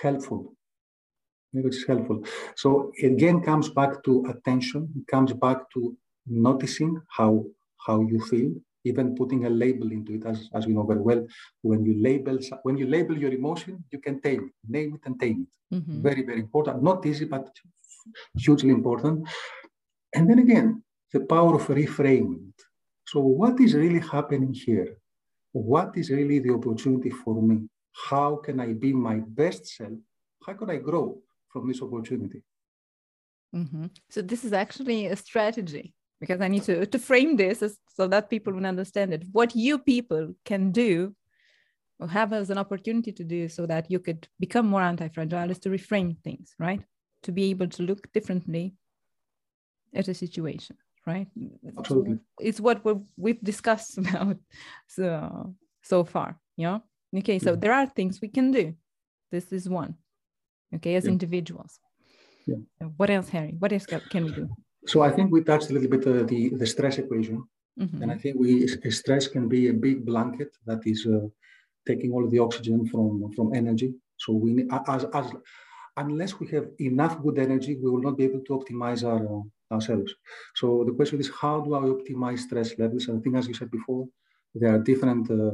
helpful? 0.00 0.54
Which 1.52 1.74
is 1.74 1.84
helpful. 1.84 2.22
So 2.54 2.92
it 2.96 3.12
again, 3.12 3.42
comes 3.42 3.68
back 3.70 4.04
to 4.04 4.24
attention. 4.26 4.88
It 4.96 5.08
comes 5.08 5.32
back 5.32 5.68
to 5.74 5.96
noticing 6.26 7.02
how 7.08 7.44
how 7.84 8.02
you 8.02 8.20
feel, 8.26 8.52
even 8.84 9.14
putting 9.14 9.46
a 9.46 9.50
label 9.50 9.92
into 9.92 10.14
it, 10.14 10.24
as, 10.26 10.48
as 10.54 10.66
we 10.66 10.72
know 10.72 10.84
very 10.84 11.00
well. 11.00 11.26
When 11.62 11.84
you 11.84 12.02
label 12.02 12.38
when 12.62 12.76
you 12.76 12.86
label 12.86 13.16
your 13.16 13.32
emotion, 13.32 13.84
you 13.90 13.98
can 13.98 14.20
tame 14.20 14.44
it, 14.46 14.68
name 14.68 14.94
it, 14.94 15.00
and 15.04 15.20
tame 15.20 15.46
it. 15.46 15.74
Mm-hmm. 15.74 16.02
Very 16.02 16.22
very 16.22 16.40
important. 16.40 16.82
Not 16.82 17.04
easy, 17.06 17.26
but 17.26 17.48
hugely 18.36 18.70
important. 18.70 19.28
And 20.14 20.28
then 20.28 20.38
again, 20.38 20.82
the 21.12 21.20
power 21.20 21.54
of 21.54 21.66
reframing. 21.68 22.52
So, 23.06 23.20
what 23.20 23.60
is 23.60 23.74
really 23.74 24.00
happening 24.00 24.52
here? 24.52 24.96
What 25.52 25.96
is 25.96 26.10
really 26.10 26.38
the 26.38 26.54
opportunity 26.54 27.10
for 27.10 27.42
me? 27.42 27.68
How 27.92 28.36
can 28.36 28.60
I 28.60 28.72
be 28.72 28.92
my 28.92 29.16
best 29.26 29.66
self? 29.66 29.98
How 30.46 30.54
can 30.54 30.70
I 30.70 30.76
grow 30.76 31.18
from 31.48 31.68
this 31.68 31.82
opportunity? 31.82 32.42
Mm-hmm. 33.54 33.86
So, 34.08 34.22
this 34.22 34.44
is 34.44 34.52
actually 34.52 35.06
a 35.06 35.16
strategy 35.16 35.94
because 36.20 36.40
I 36.40 36.48
need 36.48 36.64
to, 36.64 36.86
to 36.86 36.98
frame 36.98 37.36
this 37.36 37.62
as, 37.62 37.78
so 37.94 38.06
that 38.08 38.30
people 38.30 38.52
will 38.52 38.66
understand 38.66 39.12
it. 39.12 39.24
What 39.32 39.56
you 39.56 39.78
people 39.78 40.34
can 40.44 40.70
do 40.70 41.14
or 41.98 42.08
have 42.08 42.32
as 42.32 42.50
an 42.50 42.58
opportunity 42.58 43.12
to 43.12 43.24
do 43.24 43.48
so 43.48 43.66
that 43.66 43.90
you 43.90 43.98
could 43.98 44.28
become 44.38 44.66
more 44.66 44.82
anti 44.82 45.08
fragile 45.08 45.50
is 45.50 45.58
to 45.60 45.70
reframe 45.70 46.18
things, 46.22 46.54
right? 46.58 46.82
To 47.24 47.32
be 47.32 47.50
able 47.50 47.68
to 47.68 47.82
look 47.82 48.12
differently 48.12 48.74
at 49.94 50.08
a 50.08 50.14
situation 50.14 50.76
right 51.06 51.26
absolutely 51.78 52.18
it's 52.38 52.60
what 52.60 52.84
we've 53.16 53.42
discussed 53.42 53.98
about 54.02 54.36
so 54.86 55.54
so 55.82 56.04
far 56.04 56.38
yeah 56.56 56.78
okay 57.16 57.38
so 57.38 57.50
yeah. 57.50 57.56
there 57.56 57.72
are 57.72 57.86
things 57.86 58.20
we 58.20 58.28
can 58.28 58.50
do 58.50 58.74
this 59.32 59.52
is 59.52 59.68
one 59.68 59.94
okay 60.74 60.94
as 60.94 61.04
yeah. 61.04 61.10
individuals 61.10 61.80
yeah. 62.46 62.56
what 62.96 63.10
else 63.10 63.28
harry 63.28 63.56
what 63.58 63.72
else 63.72 63.86
can 63.86 64.24
we 64.24 64.32
do 64.32 64.48
so 64.86 65.02
i 65.02 65.10
think 65.10 65.30
we 65.30 65.42
touched 65.42 65.70
a 65.70 65.72
little 65.72 65.88
bit 65.88 66.06
uh, 66.06 66.22
the 66.24 66.50
the 66.50 66.66
stress 66.66 66.98
equation 66.98 67.42
mm-hmm. 67.78 68.02
and 68.02 68.10
i 68.12 68.16
think 68.16 68.36
we 68.38 68.66
stress 68.90 69.26
can 69.28 69.48
be 69.48 69.68
a 69.68 69.72
big 69.72 70.04
blanket 70.04 70.50
that 70.66 70.80
is 70.86 71.06
uh, 71.06 71.26
taking 71.86 72.12
all 72.12 72.26
the 72.28 72.38
oxygen 72.38 72.86
from 72.86 73.32
from 73.34 73.54
energy 73.54 73.92
so 74.16 74.32
we 74.32 74.68
as 74.88 75.04
as 75.14 75.26
unless 75.96 76.38
we 76.40 76.46
have 76.48 76.66
enough 76.78 77.20
good 77.22 77.38
energy 77.38 77.76
we 77.76 77.90
will 77.90 78.02
not 78.02 78.16
be 78.16 78.24
able 78.24 78.40
to 78.40 78.52
optimize 78.58 79.04
our 79.04 79.24
uh, 79.38 79.42
ourselves. 79.72 80.14
So 80.54 80.84
the 80.84 80.92
question 80.92 81.20
is, 81.20 81.30
how 81.30 81.60
do 81.60 81.74
I 81.74 81.82
optimize 81.82 82.40
stress 82.40 82.78
levels? 82.78 83.08
And 83.08 83.18
I 83.18 83.22
think, 83.22 83.36
as 83.36 83.46
you 83.48 83.54
said 83.54 83.70
before, 83.70 84.08
there 84.54 84.74
are 84.74 84.78
different 84.78 85.30
uh, 85.30 85.52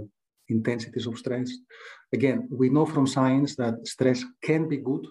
intensities 0.49 1.07
of 1.07 1.19
stress. 1.19 1.51
Again, 2.13 2.49
we 2.51 2.69
know 2.71 2.87
from 2.87 3.07
science 3.07 3.57
that 3.57 3.87
stress 3.87 4.25
can 4.43 4.69
be 4.69 4.79
good 4.79 5.07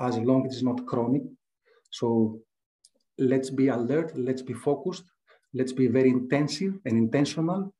as 0.00 0.16
long 0.18 0.46
as 0.46 0.54
it's 0.54 0.62
not 0.62 0.86
chronic. 0.86 1.22
So 1.90 2.40
let's 3.20 3.50
be 3.50 3.68
alert, 3.68 4.16
let's 4.16 4.42
be 4.42 4.54
focused, 4.54 5.04
let's 5.54 5.72
be 5.72 5.86
very 5.88 6.10
intensive 6.10 6.74
and 6.84 6.96
intentional, 6.96 7.72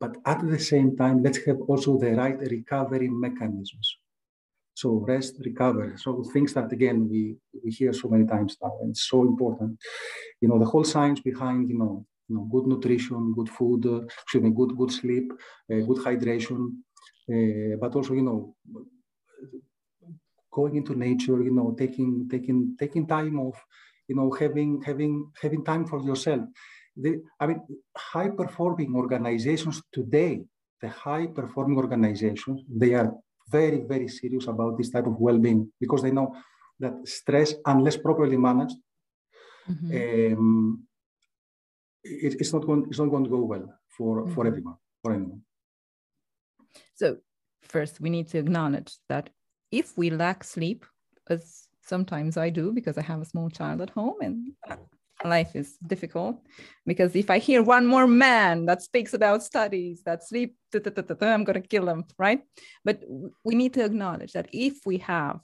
but 0.00 0.16
at 0.26 0.40
the 0.46 0.58
same 0.58 0.96
time, 0.96 1.22
let's 1.22 1.38
have 1.46 1.60
also 1.62 1.98
the 1.98 2.12
right 2.14 2.38
recovery 2.40 3.08
mechanisms. 3.08 3.98
So 4.74 4.90
rest, 5.08 5.34
recover. 5.44 5.96
So 5.98 6.22
things 6.34 6.54
that 6.54 6.72
again 6.72 7.08
we 7.10 7.36
we 7.64 7.70
hear 7.70 7.92
so 7.92 8.08
many 8.08 8.26
times 8.26 8.56
now, 8.62 8.72
and 8.80 8.90
it's 8.90 9.08
so 9.14 9.22
important. 9.24 9.78
You 10.40 10.48
know, 10.48 10.58
the 10.58 10.66
whole 10.72 10.84
science 10.84 11.20
behind 11.20 11.68
you 11.70 11.78
know, 11.78 12.06
you 12.28 12.36
know 12.36 12.44
good 12.52 12.66
nutrition, 12.68 13.34
good 13.34 13.50
food, 13.50 13.86
uh, 13.86 14.02
excuse 14.22 14.44
me, 14.44 14.50
good 14.50 14.76
good 14.76 14.92
sleep, 14.92 15.32
uh, 15.72 15.80
good 15.88 16.00
hydration, 16.08 16.60
uh, 17.34 17.76
but 17.80 17.94
also 17.96 18.14
you 18.14 18.22
know 18.22 18.56
going 20.52 20.76
into 20.76 20.94
nature. 20.94 21.42
You 21.42 21.50
know, 21.52 21.74
taking 21.78 22.28
taking 22.28 22.76
taking 22.78 23.06
time 23.06 23.38
off. 23.40 23.58
You 24.08 24.16
know, 24.16 24.30
having 24.30 24.82
having 24.82 25.30
having 25.40 25.64
time 25.64 25.86
for 25.86 26.02
yourself. 26.02 26.42
The, 26.96 27.22
I 27.38 27.46
mean, 27.46 27.60
high 27.96 28.30
performing 28.30 28.96
organizations 28.96 29.82
today, 29.92 30.42
the 30.82 30.88
high 30.88 31.26
performing 31.28 31.76
organizations, 31.76 32.62
they 32.68 32.94
are 32.94 33.12
very, 33.50 33.82
very 33.86 34.08
serious 34.08 34.46
about 34.48 34.76
this 34.76 34.90
type 34.90 35.06
of 35.06 35.16
well-being 35.18 35.70
because 35.80 36.02
they 36.02 36.10
know 36.10 36.34
that 36.80 36.94
stress, 37.04 37.54
unless 37.66 37.96
properly 37.96 38.36
managed, 38.36 38.76
mm-hmm. 39.70 40.36
um, 40.36 40.82
it, 42.04 42.36
it's 42.40 42.52
not 42.52 42.66
going 42.66 42.86
it's 42.88 42.98
not 42.98 43.10
going 43.10 43.24
to 43.24 43.30
go 43.30 43.42
well 43.42 43.72
for 43.96 44.22
mm-hmm. 44.22 44.34
for 44.34 44.46
everyone 44.46 44.76
for 45.02 45.12
anyone. 45.14 45.42
So 46.94 47.18
first, 47.62 48.00
we 48.00 48.10
need 48.10 48.28
to 48.28 48.38
acknowledge 48.38 48.96
that 49.08 49.30
if 49.70 49.96
we 49.96 50.10
lack 50.10 50.44
sleep, 50.44 50.84
as 51.28 51.67
sometimes 51.88 52.36
I 52.36 52.50
do 52.50 52.72
because 52.72 52.98
I 52.98 53.02
have 53.02 53.20
a 53.20 53.24
small 53.24 53.50
child 53.50 53.80
at 53.80 53.90
home 53.90 54.16
and 54.20 54.52
life 55.24 55.56
is 55.56 55.76
difficult 55.86 56.40
because 56.86 57.16
if 57.16 57.30
I 57.30 57.38
hear 57.38 57.62
one 57.62 57.86
more 57.86 58.06
man 58.06 58.66
that 58.66 58.82
speaks 58.82 59.14
about 59.14 59.42
studies 59.42 60.02
that 60.04 60.22
sleep, 60.22 60.54
I'm 60.74 61.44
going 61.44 61.60
to 61.60 61.68
kill 61.68 61.88
him, 61.88 62.04
right? 62.18 62.42
But 62.84 63.02
we 63.44 63.54
need 63.54 63.74
to 63.74 63.84
acknowledge 63.84 64.32
that 64.32 64.48
if 64.52 64.78
we 64.86 64.98
have 64.98 65.40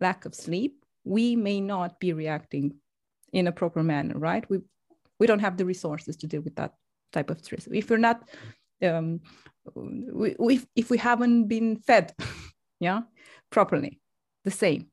lack 0.00 0.24
of 0.24 0.34
sleep, 0.34 0.84
we 1.04 1.36
may 1.36 1.60
not 1.60 2.00
be 2.00 2.12
reacting 2.12 2.74
in 3.32 3.46
a 3.46 3.52
proper 3.52 3.82
manner, 3.82 4.18
right? 4.18 4.48
We 4.48 4.60
we 5.18 5.26
don't 5.26 5.40
have 5.40 5.56
the 5.56 5.64
resources 5.64 6.16
to 6.16 6.26
deal 6.26 6.42
with 6.42 6.56
that 6.56 6.74
type 7.12 7.30
of 7.30 7.42
stress. 7.42 7.66
If 7.72 7.88
we're 7.88 7.96
not, 7.96 8.28
um, 8.82 9.20
we, 9.74 10.36
we, 10.38 10.60
if 10.74 10.90
we 10.90 10.98
haven't 10.98 11.48
been 11.48 11.76
fed, 11.76 12.12
yeah, 12.80 13.00
properly, 13.50 13.98
the 14.44 14.50
same 14.50 14.88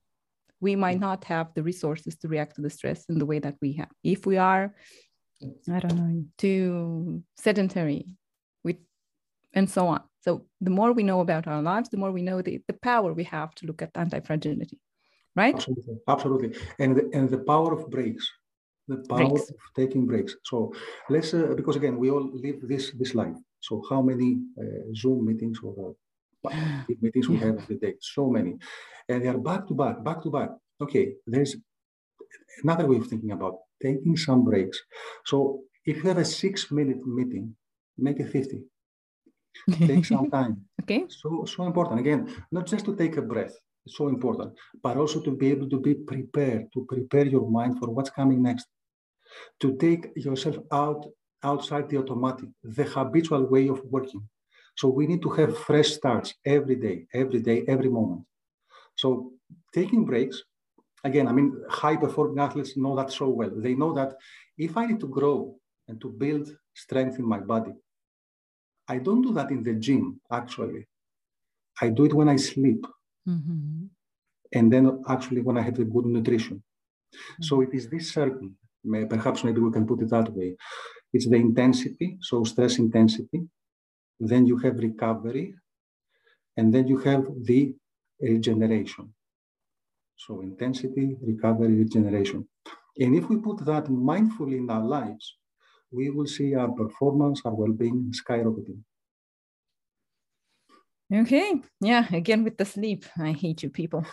we 0.64 0.74
might 0.86 1.02
not 1.08 1.22
have 1.34 1.48
the 1.56 1.64
resources 1.72 2.14
to 2.20 2.28
react 2.34 2.56
to 2.56 2.62
the 2.66 2.70
stress 2.78 3.00
in 3.12 3.16
the 3.22 3.30
way 3.32 3.40
that 3.46 3.56
we 3.64 3.70
have. 3.80 3.92
If 4.16 4.20
we 4.30 4.38
are, 4.50 4.66
I 5.76 5.80
don't 5.84 5.98
know, 6.02 6.24
too 6.38 7.22
sedentary, 7.46 8.02
with, 8.66 8.80
and 9.58 9.68
so 9.76 9.82
on. 9.94 10.02
So 10.26 10.32
the 10.68 10.76
more 10.80 10.92
we 10.94 11.04
know 11.10 11.20
about 11.20 11.48
our 11.52 11.62
lives, 11.62 11.90
the 11.90 12.02
more 12.04 12.14
we 12.14 12.28
know 12.30 12.42
the, 12.42 12.56
the 12.70 12.78
power 12.92 13.10
we 13.14 13.26
have 13.38 13.52
to 13.56 13.68
look 13.68 13.82
at 13.82 13.92
anti-fragility, 14.04 14.80
right? 15.36 15.56
Absolutely, 15.56 15.98
absolutely. 16.08 16.50
And 16.80 16.92
the, 16.98 17.04
and 17.18 17.30
the 17.30 17.44
power 17.54 17.72
of 17.78 17.82
breaks, 17.96 18.26
the 18.88 19.00
power 19.10 19.30
breaks. 19.30 19.50
of 19.50 19.56
taking 19.76 20.04
breaks. 20.12 20.34
So 20.50 20.74
let's, 21.10 21.34
uh, 21.34 21.54
because 21.60 21.76
again, 21.76 21.98
we 21.98 22.10
all 22.10 22.26
live 22.46 22.58
this 22.72 22.86
this 23.02 23.14
life. 23.22 23.40
So 23.68 23.74
how 23.90 24.02
many 24.02 24.30
uh, 24.62 24.84
Zoom 25.02 25.20
meetings 25.30 25.60
or 25.64 25.96
uh, 26.46 26.84
meetings 27.02 27.30
we 27.32 27.38
have 27.38 27.58
every 27.58 27.78
day? 27.78 27.96
So 28.00 28.30
many 28.30 28.58
and 29.10 29.24
they 29.24 29.28
are 29.28 29.38
back 29.38 29.68
to 29.68 29.74
back, 29.74 30.04
back 30.04 30.22
to 30.24 30.30
back. 30.30 30.50
Okay, 30.82 31.14
there's 31.28 31.56
another 32.64 32.86
way 32.88 32.98
of 32.98 33.08
thinking 33.08 33.32
about 33.32 33.58
taking 33.82 34.16
some 34.18 34.44
breaks. 34.44 34.80
So 35.26 35.62
if 35.86 35.98
you 35.98 36.04
have 36.04 36.18
a 36.18 36.26
six 36.26 36.72
minute 36.72 37.06
meeting, 37.06 37.56
make 37.98 38.20
it 38.20 38.30
50. 38.30 38.64
Take 39.86 40.06
some 40.06 40.30
time. 40.38 40.66
okay. 40.82 41.06
So 41.10 41.46
so 41.46 41.66
important. 41.66 42.00
Again, 42.00 42.34
not 42.52 42.66
just 42.68 42.86
to 42.86 42.96
take 42.96 43.18
a 43.18 43.22
breath, 43.22 43.56
it's 43.86 43.98
so 43.98 44.08
important, 44.08 44.54
but 44.82 44.98
also 44.98 45.22
to 45.22 45.32
be 45.32 45.52
able 45.52 45.70
to 45.70 45.80
be 45.80 45.94
prepared, 45.94 46.72
to 46.74 46.86
prepare 46.86 47.26
your 47.26 47.50
mind 47.50 47.80
for 47.80 47.90
what's 47.90 48.10
coming 48.10 48.42
next. 48.42 48.68
To 49.62 49.76
take 49.78 50.12
yourself 50.16 50.58
out 50.72 51.06
outside 51.44 51.90
the 51.90 51.98
automatic, 51.98 52.50
the 52.64 52.84
habitual 52.84 53.44
way 53.46 53.68
of 53.68 53.82
working. 53.90 54.22
So 54.76 54.88
we 54.90 55.08
need 55.08 55.22
to 55.22 55.30
have 55.30 55.58
fresh 55.58 55.92
starts 55.92 56.34
every 56.46 56.76
day, 56.76 57.08
every 57.14 57.40
day, 57.40 57.64
every 57.68 57.90
moment. 57.90 58.26
So 58.96 59.34
taking 59.74 60.06
breaks, 60.06 60.44
again, 61.04 61.28
I 61.28 61.32
mean, 61.32 61.56
high 61.70 61.96
performing 61.96 62.40
athletes 62.40 62.76
know 62.76 62.96
that 62.96 63.12
so 63.12 63.30
well. 63.30 63.52
They 63.56 63.76
know 63.76 63.94
that 63.94 64.16
if 64.58 64.76
I 64.78 64.86
need 64.86 65.00
to 65.02 65.08
grow 65.08 65.56
and 65.88 66.00
to 66.02 66.10
build 66.10 66.50
strength 66.74 67.20
in 67.20 67.26
my 67.26 67.40
body, 67.40 67.74
I 68.88 68.98
don't 68.98 69.22
do 69.22 69.34
that 69.34 69.52
in 69.52 69.64
the 69.64 69.74
gym, 69.74 70.20
actually. 70.32 70.88
I 71.80 71.90
do 71.90 72.06
it 72.06 72.14
when 72.14 72.30
I 72.30 72.36
sleep. 72.36 72.86
Mm-hmm. 73.28 73.86
And 74.54 74.72
then 74.72 75.04
actually 75.08 75.42
when 75.42 75.58
I 75.58 75.62
have 75.62 75.76
the 75.76 75.86
good 75.86 76.06
nutrition. 76.06 76.58
Mm-hmm. 77.14 77.44
So 77.44 77.62
it 77.62 77.74
is 77.74 77.90
this 77.90 78.12
circle, 78.12 78.50
perhaps 79.10 79.44
maybe 79.44 79.62
we 79.62 79.72
can 79.72 79.88
put 79.88 80.02
it 80.02 80.10
that 80.10 80.32
way. 80.34 80.56
It's 81.14 81.28
the 81.28 81.36
intensity, 81.36 82.18
so 82.22 82.44
stress 82.44 82.80
intensity. 82.80 83.48
Then 84.20 84.46
you 84.46 84.58
have 84.58 84.78
recovery, 84.78 85.56
and 86.58 86.74
then 86.74 86.88
you 86.88 86.98
have 87.00 87.26
the 87.42 87.76
regeneration. 88.20 89.14
So 90.16 90.42
intensity, 90.42 91.18
recovery, 91.22 91.76
regeneration. 91.76 92.48
And 92.98 93.16
if 93.16 93.28
we 93.30 93.38
put 93.38 93.66
that 93.66 93.86
mindfully 93.86 94.58
in 94.58 94.70
our 94.70 94.84
lives, 94.84 95.38
we 95.92 96.10
will 96.10 96.28
see 96.28 96.56
our 96.56 96.70
performance, 96.70 97.42
our 97.46 97.54
well-being 97.54 98.14
skyrocketing. 98.14 98.80
Okay. 101.14 101.62
Yeah. 101.80 102.08
Again 102.12 102.44
with 102.44 102.58
the 102.58 102.66
sleep. 102.66 103.06
I 103.20 103.34
hate 103.34 103.62
you 103.62 103.70
people. 103.70 104.06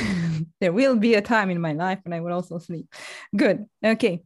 there 0.60 0.72
will 0.72 0.96
be 0.96 1.14
a 1.14 1.22
time 1.22 1.50
in 1.50 1.60
my 1.60 1.72
life 1.72 1.98
when 2.04 2.12
I 2.12 2.20
will 2.20 2.32
also 2.32 2.58
sleep. 2.58 2.86
Good. 3.34 3.66
Okay. 3.84 4.22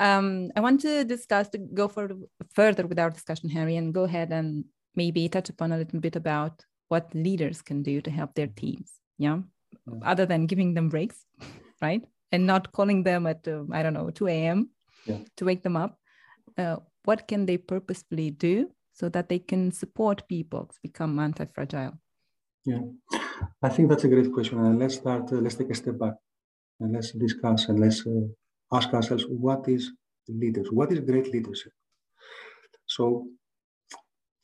Um, 0.00 0.50
I 0.56 0.60
want 0.60 0.80
to 0.80 1.04
discuss 1.04 1.50
to 1.50 1.58
go 1.58 1.86
for, 1.86 2.08
further 2.54 2.86
with 2.86 2.98
our 2.98 3.10
discussion, 3.10 3.50
Harry, 3.50 3.76
and 3.76 3.92
go 3.92 4.04
ahead 4.04 4.32
and 4.32 4.64
maybe 4.96 5.28
touch 5.28 5.50
upon 5.50 5.72
a 5.72 5.76
little 5.76 6.00
bit 6.00 6.16
about 6.16 6.64
what 6.88 7.14
leaders 7.14 7.60
can 7.60 7.82
do 7.82 8.00
to 8.00 8.10
help 8.10 8.34
their 8.34 8.46
teams. 8.48 8.94
Yeah. 9.18 9.40
Mm-hmm. 9.88 10.02
Other 10.02 10.24
than 10.24 10.46
giving 10.46 10.72
them 10.72 10.88
breaks, 10.88 11.26
right? 11.82 12.02
And 12.32 12.46
not 12.46 12.72
calling 12.72 13.02
them 13.02 13.26
at, 13.26 13.46
uh, 13.46 13.64
I 13.70 13.82
don't 13.82 13.92
know, 13.92 14.10
2 14.10 14.26
a.m. 14.28 14.70
Yeah. 15.06 15.18
to 15.36 15.44
wake 15.44 15.62
them 15.62 15.76
up. 15.76 15.98
Uh, 16.56 16.76
what 17.04 17.28
can 17.28 17.46
they 17.46 17.58
purposefully 17.58 18.30
do 18.30 18.70
so 18.92 19.08
that 19.10 19.28
they 19.28 19.38
can 19.38 19.72
support 19.72 20.28
people 20.28 20.66
to 20.66 20.78
become 20.82 21.18
anti-fragile? 21.18 21.92
Yeah, 22.64 22.80
I 23.62 23.68
think 23.70 23.88
that's 23.88 24.04
a 24.04 24.08
great 24.08 24.32
question. 24.32 24.58
And 24.58 24.78
let's 24.78 24.96
start, 24.96 25.32
uh, 25.32 25.36
let's 25.36 25.54
take 25.54 25.70
a 25.70 25.74
step 25.74 25.98
back 25.98 26.14
and 26.78 26.92
let's 26.92 27.12
discuss 27.12 27.68
and 27.68 27.80
let's 27.80 28.06
uh, 28.06 28.28
ask 28.72 28.92
ourselves 28.92 29.24
what 29.28 29.68
is 29.68 29.92
leaders? 30.28 30.68
What 30.70 30.92
is 30.92 31.00
great 31.00 31.32
leadership? 31.32 31.72
So, 32.86 33.26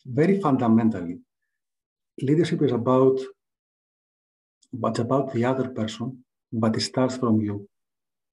very 0.05 0.41
fundamentally, 0.41 1.19
leadership 2.21 2.63
is 2.63 2.73
about 2.73 3.19
but 4.73 4.99
about 4.99 5.33
the 5.33 5.45
other 5.45 5.69
person, 5.69 6.25
but 6.53 6.77
it 6.77 6.81
starts 6.81 7.17
from 7.17 7.41
you. 7.41 7.69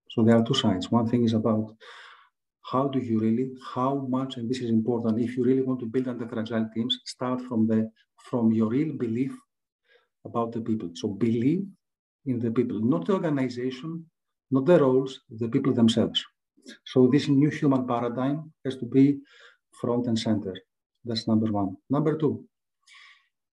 So 0.09 0.23
there 0.23 0.37
are 0.37 0.43
two 0.43 0.53
sides. 0.53 0.91
One 0.91 1.07
thing 1.07 1.23
is 1.23 1.33
about 1.33 1.75
how 2.61 2.87
do 2.87 2.99
you 2.99 3.19
really, 3.19 3.51
how 3.73 4.05
much, 4.09 4.37
and 4.37 4.49
this 4.49 4.59
is 4.59 4.69
important, 4.69 5.19
if 5.19 5.35
you 5.35 5.43
really 5.43 5.61
want 5.61 5.79
to 5.81 5.85
build 5.85 6.07
anti-fragile 6.07 6.69
teams, 6.73 6.99
start 7.05 7.41
from 7.41 7.67
the 7.67 7.89
from 8.29 8.53
your 8.53 8.69
real 8.69 8.93
belief 8.93 9.33
about 10.25 10.51
the 10.53 10.61
people. 10.61 10.89
So 10.93 11.09
believe 11.09 11.65
in 12.25 12.39
the 12.39 12.51
people, 12.51 12.79
not 12.79 13.05
the 13.05 13.13
organization, 13.13 14.05
not 14.53 14.65
the 14.65 14.77
roles, 14.79 15.11
the 15.41 15.49
people 15.53 15.73
themselves. 15.73 16.19
So 16.91 17.07
this 17.13 17.27
new 17.27 17.49
human 17.49 17.87
paradigm 17.87 18.53
has 18.63 18.75
to 18.77 18.85
be 18.85 19.05
front 19.81 20.05
and 20.07 20.17
center. 20.17 20.55
That's 21.03 21.27
number 21.27 21.51
one. 21.51 21.69
Number 21.89 22.13
two, 22.21 22.45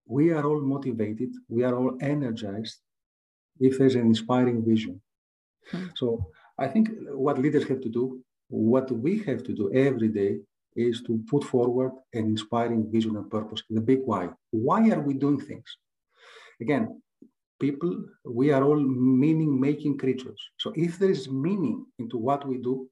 we 0.06 0.24
are 0.32 0.44
all 0.44 0.60
motivated, 0.60 1.30
we 1.48 1.62
are 1.62 1.74
all 1.78 1.96
energized 2.00 2.78
if 3.60 3.78
there's 3.78 3.94
an 3.94 4.06
inspiring 4.14 4.64
vision. 4.72 5.00
Hmm. 5.70 5.86
So 5.94 6.06
I 6.58 6.66
think 6.66 6.90
what 7.24 7.38
leaders 7.38 7.66
have 7.68 7.80
to 7.82 7.88
do, 7.88 8.20
what 8.48 8.90
we 8.90 9.12
have 9.28 9.42
to 9.44 9.52
do 9.60 9.72
every 9.72 10.08
day 10.08 10.32
is 10.74 11.02
to 11.06 11.12
put 11.30 11.44
forward 11.44 11.92
an 12.12 12.24
inspiring 12.34 12.90
vision 12.90 13.16
and 13.16 13.30
purpose, 13.30 13.62
the 13.70 13.80
big 13.80 14.00
why. 14.04 14.30
Why 14.50 14.90
are 14.90 15.00
we 15.00 15.14
doing 15.14 15.40
things? 15.40 15.68
Again, 16.60 17.00
people, 17.60 18.04
we 18.24 18.50
are 18.52 18.64
all 18.64 18.80
meaning 18.80 19.58
making 19.60 19.98
creatures. 19.98 20.40
So 20.58 20.72
if 20.76 20.98
there 20.98 21.10
is 21.10 21.28
meaning 21.28 21.86
into 21.98 22.18
what 22.18 22.46
we 22.46 22.58
do, 22.58 22.88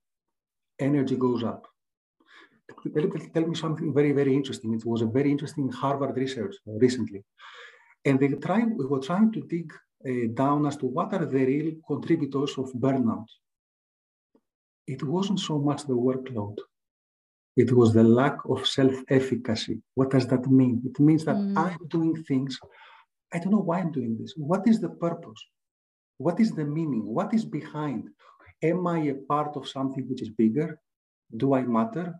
energy 0.79 1.17
goes 1.17 1.43
up. 1.45 1.67
Tell, 2.95 3.09
tell 3.35 3.47
me 3.47 3.55
something 3.55 3.95
very, 3.95 4.13
very 4.13 4.35
interesting. 4.35 4.75
It 4.75 4.85
was 4.85 5.03
a 5.03 5.07
very 5.07 5.31
interesting 5.31 5.71
Harvard 5.71 6.17
research 6.17 6.55
recently. 6.67 7.25
And 8.05 8.19
they 8.21 8.29
try, 8.29 8.65
we 8.65 8.87
were 8.87 9.01
trying 9.01 9.33
to 9.33 9.41
dig 9.41 9.73
uh, 10.09 10.29
down 10.35 10.67
as 10.67 10.77
to 10.79 10.87
what 10.87 11.13
are 11.13 11.27
the 11.27 11.45
real 11.45 11.73
contributors 11.87 12.57
of 12.59 12.73
burnout. 12.75 13.27
It 14.87 15.03
wasn't 15.03 15.41
so 15.41 15.59
much 15.59 15.85
the 15.85 15.97
workload. 15.97 16.57
It 17.57 17.73
was 17.73 17.95
the 17.95 18.05
lack 18.05 18.37
of 18.49 18.67
self-efficacy. 18.67 19.81
What 19.95 20.11
does 20.11 20.27
that 20.27 20.47
mean? 20.47 20.83
It 20.85 21.01
means 21.01 21.25
that 21.25 21.37
mm. 21.37 21.57
I'm 21.57 21.79
doing 21.89 22.23
things 22.25 22.59
I 23.33 23.39
don't 23.39 23.53
know 23.53 23.67
why 23.69 23.81
I'm 23.81 23.93
doing 23.93 24.17
this. 24.19 24.35
What 24.37 24.67
is 24.69 24.81
the 24.81 24.89
purpose? 24.89 25.43
What 26.19 26.41
is 26.41 26.53
the 26.53 26.65
meaning? 26.65 27.05
What 27.07 27.35
is 27.35 27.45
behind? 27.45 28.09
Am 28.63 28.87
I 28.87 28.99
a 29.09 29.15
part 29.15 29.57
of 29.57 29.69
something 29.69 30.09
which 30.09 30.23
is 30.23 30.31
bigger? 30.31 30.81
Do 31.37 31.55
I 31.55 31.63
matter? 31.63 32.15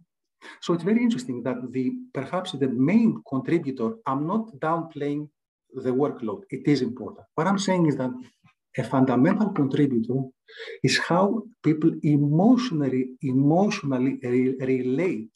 So 0.61 0.75
it's 0.75 0.85
very 0.85 1.03
interesting 1.03 1.43
that 1.45 1.57
the 1.73 1.93
perhaps 2.13 2.53
the 2.53 2.69
main 2.69 3.23
contributor, 3.29 3.95
I'm 4.07 4.27
not 4.27 4.47
downplaying 4.59 5.29
the 5.73 5.91
workload. 5.91 6.43
It 6.51 6.69
is 6.69 6.83
important. 6.83 7.27
What 7.35 7.47
I'm 7.47 7.59
saying 7.59 7.87
is 7.87 7.97
that 7.97 8.11
a 8.77 8.85
fundamental 8.85 9.51
contributor 9.51 10.21
is 10.83 10.99
how 10.99 11.43
people 11.63 11.93
emotionally 12.03 13.11
emotionally 13.23 14.19
re- 14.23 14.57
relate 14.61 15.33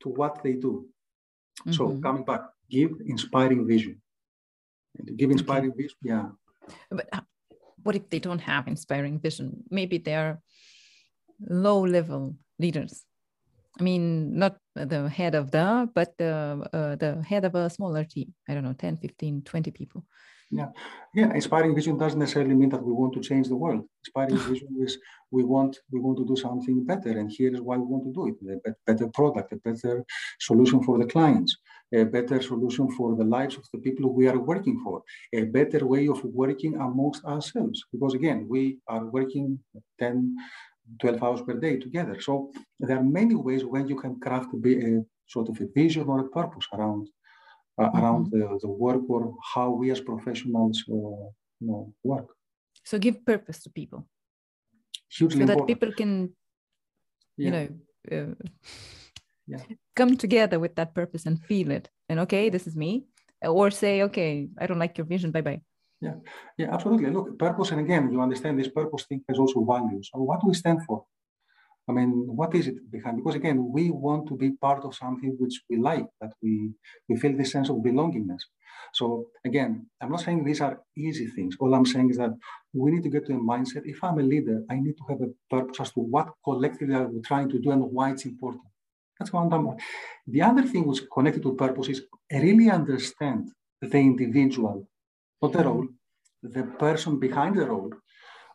to 0.00 0.10
what 0.10 0.42
they 0.42 0.54
do. 0.54 0.86
Mm-hmm. 1.60 1.72
So 1.72 1.98
coming 2.00 2.24
back, 2.24 2.42
give 2.68 2.90
inspiring 3.06 3.66
vision 3.66 4.00
give 5.16 5.30
inspiring 5.30 5.70
okay. 5.70 5.82
vision 5.82 5.98
yeah. 6.02 6.26
But 6.90 7.08
uh, 7.12 7.20
what 7.82 7.96
if 7.96 8.10
they 8.10 8.18
don't 8.18 8.40
have 8.40 8.66
inspiring 8.66 9.20
vision? 9.20 9.62
Maybe 9.70 9.98
they're 9.98 10.40
low 11.40 11.80
level 11.86 12.36
leaders. 12.58 13.04
I 13.78 13.82
mean 13.82 14.38
not 14.38 14.56
the 14.74 15.08
head 15.08 15.34
of 15.34 15.50
the 15.50 15.88
but 15.94 16.16
the 16.18 16.66
uh, 16.72 16.96
the 16.96 17.22
head 17.22 17.44
of 17.44 17.54
a 17.54 17.70
smaller 17.70 18.04
team. 18.04 18.34
I 18.48 18.54
don't 18.54 18.64
know 18.64 18.72
10 18.72 18.96
15 18.96 19.42
20 19.42 19.70
people 19.70 20.04
yeah, 20.50 20.68
yeah. 21.12 21.32
Inspiring 21.34 21.74
vision 21.74 21.98
doesn't 21.98 22.18
necessarily 22.18 22.54
mean 22.54 22.68
that 22.70 22.82
we 22.82 22.92
want 22.92 23.12
to 23.14 23.20
change 23.20 23.48
the 23.48 23.56
world. 23.56 23.84
Inspiring 24.04 24.36
vision 24.50 24.68
is 24.80 24.98
we 25.30 25.42
want 25.42 25.78
we 25.90 26.00
want 26.00 26.18
to 26.18 26.26
do 26.26 26.36
something 26.36 26.84
better, 26.84 27.10
and 27.10 27.30
here 27.30 27.52
is 27.52 27.60
why 27.60 27.76
we 27.76 27.84
want 27.84 28.04
to 28.04 28.12
do 28.12 28.28
it: 28.28 28.60
a 28.66 28.74
better 28.86 29.08
product, 29.08 29.52
a 29.52 29.56
better 29.56 30.04
solution 30.38 30.82
for 30.84 30.98
the 30.98 31.06
clients, 31.06 31.56
a 31.92 32.04
better 32.04 32.40
solution 32.40 32.90
for 32.92 33.16
the 33.16 33.24
lives 33.24 33.56
of 33.56 33.64
the 33.72 33.80
people 33.80 34.12
we 34.12 34.28
are 34.28 34.38
working 34.38 34.80
for, 34.84 35.02
a 35.32 35.42
better 35.44 35.84
way 35.84 36.06
of 36.06 36.22
working 36.24 36.74
amongst 36.76 37.24
ourselves. 37.24 37.84
Because 37.92 38.14
again, 38.14 38.46
we 38.48 38.78
are 38.86 39.04
working 39.06 39.58
10, 39.98 40.36
12 41.00 41.22
hours 41.22 41.40
per 41.42 41.54
day 41.54 41.76
together. 41.78 42.20
So 42.20 42.52
there 42.78 42.98
are 42.98 43.04
many 43.04 43.34
ways 43.34 43.64
when 43.64 43.88
you 43.88 43.96
can 43.96 44.20
craft 44.20 44.50
a, 44.54 44.68
a 44.68 45.04
sort 45.26 45.48
of 45.48 45.60
a 45.60 45.66
vision 45.74 46.08
or 46.08 46.20
a 46.20 46.28
purpose 46.28 46.66
around 46.72 47.08
around 47.78 48.26
mm-hmm. 48.26 48.54
the, 48.54 48.58
the 48.62 48.68
work 48.68 49.02
or 49.08 49.34
how 49.54 49.70
we 49.70 49.90
as 49.90 50.00
professionals 50.00 50.84
uh, 50.88 50.94
you 51.60 51.68
know, 51.68 51.92
work. 52.02 52.28
So 52.84 52.98
give 52.98 53.24
purpose 53.24 53.62
to 53.64 53.70
people. 53.70 54.06
Hugely 55.10 55.38
so 55.38 55.42
important. 55.42 55.68
that 55.68 55.74
people 55.74 55.92
can, 55.92 56.32
you 57.36 57.50
know, 57.50 57.68
uh, 58.10 58.34
yeah. 59.46 59.62
come 59.94 60.16
together 60.16 60.58
with 60.58 60.74
that 60.76 60.94
purpose 60.94 61.26
and 61.26 61.42
feel 61.44 61.70
it. 61.70 61.88
And 62.08 62.20
okay, 62.20 62.48
this 62.48 62.66
is 62.66 62.76
me. 62.76 63.06
Or 63.42 63.70
say, 63.70 64.02
okay, 64.04 64.48
I 64.58 64.66
don't 64.66 64.78
like 64.78 64.96
your 64.98 65.06
vision. 65.06 65.30
Bye 65.30 65.42
bye. 65.42 65.60
Yeah, 66.00 66.14
yeah, 66.58 66.74
absolutely. 66.74 67.10
Look, 67.10 67.38
purpose, 67.38 67.70
and 67.70 67.80
again, 67.80 68.12
you 68.12 68.20
understand 68.20 68.58
this 68.58 68.68
purpose 68.68 69.04
thing 69.04 69.22
has 69.28 69.38
also 69.38 69.64
values. 69.64 70.10
So, 70.12 70.20
what 70.20 70.40
do 70.40 70.48
we 70.48 70.54
stand 70.54 70.80
for? 70.86 71.04
I 71.88 71.92
mean, 71.92 72.10
what 72.26 72.54
is 72.54 72.66
it 72.66 72.90
behind? 72.90 73.18
Because 73.18 73.36
again, 73.36 73.70
we 73.72 73.90
want 73.90 74.26
to 74.28 74.36
be 74.36 74.50
part 74.52 74.84
of 74.84 74.94
something 74.94 75.36
which 75.38 75.62
we 75.70 75.76
like, 75.76 76.06
that 76.20 76.32
we, 76.42 76.72
we 77.08 77.16
feel 77.16 77.36
this 77.36 77.52
sense 77.52 77.68
of 77.68 77.76
belongingness. 77.76 78.42
So 78.92 79.26
again, 79.44 79.86
I'm 80.00 80.10
not 80.10 80.20
saying 80.20 80.44
these 80.44 80.60
are 80.60 80.80
easy 80.96 81.26
things. 81.28 81.56
All 81.60 81.74
I'm 81.74 81.86
saying 81.86 82.10
is 82.10 82.16
that 82.18 82.32
we 82.72 82.90
need 82.90 83.04
to 83.04 83.08
get 83.08 83.26
to 83.26 83.34
a 83.34 83.36
mindset. 83.38 83.82
If 83.84 84.02
I'm 84.02 84.18
a 84.18 84.22
leader, 84.22 84.64
I 84.70 84.76
need 84.80 84.96
to 84.98 85.04
have 85.08 85.20
a 85.20 85.30
purpose 85.48 85.80
as 85.80 85.92
to 85.92 86.00
what 86.00 86.28
collectively 86.44 86.94
are 86.94 87.06
we 87.06 87.20
trying 87.20 87.48
to 87.50 87.58
do 87.58 87.70
and 87.70 87.82
why 87.82 88.10
it's 88.10 88.24
important. 88.24 88.64
That's 89.18 89.32
one 89.32 89.48
thing. 89.50 89.78
The 90.26 90.42
other 90.42 90.62
thing 90.62 90.86
which 90.86 91.00
is 91.00 91.06
connected 91.12 91.42
to 91.44 91.54
purpose 91.54 91.88
is 91.88 92.02
really 92.30 92.68
understand 92.70 93.52
the 93.80 93.98
individual, 93.98 94.88
not 95.40 95.52
the 95.52 95.64
role, 95.64 95.88
the 96.42 96.64
person 96.64 97.18
behind 97.18 97.56
the 97.56 97.66
role. 97.66 97.92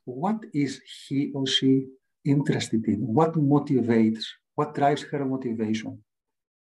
What 0.06 0.44
is 0.54 0.82
he 1.08 1.32
or 1.34 1.48
she 1.48 1.88
interested 2.26 2.86
in, 2.88 3.00
what 3.00 3.34
motivates, 3.34 4.24
what 4.56 4.74
drives 4.76 5.04
her 5.04 5.26
motivation, 5.26 6.02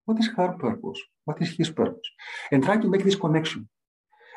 what 0.05 0.19
is 0.19 0.29
her 0.35 0.53
purpose, 0.53 0.99
what 1.25 1.41
is 1.41 1.55
his 1.55 1.69
purpose, 1.69 2.07
and 2.51 2.63
try 2.63 2.77
to 2.77 2.87
make 2.87 3.03
this 3.03 3.15
connection. 3.15 3.67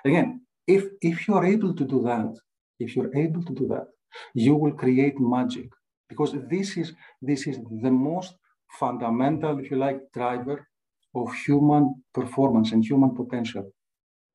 Again, 0.05 0.43
if, 0.67 0.85
if 1.01 1.27
you're 1.27 1.45
able 1.45 1.75
to 1.75 1.85
do 1.85 2.03
that, 2.03 2.35
if 2.79 2.95
you're 2.95 3.15
able 3.17 3.43
to 3.45 3.55
do 3.55 3.67
that, 3.69 3.87
you 4.35 4.55
will 4.55 4.73
create 4.73 5.19
magic 5.19 5.69
because 6.09 6.33
this 6.49 6.77
is, 6.77 6.95
this 7.21 7.47
is 7.47 7.59
the 7.83 7.91
most 7.91 8.35
fundamental, 8.79 9.59
if 9.59 9.71
you 9.71 9.77
like, 9.77 10.01
driver 10.15 10.67
of 11.15 11.35
human 11.47 12.03
performance 12.15 12.73
and 12.73 12.85
human 12.85 13.15
potential. 13.15 13.73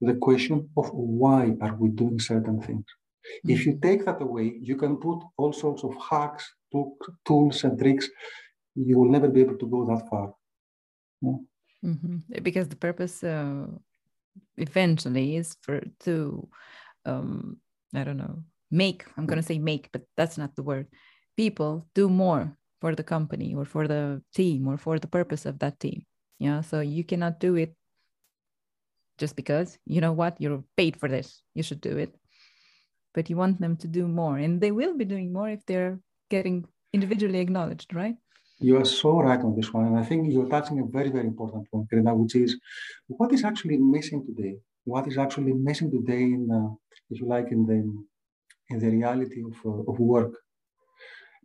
the 0.01 0.15
question 0.15 0.69
of 0.75 0.89
why 0.93 1.55
are 1.61 1.75
we 1.75 1.89
doing 1.89 2.19
certain 2.19 2.61
things. 2.61 2.85
If 3.45 3.63
hmm. 3.63 3.69
you 3.69 3.79
take 3.81 4.05
that 4.05 4.21
away, 4.21 4.57
you 4.61 4.75
can 4.75 4.97
put 4.97 5.19
all 5.37 5.53
sorts 5.53 5.83
of 5.83 5.93
hacks, 6.09 6.45
tools, 7.25 7.63
and 7.63 7.77
tricks. 7.77 8.09
You 8.75 8.97
will 8.99 9.09
never 9.09 9.29
be 9.29 9.41
able 9.41 9.57
to 9.57 9.67
go 9.67 9.85
that 9.85 10.09
far. 10.09 10.33
Yeah? 11.21 11.37
Mm-hmm. 11.85 12.41
Because 12.41 12.67
the 12.69 12.75
purpose 12.75 13.23
uh, 13.23 13.67
eventually 14.57 15.35
is 15.35 15.55
for 15.61 15.81
to, 16.01 16.47
um, 17.05 17.57
I 17.93 18.03
don't 18.03 18.17
know, 18.17 18.43
make. 18.71 19.05
I'm 19.17 19.25
going 19.25 19.41
to 19.41 19.47
say 19.47 19.59
make, 19.59 19.89
but 19.91 20.01
that's 20.17 20.37
not 20.37 20.55
the 20.55 20.63
word. 20.63 20.87
People 21.37 21.87
do 21.93 22.09
more 22.09 22.57
for 22.81 22.95
the 22.95 23.03
company 23.03 23.53
or 23.53 23.65
for 23.65 23.87
the 23.87 24.21
team 24.33 24.67
or 24.67 24.77
for 24.77 24.99
the 24.99 25.07
purpose 25.07 25.45
of 25.45 25.59
that 25.59 25.79
team. 25.79 26.05
Yeah. 26.39 26.61
So 26.61 26.79
you 26.79 27.03
cannot 27.03 27.39
do 27.39 27.55
it 27.55 27.75
just 29.17 29.35
because 29.35 29.77
you 29.85 30.01
know 30.01 30.11
what 30.11 30.39
you're 30.39 30.63
paid 30.77 30.97
for 30.97 31.07
this 31.09 31.41
you 31.53 31.63
should 31.63 31.81
do 31.81 31.97
it 31.97 32.15
but 33.13 33.29
you 33.29 33.37
want 33.37 33.59
them 33.59 33.77
to 33.77 33.87
do 33.87 34.07
more 34.07 34.37
and 34.37 34.59
they 34.59 34.71
will 34.71 34.97
be 34.97 35.05
doing 35.05 35.31
more 35.31 35.49
if 35.49 35.65
they're 35.65 35.99
getting 36.35 36.57
individually 36.97 37.39
acknowledged 37.45 37.89
right 38.01 38.15
you 38.67 38.75
are 38.81 38.89
so 39.01 39.11
right 39.27 39.41
on 39.47 39.53
this 39.57 39.69
one 39.73 39.85
and 39.89 39.97
i 40.03 40.05
think 40.09 40.19
you're 40.31 40.51
touching 40.55 40.77
a 40.79 40.87
very 40.97 41.11
very 41.17 41.27
important 41.33 41.63
point 41.69 41.89
Karina, 41.89 42.13
which 42.21 42.35
is 42.35 42.51
what 43.19 43.31
is 43.37 43.43
actually 43.49 43.77
missing 43.95 44.19
today 44.29 44.53
what 44.93 45.07
is 45.11 45.17
actually 45.25 45.53
missing 45.69 45.89
today 45.97 46.23
in 46.37 46.43
uh, 46.59 46.69
if 47.11 47.15
you 47.19 47.27
like 47.35 47.49
in 47.55 47.61
the 47.69 47.79
in 48.71 48.77
the 48.83 48.89
reality 48.97 49.41
of, 49.49 49.55
uh, 49.71 49.91
of 49.91 49.95
work 50.13 50.33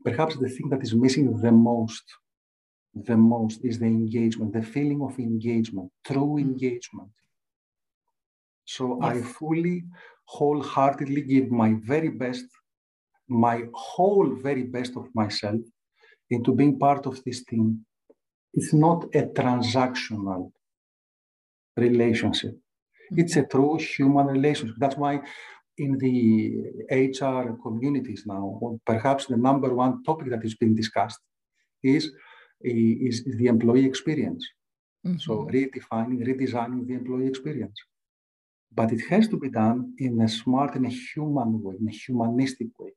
perhaps 0.07 0.35
the 0.37 0.51
thing 0.55 0.69
that 0.73 0.83
is 0.87 0.95
missing 1.05 1.25
the 1.47 1.55
most 1.71 2.05
the 3.11 3.19
most 3.35 3.59
is 3.69 3.77
the 3.83 3.91
engagement 4.01 4.53
the 4.59 4.67
feeling 4.75 5.01
of 5.09 5.13
engagement 5.19 5.89
true 6.09 6.35
mm. 6.37 6.47
engagement 6.47 7.11
so 8.69 8.99
yes. 9.01 9.11
I 9.11 9.23
fully, 9.23 9.85
wholeheartedly 10.27 11.23
give 11.23 11.51
my 11.51 11.77
very 11.85 12.11
best, 12.11 12.45
my 13.29 13.65
whole 13.75 14.29
very 14.35 14.63
best 14.63 14.97
of 14.97 15.09
myself 15.15 15.61
into 16.31 16.55
being 16.55 16.79
part 16.79 17.07
of 17.07 17.23
this 17.25 17.45
team. 17.45 17.85
It's 18.55 18.73
not 18.73 19.05
a 19.15 19.23
transactional 19.23 20.51
relationship. 21.77 22.53
Mm-hmm. 22.53 23.21
It's 23.21 23.37
a 23.37 23.45
true 23.45 23.79
human 23.79 24.27
relationship. 24.27 24.77
That's 24.79 24.97
why 24.97 25.21
in 25.77 25.97
the 25.99 26.17
HR 26.91 27.57
communities 27.63 28.25
now, 28.27 28.79
perhaps 28.85 29.27
the 29.27 29.37
number 29.37 29.73
one 29.75 30.03
topic 30.03 30.31
that 30.31 30.45
is 30.45 30.57
being 30.57 30.75
discussed 30.75 31.21
is, 31.83 32.11
is, 32.61 33.21
is 33.21 33.37
the 33.37 33.47
employee 33.47 33.87
experience. 33.87 34.47
Mm-hmm. 35.07 35.19
So 35.19 35.49
redefining, 35.53 36.27
redesigning 36.27 36.87
the 36.87 36.95
employee 36.95 37.29
experience 37.29 37.79
but 38.75 38.93
it 38.93 39.01
has 39.09 39.29
to 39.29 39.37
be 39.37 39.49
done 39.49 39.95
in 39.99 40.21
a 40.21 40.29
smart 40.29 40.75
and 40.75 40.87
a 40.87 40.91
human 40.91 41.63
way, 41.63 41.77
in 41.81 41.89
a 41.89 41.91
humanistic 41.91 42.69
way. 42.79 42.93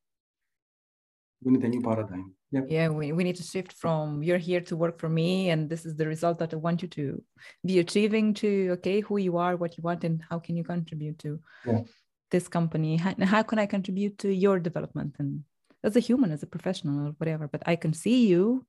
We 1.43 1.51
need 1.51 1.63
a 1.63 1.69
new 1.69 1.81
paradigm. 1.81 2.33
Yep. 2.51 2.65
Yeah, 2.69 2.89
we, 2.89 3.11
we 3.13 3.23
need 3.23 3.37
to 3.37 3.43
shift 3.43 3.73
from 3.73 4.23
you're 4.23 4.37
here 4.37 4.61
to 4.61 4.75
work 4.75 4.99
for 4.99 5.09
me, 5.09 5.49
and 5.49 5.69
this 5.69 5.85
is 5.85 5.95
the 5.95 6.07
result 6.07 6.39
that 6.39 6.53
I 6.53 6.57
want 6.57 6.81
you 6.81 6.87
to 6.89 7.23
be 7.65 7.79
achieving 7.79 8.33
to 8.35 8.69
okay, 8.73 8.99
who 8.99 9.17
you 9.17 9.37
are, 9.37 9.55
what 9.55 9.77
you 9.77 9.83
want, 9.83 10.03
and 10.03 10.21
how 10.29 10.39
can 10.39 10.55
you 10.55 10.63
contribute 10.63 11.17
to 11.19 11.39
yeah. 11.65 11.81
this 12.29 12.47
company? 12.47 12.97
How, 12.97 13.15
how 13.23 13.43
can 13.43 13.59
I 13.59 13.65
contribute 13.65 14.17
to 14.19 14.29
your 14.29 14.59
development? 14.59 15.15
And 15.19 15.43
as 15.83 15.95
a 15.95 15.99
human, 15.99 16.31
as 16.31 16.43
a 16.43 16.47
professional, 16.47 17.07
or 17.07 17.11
whatever, 17.17 17.47
but 17.47 17.63
I 17.65 17.75
can 17.75 17.93
see 17.93 18.27
you, 18.27 18.65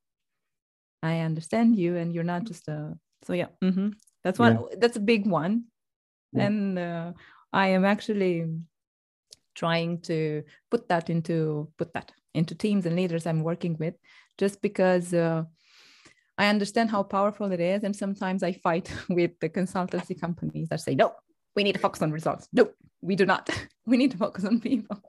I 1.02 1.20
understand 1.20 1.76
you, 1.76 1.96
and 1.96 2.14
you're 2.14 2.24
not 2.24 2.44
just 2.44 2.68
a 2.68 2.96
so 3.24 3.34
yeah. 3.34 3.48
Mm-hmm. 3.62 3.90
That's 4.24 4.38
one. 4.38 4.54
Yeah. 4.54 4.76
That's 4.78 4.96
a 4.96 5.00
big 5.00 5.26
one 5.26 5.64
yeah. 6.32 6.44
and 6.44 6.78
uh, 6.78 7.12
i 7.52 7.68
am 7.68 7.84
actually 7.84 8.48
trying 9.54 10.00
to 10.00 10.42
put 10.70 10.88
that 10.88 11.10
into 11.10 11.68
put 11.78 11.92
that 11.92 12.12
into 12.34 12.54
teams 12.54 12.86
and 12.86 12.96
leaders 12.96 13.26
i'm 13.26 13.42
working 13.42 13.76
with 13.78 13.94
just 14.38 14.60
because 14.62 15.12
uh, 15.14 15.42
i 16.38 16.46
understand 16.46 16.90
how 16.90 17.02
powerful 17.02 17.52
it 17.52 17.60
is 17.60 17.82
and 17.82 17.94
sometimes 17.94 18.42
i 18.42 18.52
fight 18.52 18.92
with 19.08 19.32
the 19.40 19.48
consultancy 19.48 20.18
companies 20.18 20.68
that 20.68 20.80
say 20.80 20.94
no 20.94 21.12
we 21.56 21.64
need 21.64 21.74
to 21.74 21.78
focus 21.78 22.02
on 22.02 22.12
results 22.12 22.48
no 22.52 22.68
we 23.00 23.16
do 23.16 23.26
not 23.26 23.48
we 23.86 23.96
need 23.96 24.10
to 24.10 24.18
focus 24.18 24.44
on 24.44 24.60
people 24.60 25.00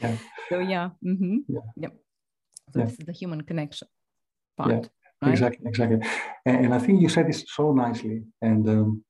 yeah. 0.00 0.16
so 0.48 0.58
yeah 0.58 0.90
mm-hmm. 1.04 1.38
yeah. 1.48 1.60
yeah 1.76 1.88
so 2.72 2.80
yeah. 2.80 2.84
this 2.84 2.98
is 2.98 3.06
the 3.06 3.12
human 3.12 3.40
connection 3.42 3.88
part 4.56 4.70
yeah. 4.70 4.88
Right? 5.20 5.32
Exactly, 5.32 5.66
exactly. 5.66 5.98
And, 6.46 6.66
and, 6.66 6.72
I 6.72 6.78
think 6.78 7.00
you 7.00 7.08
said 7.08 7.26
this 7.26 7.44
so 7.48 7.72
nicely. 7.72 8.22
And 8.40 8.68
um, 8.68 9.04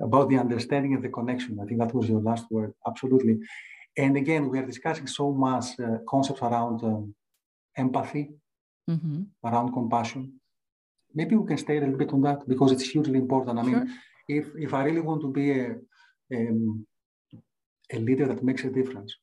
about 0.00 0.28
the 0.28 0.38
understanding 0.38 0.94
and 0.94 1.02
the 1.02 1.08
connection. 1.08 1.58
I 1.60 1.66
think 1.66 1.80
that 1.80 1.94
was 1.94 2.08
your 2.08 2.20
last 2.20 2.46
word. 2.50 2.72
Absolutely. 2.86 3.38
And 3.96 4.16
again, 4.16 4.48
we 4.48 4.58
are 4.58 4.66
discussing 4.66 5.06
so 5.06 5.32
much 5.32 5.78
uh, 5.78 5.98
concepts 6.08 6.42
around 6.42 6.82
um, 6.82 7.14
empathy, 7.76 8.30
mm-hmm. 8.88 9.22
around 9.44 9.72
compassion. 9.72 10.40
Maybe 11.14 11.36
we 11.36 11.46
can 11.46 11.58
stay 11.58 11.76
a 11.76 11.80
little 11.80 11.98
bit 11.98 12.12
on 12.12 12.22
that 12.22 12.48
because 12.48 12.72
it's 12.72 12.88
hugely 12.88 13.18
important. 13.18 13.58
I 13.58 13.62
mean, 13.62 13.74
sure. 13.74 13.86
if 14.28 14.46
if 14.56 14.72
I 14.72 14.84
really 14.84 15.02
want 15.02 15.20
to 15.22 15.30
be 15.30 15.60
a 15.60 15.76
um, 16.34 16.86
a 17.92 17.98
leader 17.98 18.26
that 18.26 18.42
makes 18.42 18.64
a 18.64 18.70
difference, 18.70 19.14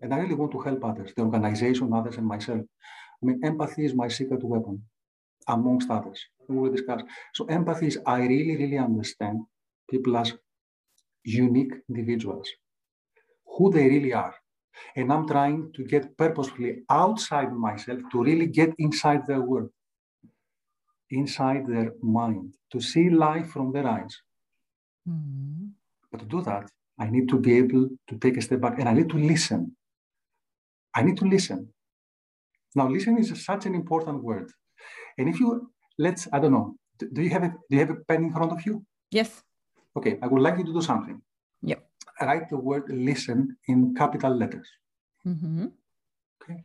and 0.00 0.12
I 0.12 0.18
really 0.18 0.34
want 0.34 0.52
to 0.52 0.60
help 0.60 0.84
others, 0.84 1.12
the 1.14 1.22
organization, 1.22 1.92
others, 1.92 2.16
and 2.16 2.26
myself. 2.26 2.62
I 3.22 3.26
mean, 3.26 3.40
empathy 3.44 3.84
is 3.84 3.94
my 3.94 4.08
secret 4.08 4.42
weapon, 4.42 4.82
amongst 5.46 5.88
others 5.90 6.20
we 6.48 6.56
will 6.56 6.70
discuss. 6.70 7.02
So 7.34 7.46
empathy 7.46 7.88
is 7.88 7.98
I 8.06 8.20
really, 8.20 8.56
really 8.56 8.78
understand 8.78 9.40
people 9.90 10.16
as 10.16 10.32
unique 11.24 11.72
individuals, 11.88 12.48
who 13.56 13.72
they 13.72 13.88
really 13.88 14.12
are. 14.12 14.34
And 14.94 15.12
I'm 15.12 15.26
trying 15.26 15.72
to 15.72 15.84
get 15.84 16.16
purposefully 16.16 16.82
outside 16.90 17.52
myself 17.52 18.00
to 18.12 18.22
really 18.22 18.46
get 18.46 18.74
inside 18.78 19.26
their 19.26 19.40
world, 19.40 19.70
inside 21.10 21.66
their 21.66 21.92
mind, 22.02 22.54
to 22.72 22.80
see 22.80 23.08
life 23.08 23.48
from 23.50 23.72
their 23.72 23.86
eyes. 23.86 24.14
Mm-hmm. 25.08 25.68
But 26.10 26.20
to 26.20 26.26
do 26.26 26.42
that, 26.42 26.70
I 26.98 27.08
need 27.08 27.28
to 27.28 27.38
be 27.38 27.56
able 27.56 27.88
to 28.08 28.18
take 28.18 28.36
a 28.36 28.42
step 28.42 28.60
back 28.60 28.78
and 28.78 28.88
I 28.88 28.92
need 28.92 29.08
to 29.10 29.18
listen. 29.18 29.76
I 30.94 31.02
need 31.02 31.16
to 31.18 31.24
listen. 31.24 31.68
Now, 32.74 32.88
listen 32.88 33.18
is 33.18 33.44
such 33.44 33.66
an 33.66 33.74
important 33.74 34.22
word. 34.22 34.50
And 35.18 35.28
if 35.28 35.40
you 35.40 35.70
let's, 35.98 36.28
I 36.32 36.38
don't 36.38 36.52
know, 36.52 36.76
do 36.98 37.22
you 37.22 37.30
have 37.30 37.44
a, 37.44 37.48
do 37.48 37.76
you 37.76 37.80
have 37.80 37.90
a 37.90 37.96
pen 38.08 38.24
in 38.24 38.32
front 38.32 38.52
of 38.52 38.64
you? 38.66 38.84
Yes. 39.10 39.42
Okay, 39.96 40.18
I 40.22 40.26
would 40.26 40.42
like 40.42 40.58
you 40.58 40.64
to 40.64 40.72
do 40.72 40.82
something. 40.82 41.20
Write 42.20 42.48
the 42.48 42.56
word 42.56 42.84
listen 42.88 43.56
in 43.68 43.94
capital 43.94 44.34
letters. 44.34 44.68
Mm-hmm. 45.26 45.66
Okay. 46.42 46.62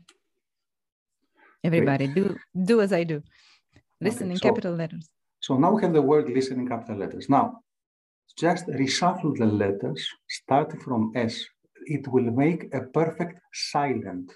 Everybody, 1.64 2.08
Great. 2.08 2.16
do 2.16 2.64
do 2.66 2.82
as 2.82 2.94
I 2.94 3.04
do. 3.04 3.22
Listen 4.00 4.28
okay, 4.28 4.32
in 4.32 4.38
so, 4.38 4.50
capital 4.50 4.74
letters. 4.74 5.10
So 5.40 5.58
now 5.58 5.72
we 5.74 5.82
have 5.82 5.94
the 5.94 6.02
word 6.02 6.30
listen 6.30 6.60
in 6.60 6.68
capital 6.68 6.98
letters. 6.98 7.30
Now, 7.30 7.62
just 8.38 8.66
reshuffle 8.68 9.38
the 9.38 9.46
letters, 9.46 10.08
starting 10.30 10.80
from 10.80 11.12
S. 11.16 11.44
It 11.86 12.08
will 12.08 12.32
make 12.32 12.74
a 12.74 12.82
perfect 12.82 13.40
silent. 13.54 14.32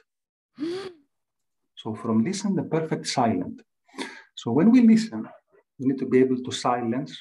so 1.75 1.95
from 1.95 2.23
listen, 2.23 2.55
the 2.55 2.63
perfect 2.63 3.07
silent. 3.07 3.61
So 4.35 4.51
when 4.51 4.71
we 4.71 4.81
listen, 4.81 5.27
we 5.79 5.87
need 5.87 5.99
to 5.99 6.07
be 6.07 6.19
able 6.19 6.37
to 6.43 6.51
silence 6.51 7.17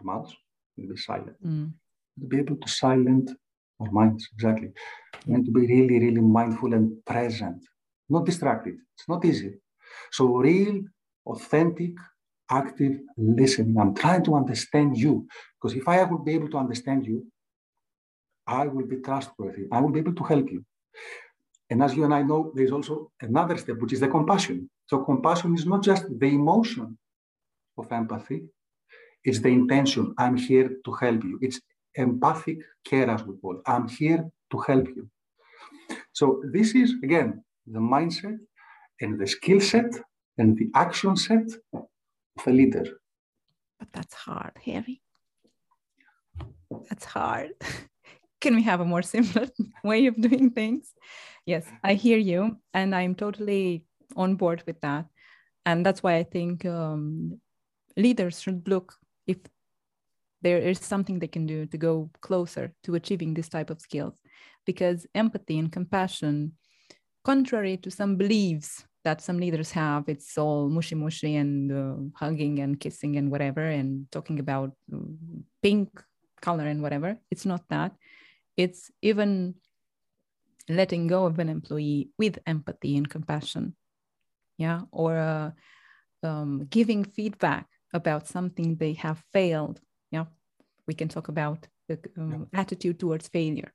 our 0.00 0.04
mouths, 0.04 0.34
to 0.76 0.86
be 0.86 0.96
silent. 0.96 1.36
Mm. 1.44 1.72
To 2.20 2.26
be 2.26 2.38
able 2.38 2.56
to 2.56 2.68
silence 2.68 3.32
our 3.80 3.90
minds, 3.90 4.28
exactly. 4.34 4.70
And 5.26 5.44
to 5.44 5.50
be 5.50 5.62
really, 5.66 5.98
really 5.98 6.20
mindful 6.20 6.74
and 6.74 7.04
present, 7.04 7.64
not 8.08 8.26
distracted. 8.26 8.74
It's 8.96 9.08
not 9.08 9.24
easy. 9.24 9.54
So 10.12 10.36
real, 10.36 10.82
authentic, 11.26 11.92
active 12.50 13.00
listening. 13.16 13.78
I'm 13.78 13.94
trying 13.94 14.24
to 14.24 14.34
understand 14.34 14.96
you. 14.96 15.26
Because 15.60 15.76
if 15.76 15.88
I 15.88 16.02
would 16.04 16.24
be 16.24 16.34
able 16.34 16.50
to 16.50 16.58
understand 16.58 17.06
you, 17.06 17.26
I 18.46 18.66
will 18.66 18.86
be 18.86 18.96
trustworthy. 18.96 19.64
I 19.72 19.80
will 19.80 19.90
be 19.90 20.00
able 20.00 20.14
to 20.14 20.24
help 20.24 20.50
you. 20.50 20.64
And 21.70 21.82
as 21.82 21.94
you 21.96 22.04
and 22.04 22.14
I 22.14 22.22
know, 22.22 22.52
there's 22.54 22.72
also 22.72 23.10
another 23.20 23.56
step, 23.56 23.78
which 23.78 23.94
is 23.94 24.00
the 24.00 24.08
compassion. 24.08 24.70
So 24.86 25.02
compassion 25.02 25.54
is 25.54 25.66
not 25.66 25.82
just 25.82 26.04
the 26.18 26.26
emotion 26.26 26.98
of 27.78 27.90
empathy, 27.90 28.44
it's 29.24 29.40
the 29.40 29.48
intention. 29.48 30.14
I'm 30.18 30.36
here 30.36 30.76
to 30.84 30.92
help 30.92 31.24
you. 31.24 31.38
It's 31.40 31.58
empathic 31.96 32.58
care, 32.84 33.10
as 33.10 33.24
we 33.24 33.36
call. 33.36 33.60
I'm 33.66 33.88
here 33.88 34.30
to 34.50 34.58
help 34.58 34.86
you. 34.88 35.08
So 36.12 36.42
this 36.52 36.74
is, 36.74 36.94
again, 37.02 37.44
the 37.66 37.78
mindset 37.78 38.38
and 39.00 39.18
the 39.18 39.26
skill 39.26 39.60
set 39.60 39.92
and 40.38 40.56
the 40.56 40.70
action 40.74 41.16
set 41.16 41.46
of 41.72 41.86
a 42.46 42.50
leader. 42.50 42.84
But 43.78 43.88
that's 43.92 44.14
hard, 44.14 44.52
Harry. 44.64 45.00
That's 46.88 47.04
hard. 47.04 47.50
Can 48.40 48.56
we 48.56 48.62
have 48.62 48.80
a 48.80 48.84
more 48.84 49.02
simple 49.02 49.46
way 49.84 50.06
of 50.06 50.20
doing 50.20 50.50
things? 50.50 50.92
Yes, 51.46 51.66
I 51.82 51.94
hear 51.94 52.18
you. 52.18 52.58
And 52.74 52.94
I'm 52.94 53.14
totally 53.14 53.84
on 54.16 54.36
board 54.36 54.62
with 54.66 54.80
that 54.82 55.06
and 55.66 55.84
that's 55.84 56.02
why 56.02 56.16
i 56.16 56.22
think 56.22 56.64
um, 56.64 57.40
leaders 57.96 58.40
should 58.40 58.66
look 58.68 58.94
if 59.26 59.38
there 60.44 60.58
is 60.58 60.78
something 60.78 61.18
they 61.18 61.26
can 61.26 61.46
do 61.46 61.66
to 61.66 61.78
go 61.78 62.10
closer 62.20 62.72
to 62.84 62.94
achieving 62.94 63.34
this 63.34 63.48
type 63.48 63.70
of 63.70 63.80
skills. 63.80 64.20
Because 64.66 65.06
empathy 65.14 65.58
and 65.58 65.72
compassion 65.72 66.52
contrary 67.24 67.76
to 67.78 67.90
some 67.90 68.16
beliefs 68.16 68.84
that 69.04 69.20
some 69.20 69.38
leaders 69.38 69.70
have 69.70 70.08
it's 70.08 70.36
all 70.38 70.68
mushy 70.68 70.94
mushy 70.94 71.36
and 71.36 71.72
uh, 71.72 71.96
hugging 72.14 72.58
and 72.60 72.80
kissing 72.80 73.16
and 73.16 73.30
whatever 73.30 73.66
and 73.66 74.06
talking 74.10 74.38
about 74.38 74.72
uh, 74.92 74.98
pink 75.62 75.88
color 76.40 76.66
and 76.66 76.82
whatever 76.82 77.16
it's 77.30 77.46
not 77.46 77.62
that. 77.68 77.92
It's 78.56 78.90
even 79.02 79.54
letting 80.68 81.06
go 81.06 81.26
of 81.26 81.38
an 81.38 81.48
employee 81.48 82.10
with 82.18 82.38
empathy 82.46 82.96
and 82.96 83.08
compassion 83.08 83.74
yeah 84.56 84.82
or 84.92 85.18
uh, 85.18 85.50
um, 86.22 86.66
giving 86.70 87.04
feedback 87.04 87.66
about 87.92 88.26
something 88.26 88.76
they 88.76 88.94
have 88.94 89.22
failed 89.32 89.80
we 90.86 90.94
can 90.94 91.08
talk 91.08 91.28
about 91.28 91.66
the 91.88 91.98
um, 92.18 92.48
yeah. 92.52 92.60
attitude 92.60 92.98
towards 92.98 93.28
failure 93.28 93.72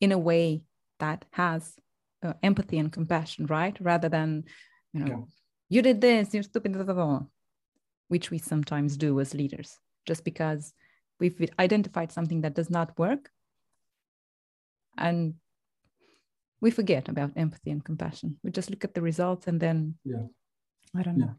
in 0.00 0.12
a 0.12 0.18
way 0.18 0.62
that 0.98 1.24
has 1.32 1.74
uh, 2.22 2.32
empathy 2.42 2.78
and 2.78 2.92
compassion 2.92 3.46
right? 3.46 3.76
Rather 3.80 4.08
than 4.08 4.44
you 4.92 5.00
know 5.00 5.06
yeah. 5.06 5.22
you 5.68 5.82
did 5.82 6.00
this 6.00 6.34
you're 6.34 6.42
stupid 6.42 6.72
blah, 6.72 6.82
blah, 6.82 6.94
blah, 6.94 7.22
which 8.08 8.30
we 8.30 8.38
sometimes 8.38 8.96
do 8.96 9.20
as 9.20 9.34
leaders. 9.34 9.78
Just 10.06 10.24
because 10.24 10.72
we've 11.20 11.50
identified 11.58 12.12
something 12.12 12.40
that 12.42 12.54
does 12.54 12.70
not 12.70 12.98
work 12.98 13.30
and 14.96 15.34
we 16.60 16.70
forget 16.70 17.08
about 17.08 17.32
empathy 17.36 17.70
and 17.70 17.84
compassion. 17.84 18.38
We 18.42 18.50
just 18.50 18.70
look 18.70 18.84
at 18.84 18.94
the 18.94 19.02
results 19.02 19.46
and 19.46 19.60
then 19.60 19.94
yeah. 20.04 20.26
I 20.96 21.02
don't 21.02 21.18
know. 21.18 21.34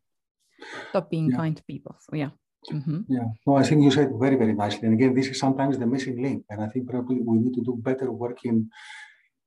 Stop 0.90 1.10
being 1.10 1.32
kind 1.32 1.58
to 1.58 1.64
people. 1.64 1.96
So 2.00 2.16
yeah 2.16 2.30
Mm-hmm. 2.72 3.02
Yeah, 3.08 3.28
no, 3.48 3.56
I 3.56 3.64
think 3.64 3.84
you 3.84 3.92
said 3.92 4.12
very, 4.20 4.36
very 4.36 4.54
nicely. 4.54 4.88
And 4.88 4.94
again, 4.94 5.14
this 5.14 5.28
is 5.28 5.40
sometimes 5.40 5.78
the 5.78 5.88
missing 5.88 6.22
link. 6.22 6.44
And 6.50 6.62
I 6.62 6.68
think 6.68 6.90
probably 6.90 7.22
we 7.22 7.38
need 7.38 7.54
to 7.56 7.64
do 7.64 7.78
better 7.80 8.12
work 8.12 8.40
in, 8.44 8.70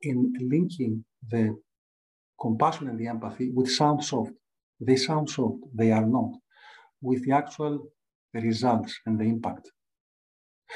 in 0.00 0.32
linking 0.40 1.04
the 1.28 1.56
compassion 2.40 2.88
and 2.88 2.98
the 2.98 3.08
empathy, 3.08 3.50
with 3.50 3.70
sound 3.70 4.02
soft. 4.02 4.32
They 4.80 4.96
sound 4.96 5.30
soft, 5.30 5.58
they 5.74 5.92
are 5.92 6.04
not, 6.04 6.30
with 7.00 7.24
the 7.24 7.32
actual 7.32 7.88
results 8.34 8.98
and 9.06 9.20
the 9.20 9.24
impact. 9.24 9.70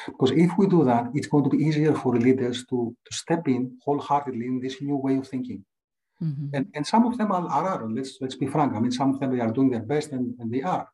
Because 0.07 0.30
if 0.32 0.51
we 0.59 0.66
do 0.68 0.84
that, 0.84 1.07
it's 1.14 1.26
going 1.26 1.45
to 1.45 1.51
be 1.51 1.64
easier 1.64 1.95
for 1.95 2.14
leaders 2.16 2.66
to, 2.66 2.95
to 3.05 3.16
step 3.16 3.49
in 3.49 3.78
wholeheartedly 3.84 4.47
in 4.47 4.61
this 4.61 4.80
new 4.80 4.97
way 4.97 5.16
of 5.16 5.26
thinking. 5.26 5.64
Mm-hmm. 6.22 6.49
And, 6.55 6.66
and 6.74 6.87
some 6.87 7.05
of 7.07 7.18
them 7.18 7.32
are, 7.32 7.49
are, 7.49 7.89
let's, 7.91 8.18
let's 8.20 8.37
be 8.37 8.47
frank. 8.47 8.74
I 8.74 8.80
mean, 8.80 8.93
some 8.93 9.14
of 9.14 9.20
them 9.20 9.34
they 9.34 9.43
are 9.43 9.51
doing 9.51 9.70
their 9.70 9.82
best 9.82 10.12
and, 10.12 10.34
and 10.39 10.53
they 10.53 10.62
are. 10.62 10.89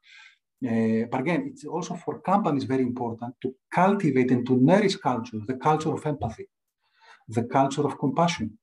Uh, 0.65 1.07
but 1.11 1.21
again, 1.21 1.43
it's 1.47 1.65
also 1.65 1.95
for 1.97 2.21
companies 2.21 2.65
very 2.65 2.83
important 2.83 3.35
to 3.43 3.55
cultivate 3.73 4.31
and 4.31 4.47
to 4.47 4.57
nourish 4.57 4.97
culture, 4.97 5.39
the 5.47 5.55
culture 5.55 5.93
of 5.93 6.07
empathy, 6.07 6.49
the 7.29 7.43
culture 7.43 7.85
of 7.85 7.99
compassion, 7.99 8.57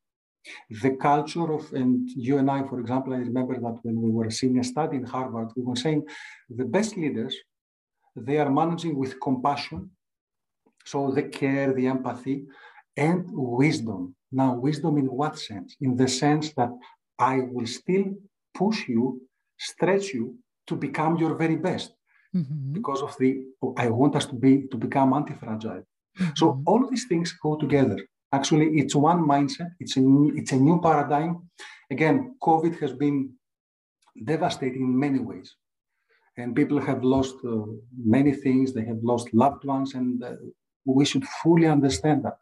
the 0.81 0.91
culture 0.91 1.51
of, 1.51 1.71
and 1.73 2.09
you 2.15 2.37
and 2.37 2.49
I, 2.49 2.63
for 2.63 2.79
example, 2.79 3.13
I 3.13 3.17
remember 3.17 3.59
that 3.59 3.79
when 3.83 4.01
we 4.01 4.11
were 4.11 4.29
seeing 4.29 4.57
a 4.59 4.63
study 4.63 4.97
in 4.97 5.03
Harvard, 5.03 5.49
we 5.57 5.63
were 5.63 5.75
saying 5.75 6.03
the 6.49 6.65
best 6.65 6.95
leaders, 6.95 7.35
they 8.15 8.37
are 8.37 8.49
managing 8.49 8.95
with 8.95 9.19
compassion, 9.19 9.91
so 10.85 11.11
the 11.11 11.23
care, 11.23 11.73
the 11.73 11.87
empathy, 11.87 12.45
and 12.95 13.25
wisdom. 13.29 14.15
Now, 14.31 14.55
wisdom 14.55 14.97
in 14.97 15.05
what 15.05 15.37
sense? 15.37 15.75
In 15.81 15.97
the 15.97 16.07
sense 16.07 16.53
that 16.53 16.69
I 17.17 17.41
will 17.41 17.67
still 17.67 18.05
push 18.53 18.87
you, 18.87 19.21
stretch 19.57 20.13
you 20.13 20.37
to 20.69 20.75
become 20.75 21.13
your 21.17 21.33
very 21.43 21.57
best 21.69 21.89
mm-hmm. 22.35 22.73
because 22.73 23.01
of 23.01 23.15
the, 23.19 23.29
I 23.77 23.87
want 23.89 24.15
us 24.15 24.25
to 24.27 24.35
be, 24.35 24.67
to 24.71 24.77
become 24.77 25.13
anti-fragile. 25.13 25.83
Mm-hmm. 25.83 26.29
So 26.35 26.45
all 26.65 26.81
these 26.89 27.05
things 27.09 27.33
go 27.45 27.55
together. 27.57 27.97
Actually, 28.31 28.67
it's 28.79 28.95
one 28.95 29.21
mindset. 29.33 29.71
It's 29.79 29.95
a 29.97 30.01
new, 30.01 30.31
it's 30.39 30.51
a 30.51 30.59
new 30.67 30.79
paradigm. 30.79 31.49
Again, 31.91 32.35
COVID 32.47 32.79
has 32.81 32.93
been 32.93 33.17
devastating 34.23 34.83
in 34.83 34.99
many 35.05 35.19
ways, 35.19 35.55
and 36.37 36.55
people 36.55 36.79
have 36.79 37.03
lost 37.03 37.35
uh, 37.43 37.65
many 38.17 38.33
things. 38.33 38.73
They 38.73 38.85
have 38.85 39.01
lost 39.01 39.33
loved 39.33 39.63
ones, 39.65 39.95
and 39.95 40.23
uh, 40.23 40.33
we 40.85 41.05
should 41.05 41.25
fully 41.41 41.65
understand 41.65 42.23
that. 42.25 42.37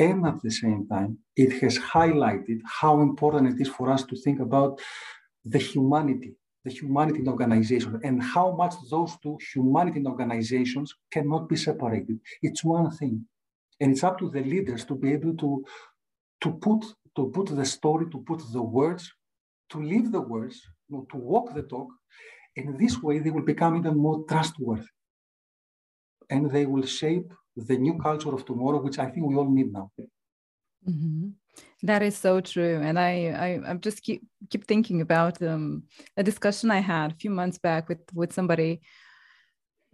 And 0.00 0.26
at 0.26 0.42
the 0.42 0.50
same 0.50 0.86
time, 0.88 1.18
it 1.36 1.50
has 1.62 1.78
highlighted 1.78 2.58
how 2.80 3.00
important 3.00 3.52
it 3.52 3.62
is 3.62 3.68
for 3.68 3.86
us 3.92 4.02
to 4.04 4.16
think 4.16 4.40
about 4.40 4.80
the 5.44 5.58
humanity, 5.58 6.32
the 6.68 6.74
humanity 6.74 7.20
in 7.20 7.28
organizations, 7.28 8.00
and 8.04 8.22
how 8.22 8.52
much 8.52 8.74
those 8.90 9.16
two 9.22 9.38
humanity 9.52 10.02
organizations 10.06 10.94
cannot 11.10 11.48
be 11.48 11.56
separated. 11.56 12.18
It's 12.42 12.62
one 12.64 12.90
thing. 12.90 13.26
And 13.80 13.92
it's 13.92 14.04
up 14.04 14.18
to 14.18 14.28
the 14.30 14.40
leaders 14.40 14.84
to 14.86 14.94
be 14.94 15.12
able 15.12 15.34
to, 15.36 15.64
to, 16.42 16.50
put, 16.52 16.84
to 17.16 17.30
put 17.30 17.46
the 17.56 17.64
story, 17.64 18.06
to 18.10 18.18
put 18.18 18.42
the 18.52 18.62
words, 18.62 19.12
to 19.70 19.82
live 19.82 20.12
the 20.12 20.20
words, 20.20 20.60
you 20.88 20.96
know, 20.96 21.06
to 21.12 21.16
walk 21.16 21.54
the 21.54 21.62
talk. 21.62 21.88
And 22.56 22.78
this 22.78 23.00
way, 23.02 23.20
they 23.20 23.30
will 23.30 23.44
become 23.44 23.76
even 23.76 23.96
more 23.96 24.24
trustworthy. 24.28 24.88
And 26.28 26.50
they 26.50 26.66
will 26.66 26.84
shape 26.84 27.32
the 27.56 27.78
new 27.78 27.98
culture 27.98 28.34
of 28.34 28.44
tomorrow, 28.44 28.80
which 28.82 28.98
I 28.98 29.06
think 29.10 29.26
we 29.26 29.36
all 29.36 29.50
need 29.50 29.72
now. 29.72 29.90
Mm-hmm. 30.88 31.28
That 31.82 32.02
is 32.02 32.16
so 32.16 32.40
true, 32.40 32.80
and 32.82 32.98
I 32.98 33.60
I, 33.66 33.70
I 33.70 33.74
just 33.74 34.02
keep 34.02 34.22
keep 34.50 34.66
thinking 34.66 35.00
about 35.00 35.40
um, 35.42 35.84
a 36.16 36.22
discussion 36.22 36.70
I 36.70 36.80
had 36.80 37.12
a 37.12 37.14
few 37.16 37.30
months 37.30 37.58
back 37.58 37.88
with 37.88 38.00
with 38.14 38.32
somebody 38.32 38.80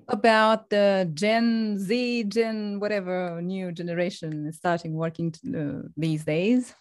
about 0.08 0.70
the 0.70 1.10
Gen 1.14 1.78
Z, 1.78 2.24
Gen 2.24 2.80
whatever 2.80 3.40
new 3.42 3.72
generation 3.72 4.46
is 4.46 4.56
starting 4.56 4.94
working 4.94 5.34
uh, 5.54 5.88
these 5.96 6.24
days, 6.24 6.74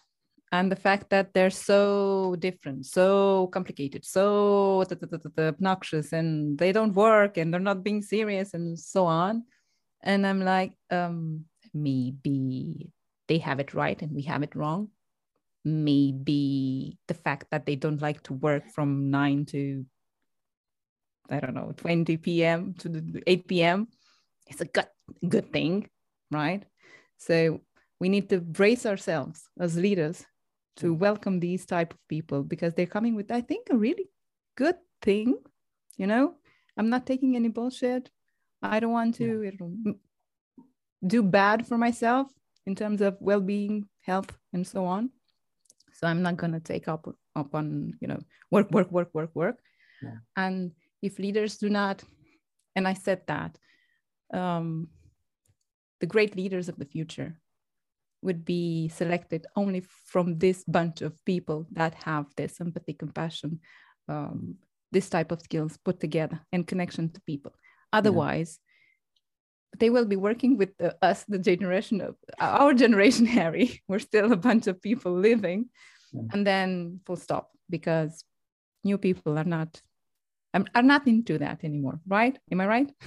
and 0.52 0.72
the 0.72 0.76
fact 0.76 1.10
that 1.10 1.34
they're 1.34 1.50
so 1.50 2.36
different, 2.38 2.86
so 2.86 3.48
complicated, 3.52 4.04
so 4.04 4.84
obnoxious, 5.38 6.12
and 6.12 6.58
they 6.58 6.72
don't 6.72 6.94
work, 6.94 7.36
and 7.36 7.52
they're 7.52 7.60
not 7.60 7.84
being 7.84 8.02
serious, 8.02 8.54
and 8.54 8.78
so 8.78 9.04
on. 9.06 9.44
And 10.02 10.26
I'm 10.26 10.40
like, 10.40 10.72
um, 10.90 11.44
maybe 11.72 12.90
they 13.28 13.38
have 13.38 13.60
it 13.60 13.74
right 13.74 14.00
and 14.00 14.12
we 14.12 14.22
have 14.22 14.42
it 14.42 14.54
wrong. 14.54 14.88
Maybe 15.64 16.98
the 17.08 17.14
fact 17.14 17.46
that 17.50 17.66
they 17.66 17.76
don't 17.76 18.02
like 18.02 18.22
to 18.24 18.34
work 18.34 18.70
from 18.70 19.10
nine 19.10 19.46
to 19.46 19.86
I 21.30 21.40
don't 21.40 21.54
know, 21.54 21.72
20 21.76 22.18
p.m. 22.18 22.74
to 22.80 23.22
8 23.26 23.48
p.m. 23.48 23.88
It's 24.46 24.60
a 24.60 24.66
good, 24.66 24.86
good 25.26 25.52
thing, 25.52 25.88
right? 26.30 26.62
So 27.16 27.62
we 27.98 28.10
need 28.10 28.28
to 28.28 28.40
brace 28.40 28.84
ourselves 28.84 29.48
as 29.58 29.76
leaders 29.76 30.24
to 30.76 30.94
mm. 30.94 30.98
welcome 30.98 31.40
these 31.40 31.64
type 31.64 31.94
of 31.94 32.08
people 32.08 32.42
because 32.42 32.74
they're 32.74 32.86
coming 32.86 33.14
with, 33.14 33.30
I 33.30 33.40
think, 33.40 33.68
a 33.70 33.76
really 33.76 34.10
good 34.56 34.76
thing. 35.00 35.38
You 35.96 36.06
know, 36.06 36.34
I'm 36.76 36.90
not 36.90 37.06
taking 37.06 37.36
any 37.36 37.48
bullshit. 37.48 38.10
I 38.60 38.80
don't 38.80 38.92
want 38.92 39.14
to 39.16 39.50
yeah. 39.58 39.92
do 41.06 41.22
bad 41.22 41.66
for 41.66 41.78
myself 41.78 42.28
in 42.66 42.74
terms 42.74 43.00
of 43.00 43.16
well-being, 43.20 43.88
health, 44.00 44.30
and 44.52 44.66
so 44.66 44.84
on. 44.84 45.10
So 45.92 46.06
I'm 46.06 46.22
not 46.22 46.36
gonna 46.36 46.60
take 46.60 46.88
up 46.88 47.08
up 47.36 47.54
on 47.54 47.94
you 48.00 48.08
know 48.08 48.20
work, 48.50 48.70
work, 48.70 48.90
work, 48.90 49.10
work, 49.12 49.30
work. 49.34 49.58
Yeah. 50.02 50.18
And 50.36 50.72
if 51.02 51.18
leaders 51.18 51.56
do 51.56 51.68
not, 51.68 52.02
and 52.74 52.88
I 52.88 52.94
said 52.94 53.22
that, 53.26 53.58
um, 54.32 54.88
the 56.00 56.06
great 56.06 56.36
leaders 56.36 56.68
of 56.68 56.76
the 56.76 56.84
future 56.84 57.40
would 58.22 58.44
be 58.44 58.88
selected 58.88 59.46
only 59.54 59.84
from 60.06 60.38
this 60.38 60.64
bunch 60.64 61.02
of 61.02 61.22
people 61.24 61.66
that 61.72 61.94
have 61.94 62.26
this 62.36 62.60
empathy, 62.60 62.94
compassion, 62.94 63.60
um, 64.08 64.56
this 64.92 65.10
type 65.10 65.30
of 65.30 65.42
skills 65.42 65.76
put 65.84 66.00
together 66.00 66.40
and 66.52 66.66
connection 66.66 67.10
to 67.10 67.20
people. 67.22 67.52
Otherwise. 67.92 68.58
They 69.78 69.90
will 69.90 70.04
be 70.04 70.16
working 70.16 70.56
with 70.56 70.76
the, 70.78 70.96
us, 71.02 71.24
the 71.24 71.38
generation 71.38 72.00
of 72.00 72.16
our 72.38 72.74
generation, 72.74 73.26
Harry. 73.38 73.82
We're 73.88 73.98
still 73.98 74.32
a 74.32 74.36
bunch 74.36 74.66
of 74.66 74.80
people 74.80 75.12
living, 75.12 75.70
yeah. 76.12 76.22
and 76.32 76.46
then 76.46 77.00
full 77.06 77.16
stop 77.16 77.50
because 77.70 78.24
new 78.84 78.98
people 78.98 79.38
are 79.38 79.44
not 79.44 79.80
I'm, 80.54 80.66
I'm 80.74 80.86
not 80.86 81.06
into 81.08 81.36
that 81.38 81.64
anymore, 81.64 82.00
right? 82.06 82.38
Am 82.50 82.60
I 82.60 82.66
right? 82.66 82.92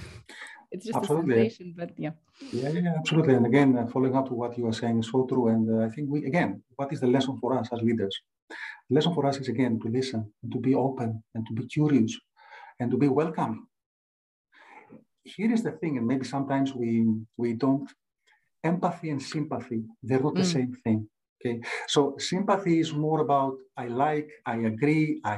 It's 0.70 0.84
just 0.84 0.98
absolutely. 0.98 1.32
a 1.32 1.50
sensation, 1.50 1.74
but 1.74 1.92
yeah. 1.96 2.10
Yeah, 2.52 2.68
yeah, 2.68 2.94
absolutely. 2.98 3.32
And 3.32 3.46
again, 3.46 3.78
uh, 3.78 3.86
following 3.86 4.14
up 4.14 4.28
to 4.28 4.34
what 4.34 4.58
you 4.58 4.66
are 4.66 4.72
saying 4.74 4.98
is 4.98 5.10
so 5.10 5.24
true. 5.24 5.48
And 5.48 5.64
uh, 5.66 5.86
I 5.86 5.88
think 5.88 6.10
we, 6.10 6.26
again, 6.26 6.62
what 6.76 6.92
is 6.92 7.00
the 7.00 7.06
lesson 7.06 7.38
for 7.38 7.58
us 7.58 7.70
as 7.72 7.80
leaders? 7.80 8.14
The 8.50 8.96
lesson 8.96 9.14
for 9.14 9.24
us 9.24 9.38
is 9.38 9.48
again 9.48 9.80
to 9.80 9.88
listen 9.88 10.30
and 10.42 10.52
to 10.52 10.58
be 10.58 10.74
open 10.74 11.24
and 11.34 11.46
to 11.46 11.54
be 11.54 11.66
curious 11.66 12.14
and 12.80 12.90
to 12.90 12.98
be 12.98 13.08
welcoming. 13.08 13.66
Here 15.36 15.52
is 15.56 15.62
the 15.62 15.72
thing, 15.80 15.98
and 15.98 16.06
maybe 16.06 16.24
sometimes 16.24 16.68
we 16.80 16.90
we 17.36 17.52
don't 17.64 17.88
empathy 18.64 19.10
and 19.10 19.22
sympathy, 19.22 19.80
they're 20.02 20.20
not 20.20 20.34
mm. 20.34 20.42
the 20.42 20.44
same 20.44 20.72
thing. 20.84 21.08
Okay. 21.38 21.60
So 21.86 22.00
sympathy 22.18 22.80
is 22.80 22.92
more 22.92 23.20
about 23.20 23.54
I 23.76 23.86
like, 23.86 24.28
I 24.44 24.56
agree, 24.72 25.20
I 25.24 25.36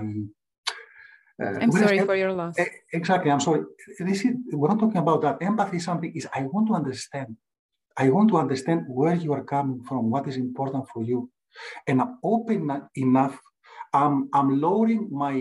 Uh, 1.40 1.56
I'm 1.62 1.72
sorry 1.72 2.00
for 2.04 2.16
your 2.16 2.32
loss. 2.32 2.54
Exactly. 2.92 3.30
I'm 3.30 3.40
sorry. 3.40 3.62
This 3.98 4.24
is, 4.26 4.32
we're 4.52 4.68
not 4.68 4.78
talking 4.78 5.00
about 5.00 5.22
that. 5.22 5.36
Empathy 5.40 5.78
is 5.78 5.84
something 5.84 6.12
is 6.14 6.28
I 6.34 6.42
want 6.52 6.68
to 6.68 6.74
understand. 6.74 7.36
I 7.96 8.10
want 8.10 8.28
to 8.32 8.36
understand 8.36 8.84
where 8.88 9.14
you 9.14 9.32
are 9.32 9.44
coming 9.44 9.80
from, 9.88 10.10
what 10.10 10.28
is 10.28 10.36
important 10.36 10.84
for 10.92 11.02
you. 11.02 11.30
And 11.88 12.00
I'm 12.02 12.18
open 12.22 12.60
enough. 12.94 13.40
I'm, 13.92 14.28
I'm 14.32 14.60
lowering 14.60 15.08
my 15.10 15.34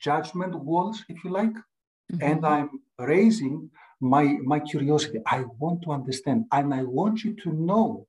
judgment 0.00 0.54
walls, 0.68 1.04
if 1.08 1.22
you 1.24 1.30
like, 1.30 1.54
mm-hmm. 1.54 2.20
and 2.20 2.44
I'm 2.44 2.70
raising 2.98 3.70
my, 4.04 4.24
my 4.52 4.60
curiosity. 4.60 5.18
I 5.26 5.44
want 5.58 5.82
to 5.82 5.92
understand. 5.92 6.46
And 6.52 6.72
I 6.74 6.82
want 6.82 7.24
you 7.24 7.34
to 7.42 7.52
know 7.52 8.06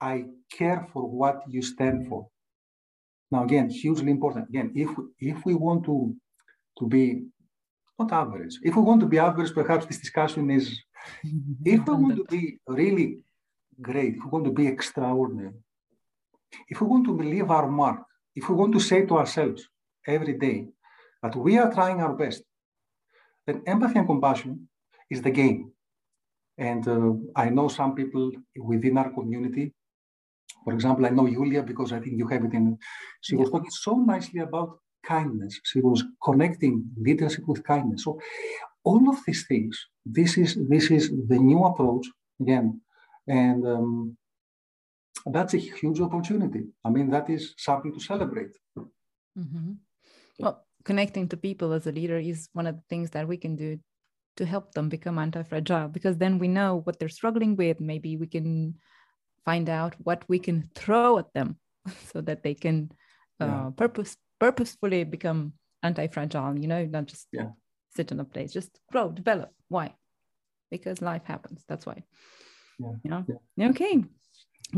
I 0.00 0.24
care 0.50 0.86
for 0.92 1.02
what 1.08 1.42
you 1.48 1.62
stand 1.62 2.08
for. 2.08 2.28
Now, 3.30 3.44
again, 3.44 3.68
hugely 3.70 4.10
important. 4.10 4.48
Again, 4.48 4.72
if, 4.74 4.90
if 5.18 5.44
we 5.46 5.54
want 5.54 5.84
to 5.86 6.14
to 6.78 6.86
be 6.86 7.22
not 7.98 8.12
average. 8.12 8.58
If 8.62 8.76
we 8.76 8.82
want 8.82 9.00
to 9.00 9.06
be 9.06 9.18
average, 9.18 9.54
perhaps 9.54 9.86
this 9.86 9.98
discussion 9.98 10.50
is 10.50 10.78
if 11.64 11.86
we 11.86 11.94
want 11.94 12.16
to 12.16 12.24
be 12.24 12.58
really 12.66 13.18
great, 13.80 14.16
if 14.16 14.24
we 14.24 14.30
want 14.30 14.44
to 14.46 14.52
be 14.52 14.66
extraordinary, 14.66 15.52
if 16.68 16.80
we 16.80 16.86
want 16.86 17.04
to 17.06 17.16
leave 17.16 17.50
our 17.50 17.68
mark, 17.68 18.00
if 18.34 18.48
we 18.48 18.54
want 18.54 18.72
to 18.72 18.80
say 18.80 19.04
to 19.06 19.18
ourselves 19.18 19.68
every 20.06 20.34
day 20.38 20.66
that 21.22 21.36
we 21.36 21.58
are 21.58 21.72
trying 21.72 22.00
our 22.00 22.14
best, 22.14 22.42
then 23.46 23.62
empathy 23.66 23.98
and 23.98 24.08
compassion 24.08 24.68
is 25.14 25.22
the 25.22 25.30
game. 25.42 25.72
And 26.70 26.86
uh, 26.86 27.12
I 27.44 27.46
know 27.56 27.68
some 27.68 27.94
people 27.94 28.30
within 28.70 28.98
our 28.98 29.10
community. 29.18 29.72
For 30.64 30.72
example, 30.72 31.04
I 31.06 31.10
know 31.10 31.26
Julia 31.28 31.62
because 31.62 31.90
I 31.92 32.00
think 32.00 32.14
you 32.20 32.28
have 32.28 32.44
it 32.44 32.54
in. 32.58 32.78
She 33.26 33.34
was 33.36 33.50
talking 33.50 33.70
so 33.70 33.92
nicely 34.12 34.40
about 34.40 34.78
kindness. 35.14 35.52
She 35.70 35.80
was 35.80 35.98
connecting 36.22 36.74
leadership 37.06 37.44
with 37.46 37.64
kindness. 37.64 38.04
So 38.04 38.20
all 38.84 39.08
of 39.12 39.18
these 39.26 39.42
things, 39.50 39.74
this 40.18 40.38
is 40.38 40.50
this 40.74 40.90
is 40.90 41.04
the 41.30 41.38
new 41.50 41.60
approach 41.64 42.06
again, 42.40 42.80
and 43.26 43.60
um, 43.74 44.16
that's 45.36 45.54
a 45.54 45.58
huge 45.80 46.00
opportunity. 46.00 46.62
I 46.86 46.88
mean, 46.90 47.10
that 47.10 47.28
is 47.36 47.54
something 47.58 47.92
to 47.92 48.00
celebrate. 48.00 48.54
Mm-hmm. 49.42 49.72
Well, 50.38 50.64
connecting 50.84 51.28
to 51.28 51.36
people 51.36 51.72
as 51.72 51.86
a 51.86 51.92
leader 51.92 52.18
is 52.18 52.48
one 52.52 52.66
of 52.66 52.76
the 52.76 52.86
things 52.88 53.10
that 53.10 53.26
we 53.26 53.36
can 53.36 53.56
do 53.56 53.78
to 54.36 54.44
help 54.44 54.72
them 54.72 54.88
become 54.88 55.18
anti-fragile 55.18 55.88
because 55.88 56.16
then 56.16 56.38
we 56.38 56.48
know 56.48 56.80
what 56.84 56.98
they're 56.98 57.08
struggling 57.08 57.56
with. 57.56 57.80
Maybe 57.80 58.16
we 58.16 58.26
can 58.26 58.74
find 59.44 59.68
out 59.68 59.94
what 59.98 60.24
we 60.28 60.38
can 60.38 60.70
throw 60.74 61.18
at 61.18 61.32
them 61.34 61.56
so 62.12 62.20
that 62.20 62.42
they 62.42 62.54
can 62.54 62.90
uh, 63.40 63.46
yeah. 63.46 63.70
purpose 63.76 64.16
purposefully 64.40 65.04
become 65.04 65.52
anti-fragile 65.82 66.58
you 66.58 66.66
know 66.66 66.84
not 66.86 67.06
just 67.06 67.28
yeah. 67.32 67.48
sit 67.94 68.10
in 68.10 68.20
a 68.20 68.24
place 68.24 68.52
just 68.52 68.80
grow 68.90 69.10
develop 69.10 69.50
why 69.68 69.94
because 70.70 71.00
life 71.02 71.22
happens 71.24 71.62
that's 71.68 71.86
why 71.86 72.02
yeah, 72.78 72.92
yeah. 73.04 73.22
yeah. 73.56 73.68
okay 73.68 74.02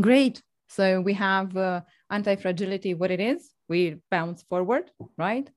great 0.00 0.42
so 0.68 1.00
we 1.00 1.12
have 1.14 1.56
uh, 1.56 1.80
anti-fragility 2.10 2.94
what 2.94 3.10
it 3.10 3.20
is 3.20 3.50
we 3.68 3.96
bounce 4.10 4.42
forward 4.42 4.90
right 5.16 5.48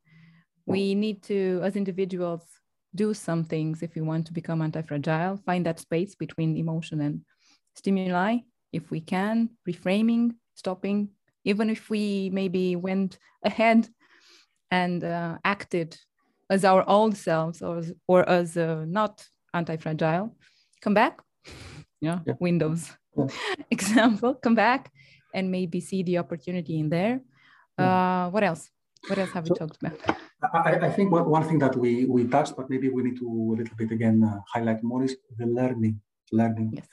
we 0.66 0.93
need 0.93 1.24
to 1.24 1.60
as 1.64 1.76
individuals 1.76 2.43
do 2.96 3.14
some 3.14 3.44
things 3.44 3.84
if 3.84 3.96
we 3.96 4.02
want 4.02 4.26
to 4.26 4.34
become 4.34 4.62
anti-fragile 4.62 5.38
find 5.46 5.66
that 5.66 5.80
space 5.80 6.16
between 6.16 6.58
emotion 6.58 7.02
and 7.02 7.22
stimuli 7.76 8.38
if 8.74 8.90
we 8.92 9.00
can 9.00 9.50
reframing 9.68 10.32
stopping 10.56 11.10
even 11.46 11.70
if 11.70 11.90
we 11.90 12.30
maybe 12.34 12.76
went 12.76 13.18
ahead 13.44 13.88
and 14.72 15.04
uh, 15.04 15.38
acted 15.46 15.98
as 16.50 16.66
our 16.66 16.88
old 16.90 17.16
selves 17.16 17.62
or, 17.62 17.84
or 18.08 18.28
as 18.28 18.58
uh, 18.58 18.84
not 18.88 19.26
anti-fragile 19.54 20.36
come 20.82 20.94
back 20.94 21.22
yeah, 22.02 22.20
yeah. 22.26 22.34
windows 22.40 22.92
yeah. 23.18 23.28
example 23.72 24.34
come 24.34 24.56
back 24.56 24.92
and 25.34 25.52
maybe 25.52 25.80
see 25.80 26.02
the 26.04 26.18
opportunity 26.18 26.80
in 26.80 26.90
there 26.90 27.22
yeah. 27.78 28.26
uh, 28.26 28.30
what 28.30 28.44
else 28.44 28.70
what 29.08 29.18
else 29.18 29.32
have 29.32 29.46
so, 29.46 29.54
we 29.54 29.60
talked 29.60 29.78
about 29.82 30.18
I, 30.42 30.88
I 30.88 30.90
think 30.90 31.12
one, 31.12 31.30
one 31.30 31.44
thing 31.44 31.60
that 31.60 31.76
we 31.76 32.06
we 32.06 32.26
touched 32.26 32.56
but 32.56 32.70
maybe 32.70 32.90
we 32.90 33.04
need 33.04 33.18
to 33.18 33.28
a 33.28 33.58
little 33.60 33.76
bit 33.76 33.92
again 33.92 34.24
uh, 34.24 34.40
highlight 34.54 34.82
more 34.84 35.04
is 35.04 35.18
the 35.38 35.46
learning 35.46 36.00
learning 36.32 36.72
yes. 36.74 36.88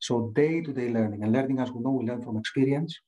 so 0.00 0.32
day-to-day 0.34 0.88
learning 0.90 1.22
and 1.22 1.32
learning 1.32 1.60
as 1.60 1.70
we 1.72 1.80
know 1.80 1.90
we 1.90 2.04
learn 2.04 2.22
from 2.22 2.36
experience 2.36 3.00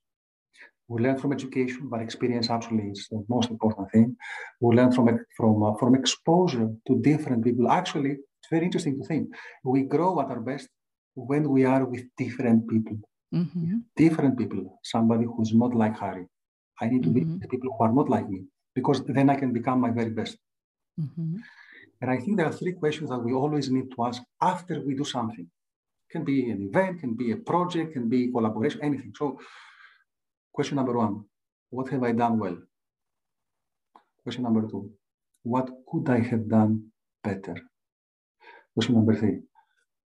we 0.89 1.03
learn 1.03 1.19
from 1.19 1.33
education, 1.33 1.89
but 1.89 2.03
experience 2.03 2.51
actually 2.51 2.89
is 2.95 3.09
the 3.11 3.25
most 3.29 3.51
important 3.51 3.91
thing. 3.93 4.17
We 4.61 4.77
learn 4.77 4.93
from 4.93 5.07
from 5.37 5.63
uh, 5.63 5.75
from 5.81 5.95
exposure 5.95 6.69
to 6.87 6.93
different 7.01 7.45
people. 7.45 7.71
Actually, 7.71 8.13
it's 8.39 8.51
very 8.51 8.65
interesting 8.67 8.99
to 8.99 9.05
think. 9.07 9.29
We 9.65 9.83
grow 9.83 10.21
at 10.21 10.29
our 10.29 10.41
best 10.41 10.69
when 11.15 11.49
we 11.49 11.65
are 11.65 11.85
with 11.85 12.05
different 12.19 12.69
people. 12.69 12.99
Mm-hmm. 13.35 13.77
Different 13.97 14.37
people. 14.37 14.79
Somebody 14.83 15.25
who's 15.25 15.55
not 15.55 15.75
like 15.75 15.99
Harry. 15.99 16.27
I 16.81 16.89
need 16.89 17.05
to 17.05 17.11
mm-hmm. 17.11 17.37
be 17.37 17.39
with 17.41 17.51
people 17.51 17.71
who 17.75 17.85
are 17.85 17.93
not 17.93 18.09
like 18.11 18.29
me 18.29 18.41
because 18.75 19.05
then 19.05 19.31
I 19.31 19.37
can 19.37 19.53
become 19.53 19.81
my 19.81 19.91
very 19.91 20.11
best. 20.11 20.37
Mm-hmm. 21.01 21.37
And 22.01 22.11
I 22.11 22.19
think 22.19 22.37
there 22.37 22.47
are 22.47 22.53
three 22.53 22.73
questions 22.73 23.11
that 23.11 23.19
we 23.19 23.33
always 23.33 23.71
need 23.71 23.91
to 23.95 24.05
ask 24.05 24.23
after 24.41 24.81
we 24.81 24.95
do 24.95 25.05
something. 25.05 25.47
Can 26.11 26.25
be 26.25 26.51
an 26.51 26.63
event, 26.69 27.01
can 27.01 27.15
be 27.15 27.33
a 27.33 27.37
project, 27.37 27.95
can 27.95 28.09
be 28.09 28.31
collaboration, 28.31 28.81
anything. 28.83 29.13
So 29.17 29.39
Question 30.53 30.77
number 30.77 30.93
one, 30.93 31.25
what 31.71 31.89
have 31.89 32.03
I 32.03 32.13
done 32.13 32.39
well? 32.39 32.59
Question 34.23 34.43
number 34.45 34.69
two, 34.69 34.91
what 35.43 35.71
could 35.89 36.09
I 36.11 36.21
have 36.21 36.47
done 36.47 36.93
better? 37.25 37.57
Question 38.75 38.97
number 38.97 39.17
three, 39.17 39.41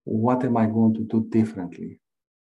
what 0.03 0.43
am 0.43 0.57
I 0.57 0.67
going 0.67 0.93
to 0.93 1.01
do 1.01 1.27
differently 1.29 1.99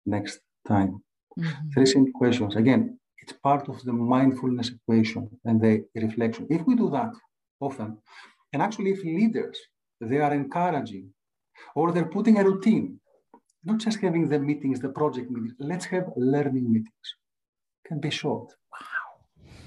next 0.05 0.39
time? 0.65 1.03
Mm-hmm. 1.37 1.69
Three 1.73 1.85
simple 1.85 2.13
questions. 2.13 2.55
Again, 2.55 2.97
it's 3.21 3.33
part 3.33 3.69
of 3.69 3.83
the 3.83 3.93
mindfulness 3.93 4.69
equation 4.69 5.29
and 5.45 5.61
the 5.61 5.85
reflection. 5.95 6.47
If 6.49 6.65
we 6.65 6.75
do 6.75 6.89
that 6.91 7.13
often, 7.59 7.97
and 8.53 8.61
actually 8.61 8.91
if 8.91 9.03
leaders, 9.03 9.57
they 9.99 10.17
are 10.17 10.33
encouraging 10.33 11.13
or 11.75 11.91
they're 11.91 12.05
putting 12.17 12.37
a 12.37 12.43
routine, 12.43 12.99
not 13.63 13.79
just 13.79 13.99
having 13.99 14.27
the 14.27 14.39
meetings, 14.39 14.79
the 14.79 14.89
project 14.89 15.29
meetings, 15.29 15.53
let's 15.59 15.85
have 15.85 16.05
learning 16.17 16.71
meetings 16.71 17.07
can 17.85 17.99
be 17.99 18.09
short. 18.09 18.47
Wow. 18.71 19.11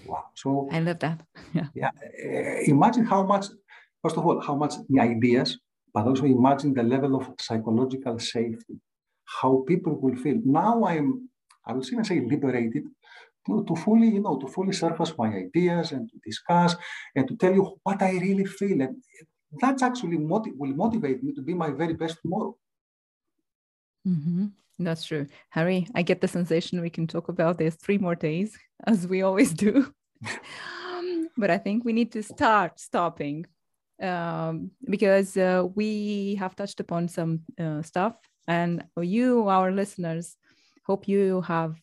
Wow. 0.07 0.24
So 0.34 0.68
I 0.72 0.80
love 0.80 0.98
that. 1.00 1.20
Yeah. 1.55 1.68
Yeah. 1.74 1.90
Uh, 2.24 2.61
imagine 2.74 3.05
how 3.05 3.22
much, 3.22 3.46
first 4.02 4.16
of 4.16 4.26
all, 4.26 4.40
how 4.40 4.57
much 4.57 4.74
the 4.88 5.00
ideas, 5.00 5.59
but 5.92 6.07
also 6.07 6.24
imagine 6.24 6.74
the 6.74 6.82
level 6.82 7.14
of 7.16 7.24
psychological 7.38 8.18
safety, 8.18 8.76
how 9.40 9.64
people 9.66 9.94
will 10.00 10.16
feel. 10.16 10.38
Now 10.44 10.84
I'm, 10.84 11.28
I 11.66 11.72
will 11.72 11.86
even 11.86 12.05
say 12.05 12.20
liberated 12.20 12.84
to, 13.47 13.64
to 13.64 13.76
fully, 13.76 14.09
you 14.09 14.20
know, 14.20 14.38
to 14.38 14.49
fully 14.49 14.72
surface 14.72 15.12
my 15.18 15.28
ideas 15.28 15.92
and 15.92 16.09
to 16.11 16.18
discuss 16.24 16.76
and 17.14 17.28
to 17.28 17.36
tell 17.36 17.53
you 17.53 17.78
what 17.82 18.03
I 18.03 18.12
really 18.12 18.45
feel. 18.45 18.80
And 18.80 18.97
that's 19.61 19.82
actually 19.82 20.16
will 20.16 20.74
motivate 20.74 21.22
me 21.22 21.32
to 21.34 21.42
be 21.42 21.55
my 21.55 21.70
very 21.70 21.95
best 21.95 22.18
tomorrow. 22.22 22.57
Mm-hmm. 24.07 24.47
That's 24.78 25.05
true. 25.05 25.26
Harry, 25.51 25.86
I 25.95 26.03
get 26.03 26.20
the 26.20 26.28
sensation 26.28 26.80
we 26.80 26.90
can 26.90 27.07
talk 27.07 27.28
about 27.28 27.59
this 27.59 27.76
three 27.76 27.99
more 27.99 28.16
days, 28.16 28.59
as 28.86 29.07
we 29.07 29.22
always 29.22 29.53
do. 29.53 29.92
but 31.36 31.51
I 31.51 31.59
think 31.59 31.84
we 31.84 31.92
need 31.92 32.12
to 32.12 32.22
start 32.22 32.80
stopping 32.80 33.47
um, 34.03 34.70
because 34.84 35.36
uh, 35.36 35.66
we 35.74 36.34
have 36.36 36.57
touched 36.57 36.80
upon 36.80 37.09
some 37.09 37.40
uh, 37.59 37.82
stuff. 37.82 38.16
And 38.49 38.84
you, 39.01 39.49
our 39.49 39.70
listeners, 39.70 40.36
hope 40.86 41.09
you 41.09 41.40
have 41.42 41.76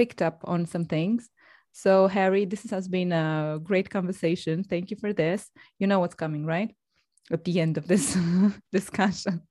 picked 0.00 0.22
up 0.28 0.38
on 0.44 0.66
some 0.66 0.86
things. 0.86 1.28
So, 1.72 2.08
Harry, 2.08 2.44
this 2.46 2.64
has 2.70 2.88
been 2.88 3.12
a 3.12 3.60
great 3.62 3.88
conversation. 3.90 4.64
Thank 4.64 4.90
you 4.90 4.96
for 4.96 5.12
this. 5.12 5.40
You 5.78 5.86
know 5.86 6.00
what's 6.00 6.22
coming, 6.24 6.44
right? 6.54 6.70
At 7.30 7.44
the 7.44 7.60
end 7.60 7.78
of 7.78 7.86
this 7.86 8.18
discussion 8.72 9.42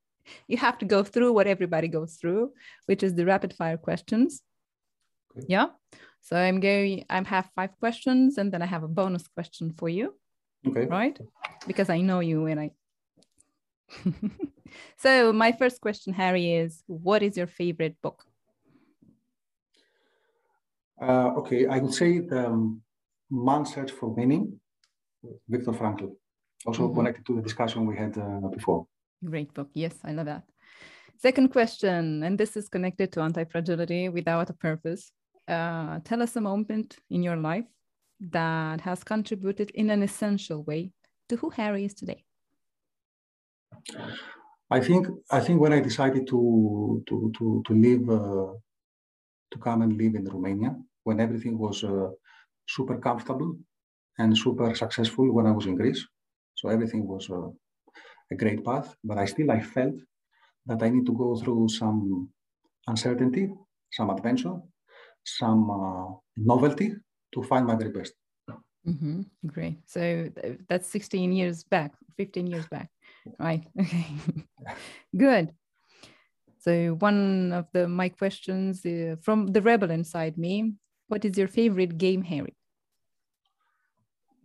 you 0.47 0.57
have 0.57 0.77
to 0.79 0.85
go 0.85 1.03
through 1.03 1.33
what 1.33 1.47
everybody 1.47 1.87
goes 1.87 2.15
through, 2.15 2.51
which 2.85 3.03
is 3.03 3.15
the 3.15 3.25
rapid 3.25 3.53
fire 3.53 3.77
questions. 3.77 4.41
Okay. 5.37 5.45
Yeah. 5.49 5.67
So 6.21 6.35
I'm 6.35 6.59
going, 6.59 7.05
I 7.09 7.21
have 7.23 7.49
five 7.55 7.71
questions 7.79 8.37
and 8.37 8.51
then 8.51 8.61
I 8.61 8.65
have 8.65 8.83
a 8.83 8.87
bonus 8.87 9.27
question 9.27 9.73
for 9.77 9.89
you. 9.89 10.15
Okay. 10.67 10.85
Right? 10.85 11.17
Because 11.65 11.89
I 11.89 12.01
know 12.01 12.19
you 12.19 12.45
and 12.47 12.59
I. 12.59 12.71
so 14.97 15.33
my 15.33 15.51
first 15.53 15.81
question, 15.81 16.13
Harry, 16.13 16.53
is 16.53 16.83
what 16.87 17.23
is 17.23 17.37
your 17.37 17.47
favorite 17.47 17.95
book? 18.01 18.25
Uh, 21.01 21.33
okay, 21.37 21.67
I 21.67 21.79
would 21.79 21.93
say 21.93 22.19
the 22.19 22.47
um, 22.47 22.81
Man's 23.29 23.73
Search 23.73 23.91
for 23.91 24.13
Meaning, 24.15 24.59
Viktor 25.47 25.71
Frankl, 25.71 26.15
also 26.65 26.83
mm-hmm. 26.83 26.95
connected 26.95 27.25
to 27.27 27.35
the 27.35 27.41
discussion 27.41 27.85
we 27.85 27.95
had 27.97 28.17
uh, 28.17 28.47
before. 28.47 28.85
Great 29.23 29.53
book. 29.53 29.69
Yes, 29.73 29.95
I 30.03 30.11
love 30.11 30.25
that. 30.25 30.43
Second 31.17 31.49
question, 31.49 32.23
and 32.23 32.37
this 32.37 32.55
is 32.55 32.69
connected 32.69 33.11
to 33.13 33.21
anti 33.21 33.43
fragility 33.43 34.09
without 34.09 34.49
a 34.49 34.53
purpose. 34.53 35.11
Uh, 35.47 35.99
tell 36.03 36.21
us 36.21 36.35
a 36.35 36.41
moment 36.41 36.97
in 37.09 37.23
your 37.23 37.35
life 37.35 37.65
that 38.19 38.81
has 38.81 39.03
contributed 39.03 39.71
in 39.71 39.89
an 39.89 40.03
essential 40.03 40.63
way 40.63 40.91
to 41.29 41.37
who 41.37 41.49
Harry 41.49 41.85
is 41.85 41.93
today? 41.93 42.23
I 44.71 44.79
think 44.79 45.07
I 45.31 45.39
think 45.39 45.61
when 45.61 45.73
I 45.73 45.79
decided 45.79 46.27
to 46.27 47.03
to 47.07 47.31
to 47.37 47.63
to 47.65 47.73
live 47.73 48.09
uh, 48.09 48.53
to 49.51 49.57
come 49.59 49.81
and 49.81 49.97
live 49.97 50.15
in 50.15 50.25
Romania, 50.25 50.75
when 51.09 51.19
everything 51.25 51.55
was 51.65 51.83
uh, 51.83 52.09
super 52.75 52.97
comfortable 53.07 53.51
and 54.19 54.37
super 54.45 54.67
successful 54.83 55.25
when 55.35 55.47
I 55.47 55.53
was 55.59 55.65
in 55.65 55.75
Greece, 55.81 56.01
so 56.59 56.69
everything 56.69 57.03
was 57.13 57.29
uh, 57.29 57.49
a 58.33 58.35
great 58.41 58.61
path. 58.67 58.87
But 59.03 59.17
I 59.17 59.25
still 59.25 59.49
I 59.57 59.59
felt 59.75 59.97
that 60.67 60.83
I 60.85 60.89
need 60.89 61.05
to 61.09 61.15
go 61.23 61.29
through 61.41 61.69
some 61.81 62.29
uncertainty, 62.87 63.45
some 63.97 64.09
adventure, 64.15 64.57
some 65.39 65.61
uh, 65.69 66.07
novelty 66.37 66.89
to 67.33 67.43
find 67.43 67.65
my 67.65 67.75
very 67.75 67.91
best. 67.91 68.13
Mm-hmm. 68.87 69.21
Great. 69.45 69.79
So 69.85 70.29
that's 70.69 70.87
16 70.89 71.33
years 71.33 71.63
back, 71.63 71.93
15 72.17 72.47
years 72.47 72.67
back, 72.67 72.89
right? 73.39 73.63
Okay. 73.81 74.05
Good. 75.15 75.53
So 76.59 76.95
one 76.99 77.53
of 77.53 77.65
the 77.73 77.87
my 77.87 78.09
questions 78.09 78.85
uh, 78.85 79.15
from 79.21 79.47
the 79.47 79.61
rebel 79.61 79.91
inside 79.91 80.37
me, 80.37 80.73
what 81.09 81.25
is 81.25 81.37
your 81.37 81.47
favorite 81.47 81.97
game, 81.97 82.23
Harry? 82.23 82.55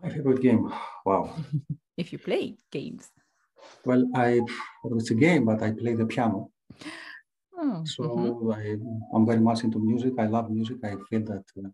My 0.03 0.11
favorite 0.11 0.43
game. 0.43 0.73
Wow. 1.07 1.35
if 1.97 2.13
you 2.13 2.19
play 2.19 2.57
games. 2.73 3.09
Well, 3.85 4.05
I 4.15 4.41
well, 4.83 4.99
it's 4.99 5.11
a 5.11 5.15
game, 5.15 5.45
but 5.45 5.63
I 5.63 5.71
play 5.73 5.95
the 5.95 6.07
piano. 6.07 6.51
Oh, 7.57 7.83
so 7.85 8.03
mm-hmm. 8.03 8.51
I, 8.53 8.77
I'm 9.15 9.25
very 9.25 9.41
much 9.41 9.65
into 9.65 9.79
music. 9.79 10.13
I 10.19 10.27
love 10.27 10.51
music. 10.51 10.79
I 10.85 10.97
feel 11.09 11.23
that 11.33 11.45
uh, 11.57 11.69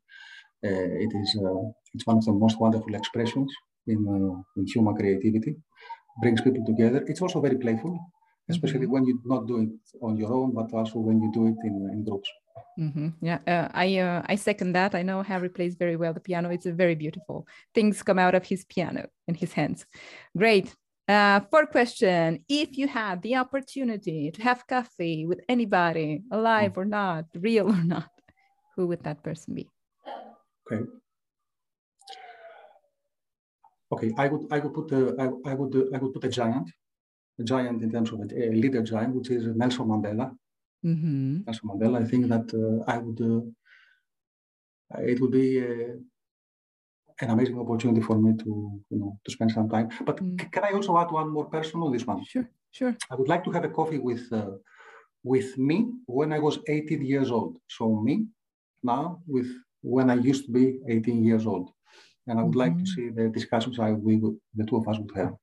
uh, 0.69 0.89
it 1.05 1.11
is 1.23 1.39
uh, 1.43 1.63
it's 1.95 2.07
one 2.07 2.19
of 2.19 2.25
the 2.25 2.33
most 2.33 2.61
wonderful 2.61 2.95
expressions 2.95 3.53
in, 3.87 4.01
uh, 4.07 4.43
in 4.57 4.67
human 4.67 4.95
creativity. 4.95 5.57
Brings 6.21 6.43
people 6.43 6.65
together. 6.65 7.05
It's 7.07 7.23
also 7.23 7.41
very 7.41 7.57
playful, 7.57 7.99
especially 8.51 8.81
mm-hmm. 8.81 8.93
when 8.93 9.07
you 9.07 9.21
not 9.25 9.47
do 9.47 9.61
it 9.61 9.71
on 10.03 10.17
your 10.17 10.33
own, 10.33 10.53
but 10.55 10.73
also 10.73 10.99
when 10.99 11.21
you 11.23 11.31
do 11.33 11.47
it 11.47 11.57
in, 11.65 11.91
in 11.93 12.05
groups. 12.05 12.29
Mm-hmm. 12.79 13.09
Yeah, 13.21 13.39
uh, 13.47 13.69
I 13.75 13.99
uh, 13.99 14.23
I 14.27 14.37
second 14.37 14.73
that. 14.73 14.95
I 14.95 15.03
know 15.03 15.23
Harry 15.23 15.49
plays 15.49 15.75
very 15.75 15.97
well 15.97 16.13
the 16.13 16.21
piano. 16.21 16.51
It's 16.51 16.67
a 16.67 16.73
very 16.73 16.95
beautiful. 16.95 17.47
Things 17.75 18.03
come 18.03 18.19
out 18.19 18.35
of 18.35 18.45
his 18.45 18.65
piano 18.65 19.09
and 19.29 19.37
his 19.37 19.53
hands. 19.53 19.87
Great. 20.37 20.75
Uh, 21.09 21.41
fourth 21.51 21.71
question: 21.71 22.45
If 22.49 22.79
you 22.79 22.87
had 22.89 23.23
the 23.23 23.37
opportunity 23.37 24.31
to 24.31 24.43
have 24.43 24.67
coffee 24.67 25.27
with 25.27 25.41
anybody, 25.49 26.23
alive 26.31 26.79
or 26.79 26.85
not, 26.85 27.25
real 27.35 27.69
or 27.69 27.85
not, 27.85 28.11
who 28.77 28.87
would 28.87 29.03
that 29.05 29.23
person 29.23 29.55
be? 29.55 29.69
Okay. 30.65 30.85
Okay, 33.93 34.13
I 34.17 34.29
would 34.29 34.47
I 34.53 34.59
would 34.61 34.73
put 34.73 34.93
a, 34.93 35.17
I, 35.19 35.51
I 35.51 35.55
would 35.55 35.75
I 35.95 35.99
would 35.99 36.13
put 36.15 36.25
a 36.25 36.29
giant, 36.29 36.71
giant 37.45 37.83
in 37.83 37.91
terms 37.91 38.13
of 38.13 38.21
a, 38.21 38.49
a 38.49 38.51
leader 38.53 38.83
giant, 38.83 39.15
which 39.15 39.31
is 39.31 39.47
Nelson 39.57 39.87
Mandela. 39.87 40.31
Mm-hmm. 40.85 41.43
Nelson 41.47 41.69
Mandela. 41.69 42.03
I 42.03 42.05
think 42.05 42.29
that 42.29 42.47
uh, 42.55 42.91
I 42.91 42.99
would 42.99 43.21
uh, 43.21 45.01
it 45.01 45.21
would 45.21 45.33
be 45.33 45.61
uh, 45.61 45.95
an 47.21 47.31
amazing 47.31 47.59
opportunity 47.59 48.01
for 48.01 48.17
me 48.19 48.37
to 48.37 48.81
you 48.91 48.99
know 48.99 49.19
to 49.25 49.31
spend 49.31 49.53
some 49.53 49.69
time. 49.69 49.89
But 50.05 50.17
mm. 50.17 50.51
can 50.53 50.65
I 50.65 50.73
also 50.73 50.99
add 50.99 51.11
one 51.11 51.31
more 51.31 51.47
person 51.47 51.81
on 51.83 51.93
this 51.93 52.07
one? 52.07 52.25
Sure, 52.25 52.49
sure. 52.71 52.97
I 53.11 53.15
would 53.15 53.29
like 53.29 53.45
to 53.45 53.53
have 53.53 53.65
a 53.65 53.69
coffee 53.69 53.99
with 53.99 54.33
uh, 54.33 54.53
with 55.23 55.57
me 55.59 55.93
when 56.07 56.33
I 56.33 56.39
was 56.39 56.59
18 56.69 57.05
years 57.05 57.31
old. 57.31 57.59
So 57.69 58.01
me 58.01 58.27
now 58.83 59.23
with 59.27 59.49
when 59.83 60.11
I 60.11 60.15
used 60.15 60.47
to 60.47 60.53
be 60.53 60.79
18 60.89 61.25
years 61.25 61.47
old. 61.47 61.71
And 62.27 62.39
I 62.39 62.43
would 62.43 62.51
mm-hmm. 62.51 62.59
like 62.59 62.77
to 62.77 62.85
mm-hmm. 62.85 62.95
see 62.95 63.09
the 63.11 63.29
discussions 63.29 63.79
I 63.79 63.93
we 63.93 64.17
would, 64.17 64.37
the 64.55 64.65
two 64.65 64.77
of 64.77 64.89
us 64.89 64.99
would 64.99 65.17
have. 65.17 65.35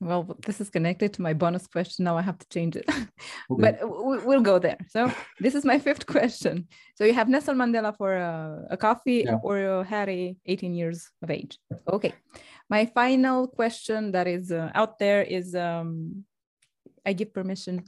Well, 0.00 0.36
this 0.46 0.60
is 0.60 0.70
connected 0.70 1.12
to 1.14 1.22
my 1.22 1.32
bonus 1.32 1.66
question. 1.66 2.04
Now 2.04 2.16
I 2.16 2.22
have 2.22 2.38
to 2.38 2.48
change 2.48 2.76
it, 2.76 2.84
okay. 2.88 3.08
but 3.48 3.78
we'll 3.82 4.40
go 4.40 4.58
there. 4.58 4.78
So 4.88 5.12
this 5.40 5.54
is 5.54 5.64
my 5.64 5.78
fifth 5.78 6.06
question. 6.06 6.68
So 6.96 7.04
you 7.04 7.14
have 7.14 7.28
Nelson 7.28 7.56
Mandela 7.56 7.96
for 7.96 8.14
a, 8.14 8.66
a 8.70 8.76
coffee 8.76 9.24
yeah. 9.26 9.38
or 9.42 9.84
Harry, 9.84 10.36
18 10.46 10.74
years 10.74 11.10
of 11.22 11.30
age. 11.30 11.58
Okay. 11.88 12.12
My 12.68 12.86
final 12.86 13.48
question 13.48 14.12
that 14.12 14.26
is 14.26 14.50
uh, 14.50 14.70
out 14.74 14.98
there 14.98 15.22
is 15.22 15.54
um, 15.54 16.24
I 17.04 17.12
give 17.12 17.34
permission. 17.34 17.84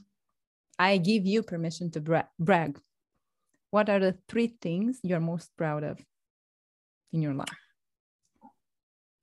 I 0.78 0.98
give 0.98 1.24
you 1.24 1.42
permission 1.42 1.90
to 1.92 2.00
bra- 2.00 2.30
brag 2.38 2.80
what 3.74 3.90
are 3.90 3.98
the 3.98 4.16
three 4.28 4.54
things 4.62 5.00
you're 5.02 5.18
most 5.18 5.50
proud 5.56 5.82
of 5.82 5.98
in 7.12 7.20
your 7.22 7.34
life? 7.34 7.58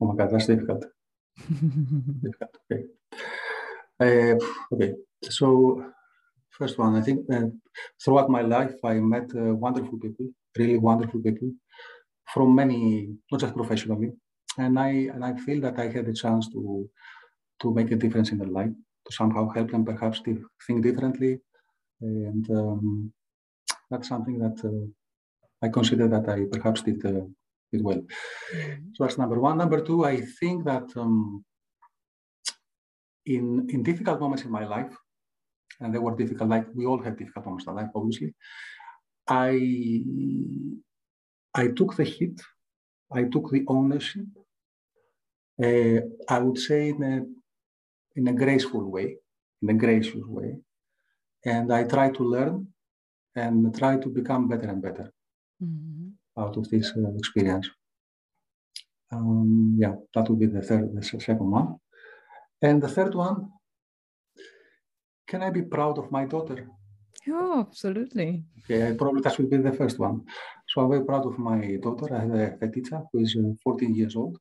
Oh 0.02 0.08
my 0.08 0.16
God, 0.18 0.30
that's 0.30 0.46
difficult. 0.46 0.84
Okay. 2.72 2.86
Uh, 4.00 4.36
okay. 4.74 4.94
So, 5.24 5.84
first 6.50 6.78
one, 6.78 6.96
I 6.96 7.02
think 7.02 7.30
uh, 7.32 7.48
throughout 8.04 8.30
my 8.30 8.42
life, 8.42 8.76
I 8.84 8.96
met 8.96 9.30
uh, 9.36 9.56
wonderful 9.56 10.00
people, 10.00 10.28
really 10.58 10.78
wonderful 10.78 11.22
people 11.22 11.52
from 12.34 12.56
many, 12.56 13.16
not 13.32 13.42
just 13.42 13.56
professionally. 13.56 14.12
And 14.58 14.80
I 14.80 14.90
and 15.14 15.24
I 15.26 15.36
feel 15.46 15.62
that 15.62 15.80
I 15.80 15.88
had 15.90 16.08
a 16.08 16.14
chance 16.14 16.50
to 16.54 16.90
to 17.62 17.74
make 17.74 17.92
a 17.92 17.96
difference 17.98 18.32
in 18.32 18.40
their 18.40 18.50
life, 18.60 18.72
to 19.08 19.12
somehow 19.14 19.50
help 19.50 19.72
them 19.72 19.86
perhaps 19.86 20.22
to 20.22 20.32
think 20.68 20.84
differently, 20.84 21.40
and 22.02 22.50
um, 22.52 23.14
that's 23.92 24.08
something 24.10 24.40
that 24.40 24.58
uh, 24.66 24.88
I 25.66 25.70
consider 25.70 26.08
that 26.10 26.30
I 26.30 26.46
perhaps 26.52 26.84
did, 26.84 27.04
did 27.72 27.84
well. 27.84 28.02
Mm-hmm. 28.02 28.90
So 28.94 29.04
that's 29.04 29.18
number 29.18 29.40
one. 29.40 29.58
Number 29.58 29.82
two, 29.82 30.06
I 30.06 30.22
think 30.40 30.66
that 30.66 30.90
um, 30.96 31.44
in, 33.26 33.68
in 33.70 33.84
difficult 33.84 34.20
moments 34.20 34.44
in 34.44 34.52
my 34.52 34.66
life, 34.66 34.94
and 35.80 35.94
they 35.94 36.00
were 36.00 36.16
difficult, 36.16 36.50
like 36.50 36.68
we 36.74 36.86
all 36.86 37.02
have 37.02 37.18
difficult 37.18 37.46
moments 37.46 37.68
in 37.68 37.76
life, 37.76 37.90
obviously, 37.96 38.34
I, 39.28 39.54
I 41.54 41.68
took 41.70 41.96
the 41.96 42.04
hit, 42.04 42.42
I 43.12 43.24
took 43.24 43.52
the 43.52 43.64
ownership, 43.68 44.26
uh, 45.64 46.02
I 46.30 46.40
would 46.40 46.58
say 46.58 46.90
in 46.90 47.04
a, 47.04 48.20
in 48.20 48.28
a 48.28 48.34
graceful 48.34 48.90
way, 48.90 49.18
in 49.62 49.70
a 49.70 49.74
gracious 49.74 50.26
way, 50.26 50.58
and 51.46 51.72
I 51.74 51.84
try 51.84 52.10
to 52.12 52.24
learn 52.24 52.68
and 53.36 53.76
try 53.78 53.98
to 53.98 54.10
become 54.10 54.48
better 54.48 54.68
and 54.68 54.82
better 54.82 55.14
mm-hmm. 55.64 56.10
Out 56.38 56.58
of 56.58 56.70
this 56.70 56.92
uh, 56.98 57.12
experience. 57.18 57.70
Um, 59.12 59.76
yeah, 59.78 59.96
that 60.14 60.30
would 60.30 60.40
be 60.40 60.46
the 60.46 60.62
third, 60.62 60.94
the 60.96 61.04
second 61.04 61.50
one. 61.52 61.76
And 62.62 62.82
the 62.82 62.88
third 62.88 63.16
one, 63.16 63.50
can 65.28 65.44
I 65.44 65.50
be 65.50 65.64
proud 65.64 65.98
of 65.98 66.12
my 66.12 66.26
daughter? 66.26 66.68
Oh, 67.30 67.66
absolutely. 67.68 68.44
Okay, 68.60 68.96
probably 68.98 69.22
that 69.22 69.36
should 69.36 69.50
be 69.50 69.58
the 69.58 69.74
first 69.74 70.00
one. 70.00 70.24
So 70.68 70.82
I'm 70.82 70.90
very 70.90 71.06
proud 71.06 71.26
of 71.26 71.38
my 71.38 71.78
daughter. 71.82 72.16
I 72.16 72.20
have 72.22 72.62
a, 72.62 72.72
teacher 72.72 73.02
who 73.12 73.20
is 73.20 73.36
uh, 73.36 73.54
14 73.64 73.94
years 73.94 74.16
old. 74.16 74.38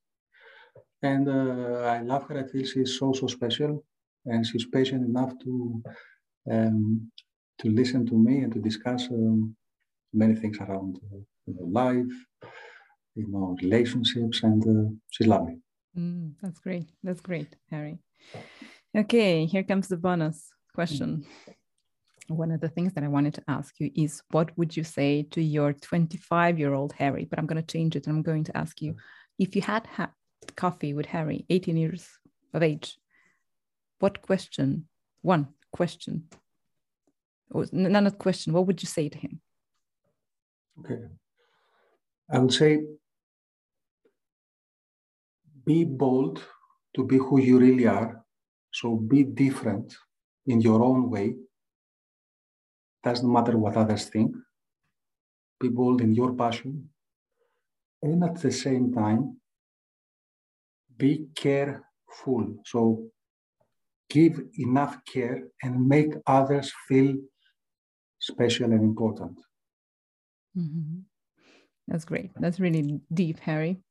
And 1.03 1.28
uh, 1.28 1.82
I 1.95 2.03
love 2.03 2.28
her. 2.28 2.38
I 2.38 2.47
feel 2.51 2.64
she's 2.64 2.99
so, 2.99 3.12
so 3.12 3.26
special. 3.26 3.84
And 4.26 4.47
she's 4.47 4.66
patient 4.66 5.05
enough 5.05 5.32
to 5.43 5.82
um, 6.51 7.11
to 7.59 7.68
listen 7.68 8.07
to 8.07 8.14
me 8.14 8.38
and 8.38 8.53
to 8.53 8.59
discuss 8.59 9.09
um, 9.11 9.55
many 10.12 10.34
things 10.34 10.59
around 10.59 10.99
you 11.47 11.55
know, 11.55 11.66
life, 11.66 12.12
you 13.14 13.26
know, 13.28 13.57
relationships, 13.62 14.43
and 14.43 14.62
uh, 14.62 14.91
she's 15.11 15.26
lovely. 15.26 15.59
Mm, 15.97 16.34
that's 16.43 16.59
great. 16.61 16.88
That's 17.03 17.20
great, 17.20 17.57
Harry. 17.70 17.99
Okay, 18.97 19.47
here 19.47 19.62
comes 19.62 19.88
the 19.88 19.97
bonus 19.97 20.51
question. 20.74 21.24
One 22.28 22.53
of 22.53 22.61
the 22.61 22.68
things 22.68 22.93
that 22.95 23.05
I 23.05 23.09
wanted 23.09 23.34
to 23.34 23.45
ask 23.49 23.74
you 23.80 23.91
is 23.95 24.22
what 24.30 24.57
would 24.57 24.76
you 24.76 24.84
say 24.84 25.24
to 25.32 25.43
your 25.43 25.72
25 25.72 26.59
year 26.59 26.74
old 26.74 26.93
Harry? 26.93 27.24
But 27.24 27.38
I'm 27.38 27.47
going 27.47 27.61
to 27.61 27.72
change 27.72 27.97
it. 27.97 28.07
And 28.07 28.16
I'm 28.16 28.22
going 28.22 28.45
to 28.45 28.57
ask 28.57 28.80
you 28.80 28.95
if 29.38 29.57
you 29.57 29.62
had 29.62 29.86
had 29.86 30.11
coffee 30.55 30.95
with 30.95 31.07
Harry, 31.07 31.45
18 31.51 31.76
years 31.76 32.09
of 32.55 32.62
age, 32.62 32.99
what 33.99 34.22
question, 34.22 34.86
one 35.22 35.49
question 35.72 36.28
or 37.51 37.66
none 37.72 38.07
of 38.07 38.18
question, 38.18 38.53
what 38.53 38.66
would 38.66 38.82
you 38.82 38.86
say 38.86 39.09
to 39.09 39.18
him? 39.18 39.41
Okay. 40.78 41.03
Would 42.33 42.53
say 42.53 42.81
be 45.66 45.85
bold 45.85 46.43
to 46.95 47.05
be 47.05 47.16
who 47.16 47.41
you 47.41 47.59
really 47.59 47.87
are. 47.87 48.24
So 48.72 48.97
be 48.97 49.24
different 49.24 49.95
in 50.47 50.61
your 50.61 50.83
own 50.83 51.11
way. 51.11 51.35
Doesn't 53.03 53.33
matter 53.33 53.57
what 53.59 53.76
others 53.76 54.05
think. 54.07 54.35
Be 55.59 55.68
bold 55.68 56.01
in 56.01 56.14
your 56.14 56.35
passion. 56.35 56.91
And 58.03 58.24
at 58.24 58.41
the 58.41 58.53
same 58.53 58.93
time, 58.93 59.41
be 60.97 61.26
careful. 61.35 62.62
So 62.64 63.11
give 64.09 64.41
enough 64.59 64.99
care 65.05 65.45
and 65.62 65.87
make 65.87 66.12
others 66.26 66.72
feel 66.89 67.16
special 68.18 68.72
and 68.72 68.83
important. 68.83 69.39
Mm-hmm. 70.57 70.99
That's 71.91 72.05
great. 72.05 72.30
That's 72.36 72.61
really 72.61 73.01
deep, 73.12 73.41
Harry. 73.41 73.82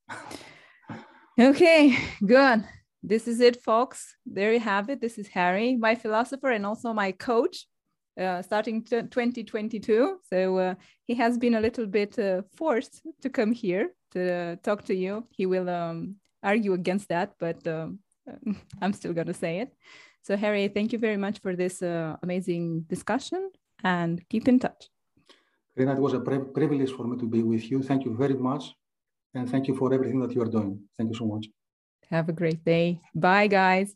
Okay, 1.38 1.98
good. 2.26 2.64
this 3.04 3.28
is 3.28 3.40
it, 3.42 3.62
folks. 3.62 4.16
There 4.26 4.54
you 4.54 4.60
have 4.60 4.90
it. 4.90 5.02
This 5.02 5.18
is 5.18 5.28
Harry, 5.28 5.76
my 5.76 5.96
philosopher 5.96 6.50
and 6.52 6.66
also 6.66 6.94
my 6.94 7.12
coach, 7.12 7.66
uh, 8.20 8.42
starting 8.42 8.84
2022. 8.84 10.18
So 10.30 10.58
uh, 10.58 10.76
he 11.04 11.16
has 11.16 11.38
been 11.38 11.56
a 11.56 11.62
little 11.62 11.86
bit 11.86 12.18
uh, 12.18 12.42
forced 12.56 13.02
to 13.22 13.30
come 13.30 13.52
here 13.52 13.92
to 14.12 14.56
talk 14.64 14.86
to 14.86 14.96
you. 14.96 15.28
He 15.32 15.46
will 15.46 15.70
um, 15.70 16.16
argue 16.42 16.74
against 16.74 17.10
that, 17.10 17.34
but 17.38 17.66
um, 17.68 18.00
I'm 18.82 18.94
still 18.94 19.14
going 19.14 19.28
to 19.28 19.34
say 19.34 19.60
it. 19.60 19.74
So, 20.24 20.38
Harry, 20.38 20.68
thank 20.68 20.94
you 20.94 21.00
very 21.00 21.18
much 21.18 21.40
for 21.40 21.56
this 21.56 21.82
uh, 21.82 22.16
amazing 22.22 22.82
discussion 22.82 23.52
and 23.84 24.22
keep 24.30 24.48
in 24.48 24.60
touch. 24.60 24.90
Rena, 25.80 25.94
it 25.94 26.00
was 26.00 26.14
a 26.14 26.20
privilege 26.20 26.92
for 26.92 27.08
me 27.08 27.18
to 27.18 27.26
be 27.26 27.42
with 27.42 27.72
you. 27.72 27.82
Thank 27.82 28.04
you 28.04 28.14
very 28.16 28.34
much. 28.34 28.76
And 29.34 29.50
thank 29.50 29.68
you 29.70 29.76
for 29.78 29.94
everything 29.94 30.20
that 30.20 30.34
you 30.36 30.42
are 30.42 30.52
doing. 30.58 30.78
Thank 30.98 31.12
you 31.12 31.16
so 31.16 31.26
much. 31.26 31.48
Have 32.10 32.28
a 32.28 32.34
great 32.34 32.66
day. 32.66 33.00
Bye, 33.16 33.48
guys. 33.48 33.96